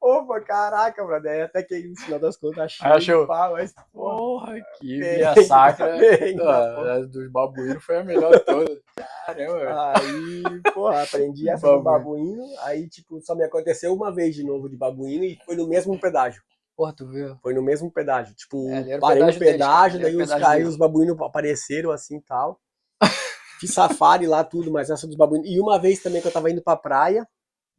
[0.00, 3.26] Opa, caraca, brother, aí até que no final das contas achei, Achou?
[3.26, 5.92] pá, mas, porra, que Bem, via sacra.
[5.98, 8.78] bem, Ah, dos babuínos foi a melhor de todas.
[9.26, 9.92] Caramba.
[9.98, 12.36] Aí, porra, aprendi essa do Babuíno.
[12.38, 12.60] babuíno.
[12.60, 15.98] Aí, tipo, só me aconteceu uma vez de novo de babuíno e foi no mesmo
[15.98, 16.42] pedágio.
[16.76, 17.36] Porra, tu viu?
[17.42, 18.34] Foi no mesmo pedágio.
[18.34, 20.68] Tipo, É, parei no pedágio deles, cara, pedágio, era daí os, pedágio aí deles.
[20.72, 22.60] os babuínos apareceram assim e tal.
[23.60, 25.48] Fiz safari lá, tudo, mas essa dos babuínos.
[25.48, 27.26] E uma vez também que eu tava indo pra praia,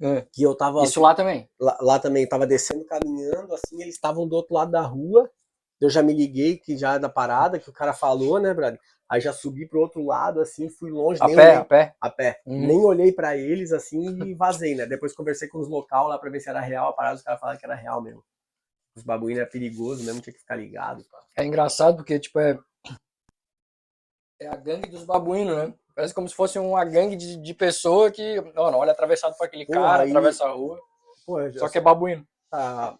[0.01, 0.25] É.
[0.31, 0.83] que eu tava.
[0.83, 1.49] Isso lá também.
[1.59, 5.29] Lá, lá também, eu tava descendo, caminhando, assim, eles estavam do outro lado da rua.
[5.81, 8.79] Eu já me liguei que já da parada, que o cara falou, né, brother?
[9.11, 11.95] Aí já subi pro outro lado, assim, fui longe, A nem pé, olhei- a pé.
[11.99, 12.41] a pé.
[12.45, 12.65] Uhum.
[12.65, 14.85] Nem olhei pra eles assim e vazei, né?
[14.85, 17.39] Depois conversei com os local lá pra ver se era real a parada, os caras
[17.41, 18.23] falaram que era real mesmo.
[18.95, 21.03] Os babuínos era perigoso mesmo, tinha que ficar ligado.
[21.11, 21.19] pá.
[21.37, 22.57] É engraçado porque, tipo, é.
[24.39, 25.73] É a gangue dos babuínos, né?
[25.93, 28.39] Parece como se fosse uma gangue de, de pessoa que.
[28.53, 30.79] Não, não, olha atravessado por aquele Porra, cara, aí- atravessa a rua.
[31.25, 32.25] Pô, eu Só que é babuíno.
[32.51, 32.97] ah,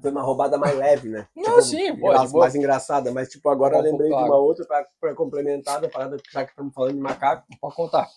[0.00, 1.28] foi uma roubada mais leve, né?
[1.36, 2.44] Não, sim, pô, de boa.
[2.44, 4.26] mais engraçada, mas tipo, agora eu lembrei de claro.
[4.32, 7.46] uma outra pra, pra complementar da parada, já que estamos falando de macaco.
[7.60, 8.08] Pode contar.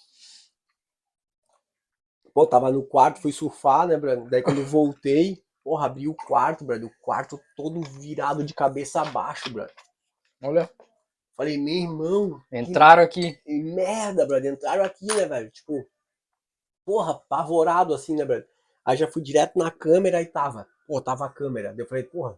[2.33, 4.29] Pô, tava no quarto, fui surfar, né, Brando?
[4.29, 9.51] Daí quando voltei, porra, abri o quarto, Brando, o quarto todo virado de cabeça abaixo,
[9.51, 9.71] Brando.
[10.43, 10.69] Olha.
[11.35, 13.37] Falei, meu irmão, que Entraram aqui.
[13.45, 14.53] E merda, brother.
[14.53, 15.49] Entraram aqui, né, velho?
[15.49, 15.85] Tipo,
[16.85, 18.47] porra, apavorado assim, né, brother?
[18.85, 20.65] Aí já fui direto na câmera e tava.
[20.87, 21.73] Pô, tava a câmera.
[21.73, 22.37] Daí eu falei, porra,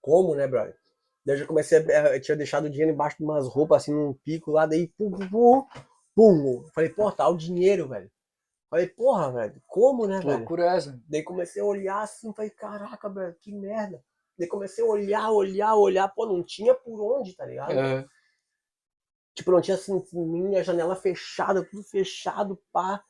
[0.00, 0.76] como, né, brother?
[1.24, 2.14] Daí eu já comecei a.
[2.14, 5.10] Eu tinha deixado o dinheiro embaixo de umas roupas, assim, num pico lá, daí, pum,
[5.10, 5.66] pum, pum.
[6.14, 6.68] pum.
[6.72, 8.08] Falei, porra, tá o dinheiro, velho.
[8.70, 10.38] Falei, porra, velho, como, né, velho?
[10.38, 10.78] loucura é?
[11.08, 14.02] Daí comecei a olhar assim, falei, caraca, velho, que merda.
[14.38, 17.72] Daí comecei a olhar, olhar, olhar, pô, não tinha por onde, tá ligado?
[17.72, 18.06] É.
[19.34, 23.02] Tipo, não tinha assim, minha janela fechada, tudo fechado, pá.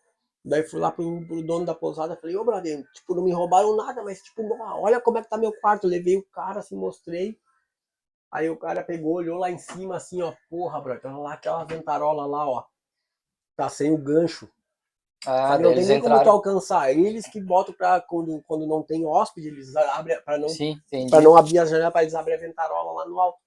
[0.45, 3.77] Daí fui lá pro, pro dono da pousada, falei, ô brother, tipo, não me roubaram
[3.77, 5.85] nada, mas tipo, olha como é que tá meu quarto.
[5.85, 7.39] Eu levei o cara, assim, mostrei.
[8.31, 12.27] Aí o cara pegou, olhou lá em cima, assim, ó, porra, brother, lá aquela ventarola
[12.27, 12.65] lá, ó.
[13.57, 14.49] Tá sem o gancho.
[15.27, 16.32] Ah, Sabe, não tem nem como tu entraram.
[16.32, 16.93] alcançar.
[16.93, 20.81] Eles que botam pra quando, quando não tem hóspede, eles abrem, pra não Sim.
[21.11, 23.39] Pra não abrir a janela, pra eles abrirem a ventarola lá no alto.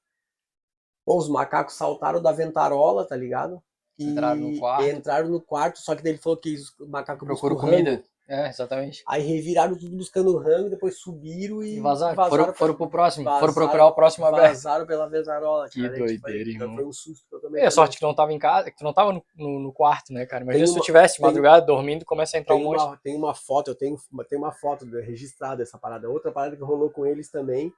[1.06, 3.62] Pô, os macacos saltaram da ventarola, tá ligado?
[3.98, 4.84] E Entraram no quarto.
[4.90, 7.84] entraram no quarto, só que ele falou que os macacos Procuro buscam rango.
[7.86, 8.04] comida.
[8.34, 9.04] É, exatamente.
[9.06, 12.16] Aí reviraram tudo buscando rango, depois subiram e, E vazaram.
[12.16, 13.26] vazaram foram, pra- foram pro próximo.
[13.26, 14.48] foram vazaram- procurar o próximo aberto.
[14.54, 15.68] vazaram pela ventarola.
[15.68, 15.94] Que cara.
[15.94, 16.76] Aí, tipo, doideira, irmão.
[16.76, 18.78] Foi um susto que eu também É, sorte que tu não tava em casa, que
[18.78, 20.44] tu não tava no, no, no quarto, né, cara?
[20.46, 22.66] Imagina Tem se tu uma- tivesse de tem- madrugada dormindo, começa a entrar um Tem
[22.68, 22.82] monte.
[22.82, 23.98] uma, tem uma foto, eu tenho,
[24.30, 26.10] tem uma foto de- registrada dessa parada.
[26.10, 27.74] Outra parada que rolou com eles também.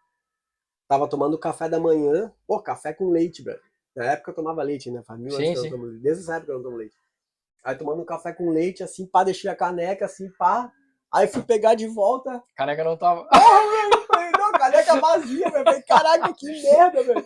[0.88, 2.32] Tava tomando café da manhã.
[2.46, 3.60] Pô, café com leite, velho.
[3.96, 5.02] Na época eu tomava leite, né?
[5.04, 6.02] Faz mil Sim, anos que eu tomo leite.
[6.04, 6.96] Desde essa época eu não tomo leite.
[7.64, 10.72] Aí tomando um café com leite, assim, pá, deixei a caneca, assim, pá.
[11.14, 12.35] Aí fui pegar de volta.
[12.35, 13.27] A caneca não tava.
[13.31, 13.40] Ah,
[14.38, 15.84] não, caneca vazia, velho.
[15.88, 17.26] Caraca, que merda, velho.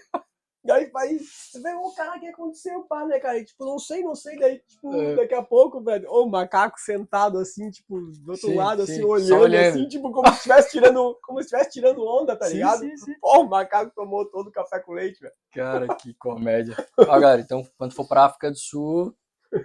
[0.66, 3.38] E aí, aí você vê, ô, cara, o que aconteceu, pá, né, cara?
[3.38, 4.38] E, tipo, não sei, não sei.
[4.38, 5.16] Daí, tipo, É.
[5.16, 9.04] daqui a pouco, velho, o macaco sentado assim, tipo, do outro Sim, lado, sim, assim,
[9.06, 9.70] olhando, olhando.
[9.70, 12.80] assim, tipo, como se estivesse tirando, como se estivesse tirando onda, tá Sim, ligado?
[12.80, 13.14] sim, sim.
[13.22, 15.34] Pô, o macaco tomou todo o café com leite, velho.
[15.54, 16.76] Cara, que comédia.
[17.00, 19.16] Ó, galera, então, quando for pra África do Sul,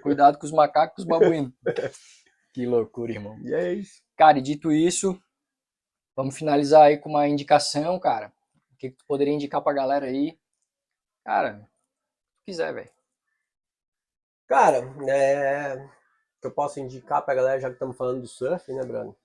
[0.01, 1.53] cuidado com os macacos e os babuínos.
[2.53, 3.37] Que loucura, irmão.
[3.41, 4.01] E é isso.
[4.15, 5.19] Cara, e dito isso,
[6.15, 8.31] vamos finalizar aí com uma indicação, cara.
[8.71, 10.37] O que, que tu poderia indicar pra galera aí?
[11.25, 12.91] Cara, se tu quiser, velho.
[14.47, 15.77] Cara, é,
[16.39, 19.15] que eu posso indicar pra galera, já que estamos falando do surf, né, Bruno?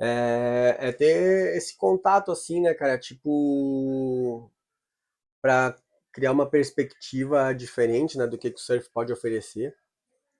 [0.00, 2.98] É, é ter esse contato assim, né, cara?
[2.98, 4.50] Tipo,
[5.40, 5.76] pra
[6.18, 9.72] criar uma perspectiva diferente, né, do que, que o surf pode oferecer,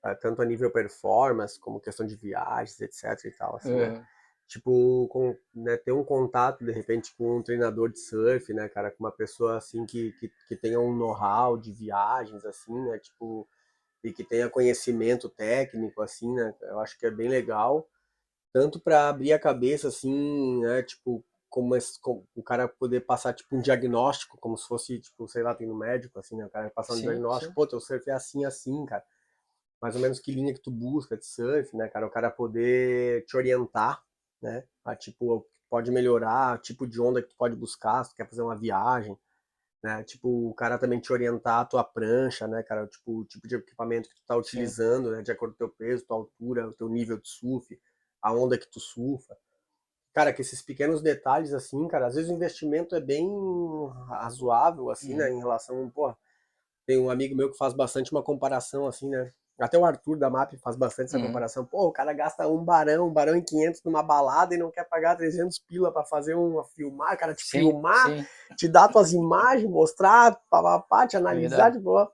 [0.02, 0.12] tá?
[0.12, 4.04] tanto a nível performance, como questão de viagens, etc e tal, assim, né?
[4.48, 8.90] tipo, com, né, ter um contato, de repente, com um treinador de surf, né, cara,
[8.90, 13.48] com uma pessoa, assim, que, que, que tenha um know-how de viagens, assim, né, tipo,
[14.02, 17.88] e que tenha conhecimento técnico, assim, né, eu acho que é bem legal,
[18.52, 23.34] tanto para abrir a cabeça, assim, né, tipo, como, esse, como o cara poder passar,
[23.34, 26.50] tipo, um diagnóstico, como se fosse, tipo, sei lá, tem no médico, assim, né, o
[26.50, 27.54] cara passar um Sim, diagnóstico, sim.
[27.54, 29.04] pô, teu surf é assim, assim, cara,
[29.80, 33.24] mais ou menos que linha que tu busca de surf, né, cara, o cara poder
[33.26, 34.02] te orientar,
[34.42, 34.64] né?
[34.84, 38.42] A, tipo, pode melhorar, tipo de onda que tu pode buscar, se tu quer fazer
[38.42, 39.18] uma viagem,
[39.82, 40.02] né?
[40.04, 42.86] Tipo, o cara também te orientar a tua prancha, né, cara?
[42.86, 45.22] Tipo, o tipo de equipamento que tu tá utilizando, né?
[45.22, 47.80] De acordo com o teu peso, tua altura, o teu nível de surf,
[48.22, 49.36] a onda que tu surfa.
[50.18, 53.24] Cara, que esses pequenos detalhes, assim, cara, às vezes o investimento é bem
[54.08, 55.30] razoável, assim, né?
[55.30, 56.12] Em relação, pô,
[56.84, 59.32] tem um amigo meu que faz bastante uma comparação, assim, né?
[59.60, 61.26] Até o Arthur da MAP faz bastante essa Uhum.
[61.26, 61.64] comparação.
[61.64, 64.88] Pô, o cara gasta um barão, um barão em 500 numa balada e não quer
[64.88, 68.26] pagar 300 pila pra fazer uma filmar, cara, te Sim, filmar, sim.
[68.56, 71.78] te dar tuas imagens, mostrar, papapá, te analisar verdade.
[71.78, 72.12] de boa.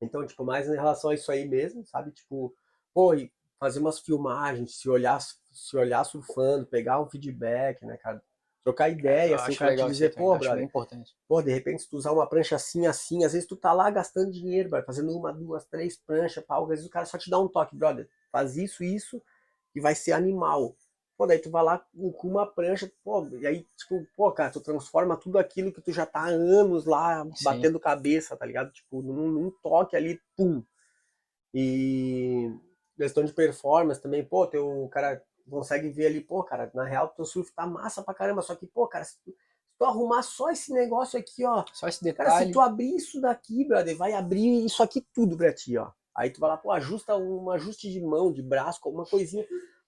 [0.00, 2.12] Então, tipo, mais em relação a isso aí mesmo, sabe?
[2.12, 2.54] Tipo,
[2.94, 8.22] pô, e fazer umas filmagens, se olhar, se olhar surfando, pegar um feedback, né, cara?
[8.64, 11.16] Trocar ideia, Eu assim, cara te legal dizer, pô, brother, importante.
[11.26, 13.90] Pô, de repente, se tu usar uma prancha assim, assim, às vezes tu tá lá
[13.90, 17.30] gastando dinheiro, brother, fazendo uma, duas, três pranchas, pau, às vezes o cara só te
[17.30, 19.22] dá um toque, brother, faz isso, isso,
[19.74, 20.76] e vai ser animal.
[21.16, 24.50] Pô, daí tu vai lá com com uma prancha, pô, e aí, tipo, pô, cara,
[24.50, 27.44] tu transforma tudo aquilo que tu já tá há anos lá Sim.
[27.44, 28.70] batendo cabeça, tá ligado?
[28.70, 30.62] Tipo, num, num toque ali, pum.
[31.52, 32.52] E
[32.98, 37.24] questão de performance também, pô, teu cara consegue ver ali, pô, cara, na real teu
[37.24, 40.50] surf tá massa pra caramba, só que, pô, cara, se tu, se tu arrumar só
[40.50, 42.52] esse negócio aqui, ó, Só esse Cara, se detalhe.
[42.52, 45.90] tu abrir isso daqui, brother, vai abrir isso aqui tudo pra ti, ó.
[46.14, 49.46] Aí tu vai lá, pô, ajusta um ajuste de mão, de braço, alguma coisinha.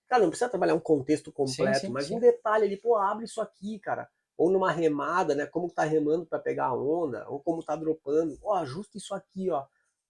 [0.09, 2.17] Cara, não precisa trabalhar um contexto completo, sim, mas sim.
[2.17, 4.09] um detalhe ali, pô, abre isso aqui, cara.
[4.37, 5.45] Ou numa remada, né?
[5.45, 8.39] Como tá remando pra pegar a onda, ou como tá dropando.
[8.43, 9.67] Ó, ajusta isso aqui, ó.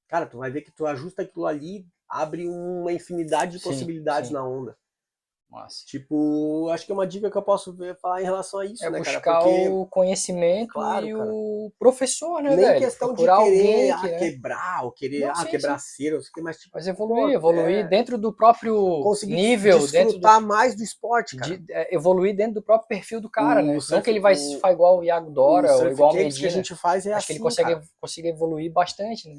[0.06, 4.28] Cara, tu vai ver que tu ajusta aquilo ali, abre uma infinidade de Sim, possibilidades
[4.28, 4.34] sim.
[4.34, 4.76] na onda.
[5.48, 5.84] Massa.
[5.84, 8.84] Tipo, acho que é uma dica que eu posso ver, falar em relação a isso,
[8.84, 9.38] É né, buscar cara?
[9.40, 11.32] Porque o conhecimento Claro, e cara.
[11.32, 12.78] o professor, né, nem velho?
[12.78, 16.14] questão de Procurar querer alguém ah, né, quevoluir, ou querer Não, ah, sim, quebrar cera,
[16.14, 19.34] não sei o que, mas tipo, Mas evoluir, pô, evoluir é, dentro do próprio conseguir
[19.34, 21.56] nível, dentro do, desfrutar mais do esporte, cara.
[21.58, 23.74] de- é, evoluir dentro do próprio perfil do cara, O né?
[23.74, 26.38] Não surf- que ele vai o- igual o Iago Dora o ou igual o games
[26.38, 26.62] que a Medina.
[26.62, 27.84] gente faz é Acho assim, que ele consegue, cara.
[28.00, 29.34] consegue evoluir bastante, né?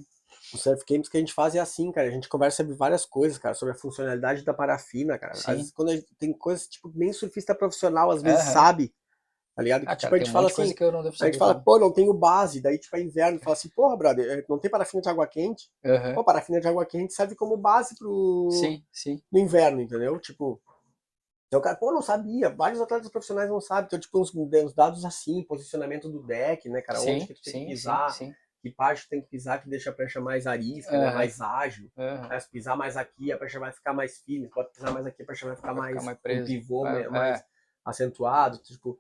[0.53, 2.07] O surf games que a gente faz é assim, cara.
[2.07, 5.34] A gente conversa sobre várias coisas, cara, sobre a funcionalidade da parafina, cara.
[5.34, 5.56] Às Sim.
[5.56, 8.52] vezes, quando a gente, tem coisas, tipo, nem surfista profissional às vezes Aham.
[8.52, 8.94] sabe,
[9.56, 9.82] tá ligado?
[9.82, 11.56] Que, Ah, tipo, cara, a gente fala assim, que eu não devo a gente fala,
[11.56, 14.69] pô, não tenho base, daí, tipo, é inverno, fala assim, porra, brother, é, não tem
[14.72, 15.69] parafina de água quente.
[15.86, 16.15] Aham.
[16.15, 19.22] Pô, parafina de água quente serve como base pro, Sim, sim.
[19.32, 20.19] no inverno, entendeu?
[20.19, 20.61] Tipo,
[21.48, 24.73] então o cara, pô, não sabia, vários atletas profissionais não sabem, então, tipo, uns, uns
[24.73, 28.10] dados assim, posicionamento do deck, né, cara, onde sim, que tu tem sim, que pisar,
[28.10, 28.36] sim, sim.
[28.62, 31.16] Que parte tem que pisar que deixa a prancha mais arisca, né, Aham.
[31.16, 34.72] mais ágil, né, se pisar mais aqui, a prancha vai ficar mais firme, se pode
[34.72, 37.10] pisar mais aqui, a prancha vai ficar Vai mais, ficar mais um pivô É, né,
[37.10, 37.46] mais é.
[37.84, 39.00] acentuado, tipo,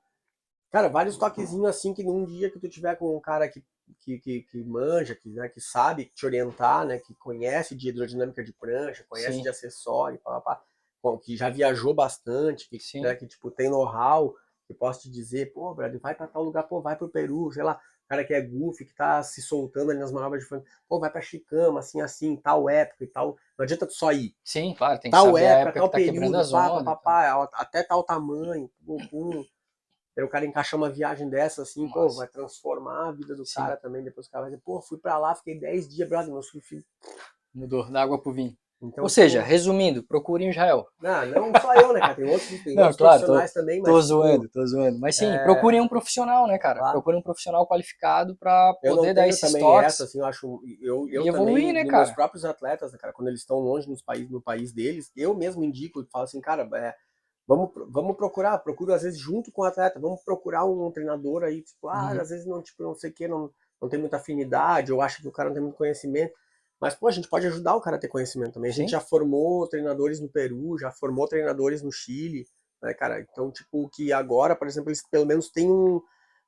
[0.71, 3.63] cara, vários toquezinhos assim que num dia que tu tiver com um cara que
[3.99, 8.43] que, que, que manja, que, né, que sabe te orientar, né, que conhece de hidrodinâmica
[8.43, 9.41] de prancha, conhece Sim.
[9.41, 10.61] de acessório, pá, pá,
[11.01, 14.33] pá, que já viajou bastante, que, né, que tipo, tem know-how,
[14.65, 17.63] que posso te dizer, pô, brother, vai pra tal lugar, pô, vai pro Peru, sei
[17.63, 17.79] lá,
[18.11, 21.09] cara que é goofy, que tá se soltando ali nas manobras de frente, pô, vai
[21.09, 24.99] pra Chicama, assim, assim, tal época e tal, não adianta tu só ir, Sim, claro,
[24.99, 26.83] tem que tal saber época, época tal tá período, pá, pá, ondas.
[26.83, 29.45] pá, pá, até tal tamanho, pum,
[30.21, 32.17] o cara encaixar uma viagem dessa, assim, pô, Massa.
[32.17, 33.55] vai transformar a vida do Sim.
[33.55, 34.03] cara também.
[34.03, 36.85] Depois o cara vai dizer, pô, fui pra lá, fiquei 10 dias, brother, meu surf
[37.53, 38.57] Mudou da água pro vinho.
[38.83, 40.87] Então, Ou seja, resumindo, procure em Israel.
[40.99, 42.15] Não, não só eu, né, cara?
[42.15, 43.79] Tem outros, tem não, outros claro, profissionais tô, também.
[43.79, 44.99] Mas, tô tipo, zoando, tô zoando.
[44.99, 45.43] Mas sim, é...
[45.43, 46.79] procure um profissional, né, cara?
[46.79, 46.93] Claro.
[46.93, 49.85] Procure um profissional qualificado para poder dar esses também toques.
[49.85, 52.05] Essa, assim, eu acho, eu, eu e evoluir, também, né, cara?
[52.05, 55.35] Meus próprios atletas, né, cara, quando eles estão longe nos país, no país deles, eu
[55.35, 56.95] mesmo indico e falo assim, cara, é,
[57.47, 61.43] vamos, vamos procurar, procuro às vezes junto com o atleta, vamos procurar um, um treinador
[61.43, 62.21] aí, tipo, ah, uhum.
[62.21, 65.21] às vezes não, tipo, não sei o que, não, não tem muita afinidade, ou acha
[65.21, 66.33] que o cara não tem muito conhecimento.
[66.81, 68.71] Mas, pô, a gente pode ajudar o cara a ter conhecimento também.
[68.71, 68.93] A gente Sim.
[68.93, 72.47] já formou treinadores no Peru, já formou treinadores no Chile,
[72.81, 73.21] né, cara?
[73.21, 76.01] Então, tipo, que agora, por exemplo, eles pelo menos têm um.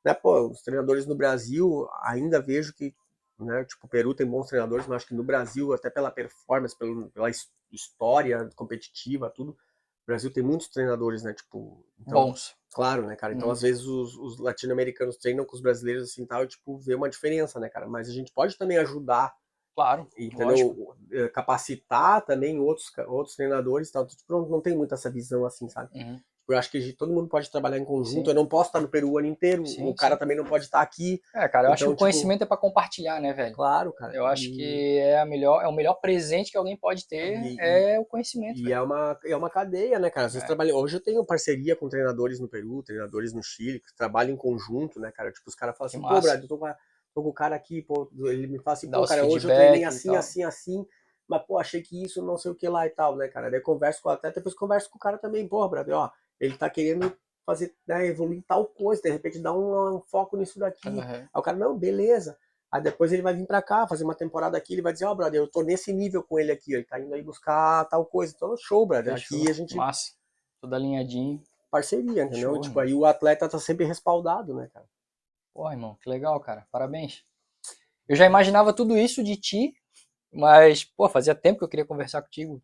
[0.03, 2.95] Né, pô, os treinadores no Brasil, ainda vejo que,
[3.39, 6.77] né, tipo, o Peru tem bons treinadores, mas acho que no Brasil, até pela performance,
[6.77, 7.29] pela, pela
[7.71, 11.85] história competitiva, tudo, o Brasil tem muitos treinadores, né, tipo.
[11.99, 12.55] Então, bons.
[12.73, 13.35] Claro, né, cara?
[13.35, 13.51] Então, hum.
[13.51, 17.07] às vezes, os, os latino-americanos treinam com os brasileiros assim tal, e, tipo, vê uma
[17.07, 17.87] diferença, né, cara?
[17.87, 19.31] Mas a gente pode também ajudar
[19.75, 20.07] Claro.
[20.17, 20.95] Entendeu?
[21.11, 24.05] Eh, capacitar também outros, outros treinadores tal.
[24.05, 25.89] Tipo, não, tem muito essa visão assim, sabe?
[25.95, 26.19] Uhum.
[26.47, 28.25] Eu acho que todo mundo pode trabalhar em conjunto.
[28.25, 28.31] Sim.
[28.31, 29.65] Eu não posso estar no Peru o ano inteiro.
[29.65, 30.19] Sim, o cara sim.
[30.19, 31.21] também não pode estar aqui.
[31.33, 31.99] É, cara, eu então, acho que o tipo...
[31.99, 33.55] conhecimento é para compartilhar, né, velho?
[33.55, 34.13] Claro, cara.
[34.13, 37.57] Eu acho que é, a melhor, é o melhor presente que alguém pode ter e,
[37.61, 38.59] é o conhecimento.
[38.59, 40.27] E é uma, é uma cadeia, né, cara?
[40.27, 40.73] É.
[40.73, 44.99] Hoje eu tenho parceria com treinadores no Peru, treinadores no Chile, que trabalham em conjunto,
[44.99, 45.31] né, cara?
[45.31, 46.75] Tipo, os caras falam assim, pô, Brad, eu tô com a
[47.13, 49.83] tô com o cara aqui, pô, ele me fala assim, pô, cara, hoje eu treinei
[49.83, 50.85] assim, assim, assim,
[51.27, 53.49] mas, pô, achei que isso, não sei o que lá e tal, né, cara?
[53.49, 56.57] Daí converso com o atleta, depois converso com o cara também, pô, brother, ó, ele
[56.57, 57.15] tá querendo
[57.45, 60.89] fazer, né, evoluir tal coisa, de repente dar um, um foco nisso daqui.
[60.89, 61.01] Uhum.
[61.01, 62.37] Aí o cara, não, beleza.
[62.71, 65.11] Aí depois ele vai vir para cá, fazer uma temporada aqui, ele vai dizer, ó,
[65.11, 68.05] oh, brother, eu tô nesse nível com ele aqui, ele tá indo aí buscar tal
[68.05, 68.33] coisa.
[68.35, 69.13] Então, show, brother.
[69.13, 69.49] aqui show.
[69.49, 69.75] a gente.
[69.75, 70.13] Massa.
[70.59, 71.41] Tudo alinhadinho.
[71.69, 72.53] Parceria, entendeu?
[72.53, 74.87] Show, tipo, aí o atleta tá sempre respaldado, né, cara?
[75.53, 76.67] Pô, irmão, que legal, cara.
[76.71, 77.23] Parabéns.
[78.07, 79.73] Eu já imaginava tudo isso de ti,
[80.33, 82.63] mas, pô, fazia tempo que eu queria conversar contigo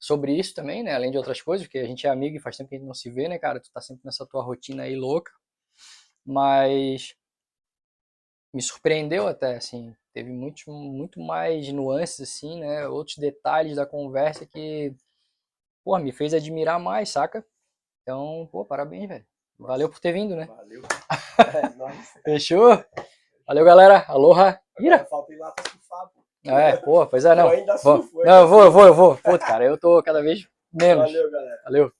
[0.00, 0.94] sobre isso também, né?
[0.94, 2.88] Além de outras coisas, porque a gente é amigo e faz tempo que a gente
[2.88, 3.60] não se vê, né, cara?
[3.60, 5.32] Tu tá sempre nessa tua rotina aí louca.
[6.26, 7.16] Mas
[8.52, 9.94] me surpreendeu até, assim.
[10.12, 12.86] Teve muito, muito mais nuances, assim, né?
[12.88, 14.92] Outros detalhes da conversa que,
[15.84, 17.46] pô, me fez admirar mais, saca?
[18.02, 19.26] Então, pô, parabéns, velho.
[19.60, 20.46] Valeu por ter vindo, né?
[20.46, 20.82] Valeu.
[21.40, 21.90] É,
[22.22, 22.84] Fechou?
[23.46, 24.04] Valeu, galera.
[24.08, 24.60] Aloha.
[24.78, 25.06] Ira.
[25.06, 26.10] Falta ir lá pra surfar.
[26.44, 27.46] É, pô, pois é, não.
[27.46, 28.22] Eu ainda surfo.
[28.22, 29.16] Não, eu vou, eu vou, eu vou.
[29.16, 31.06] Pô, cara, eu tô cada vez menos.
[31.06, 31.60] Valeu, galera.
[31.64, 31.92] Valeu.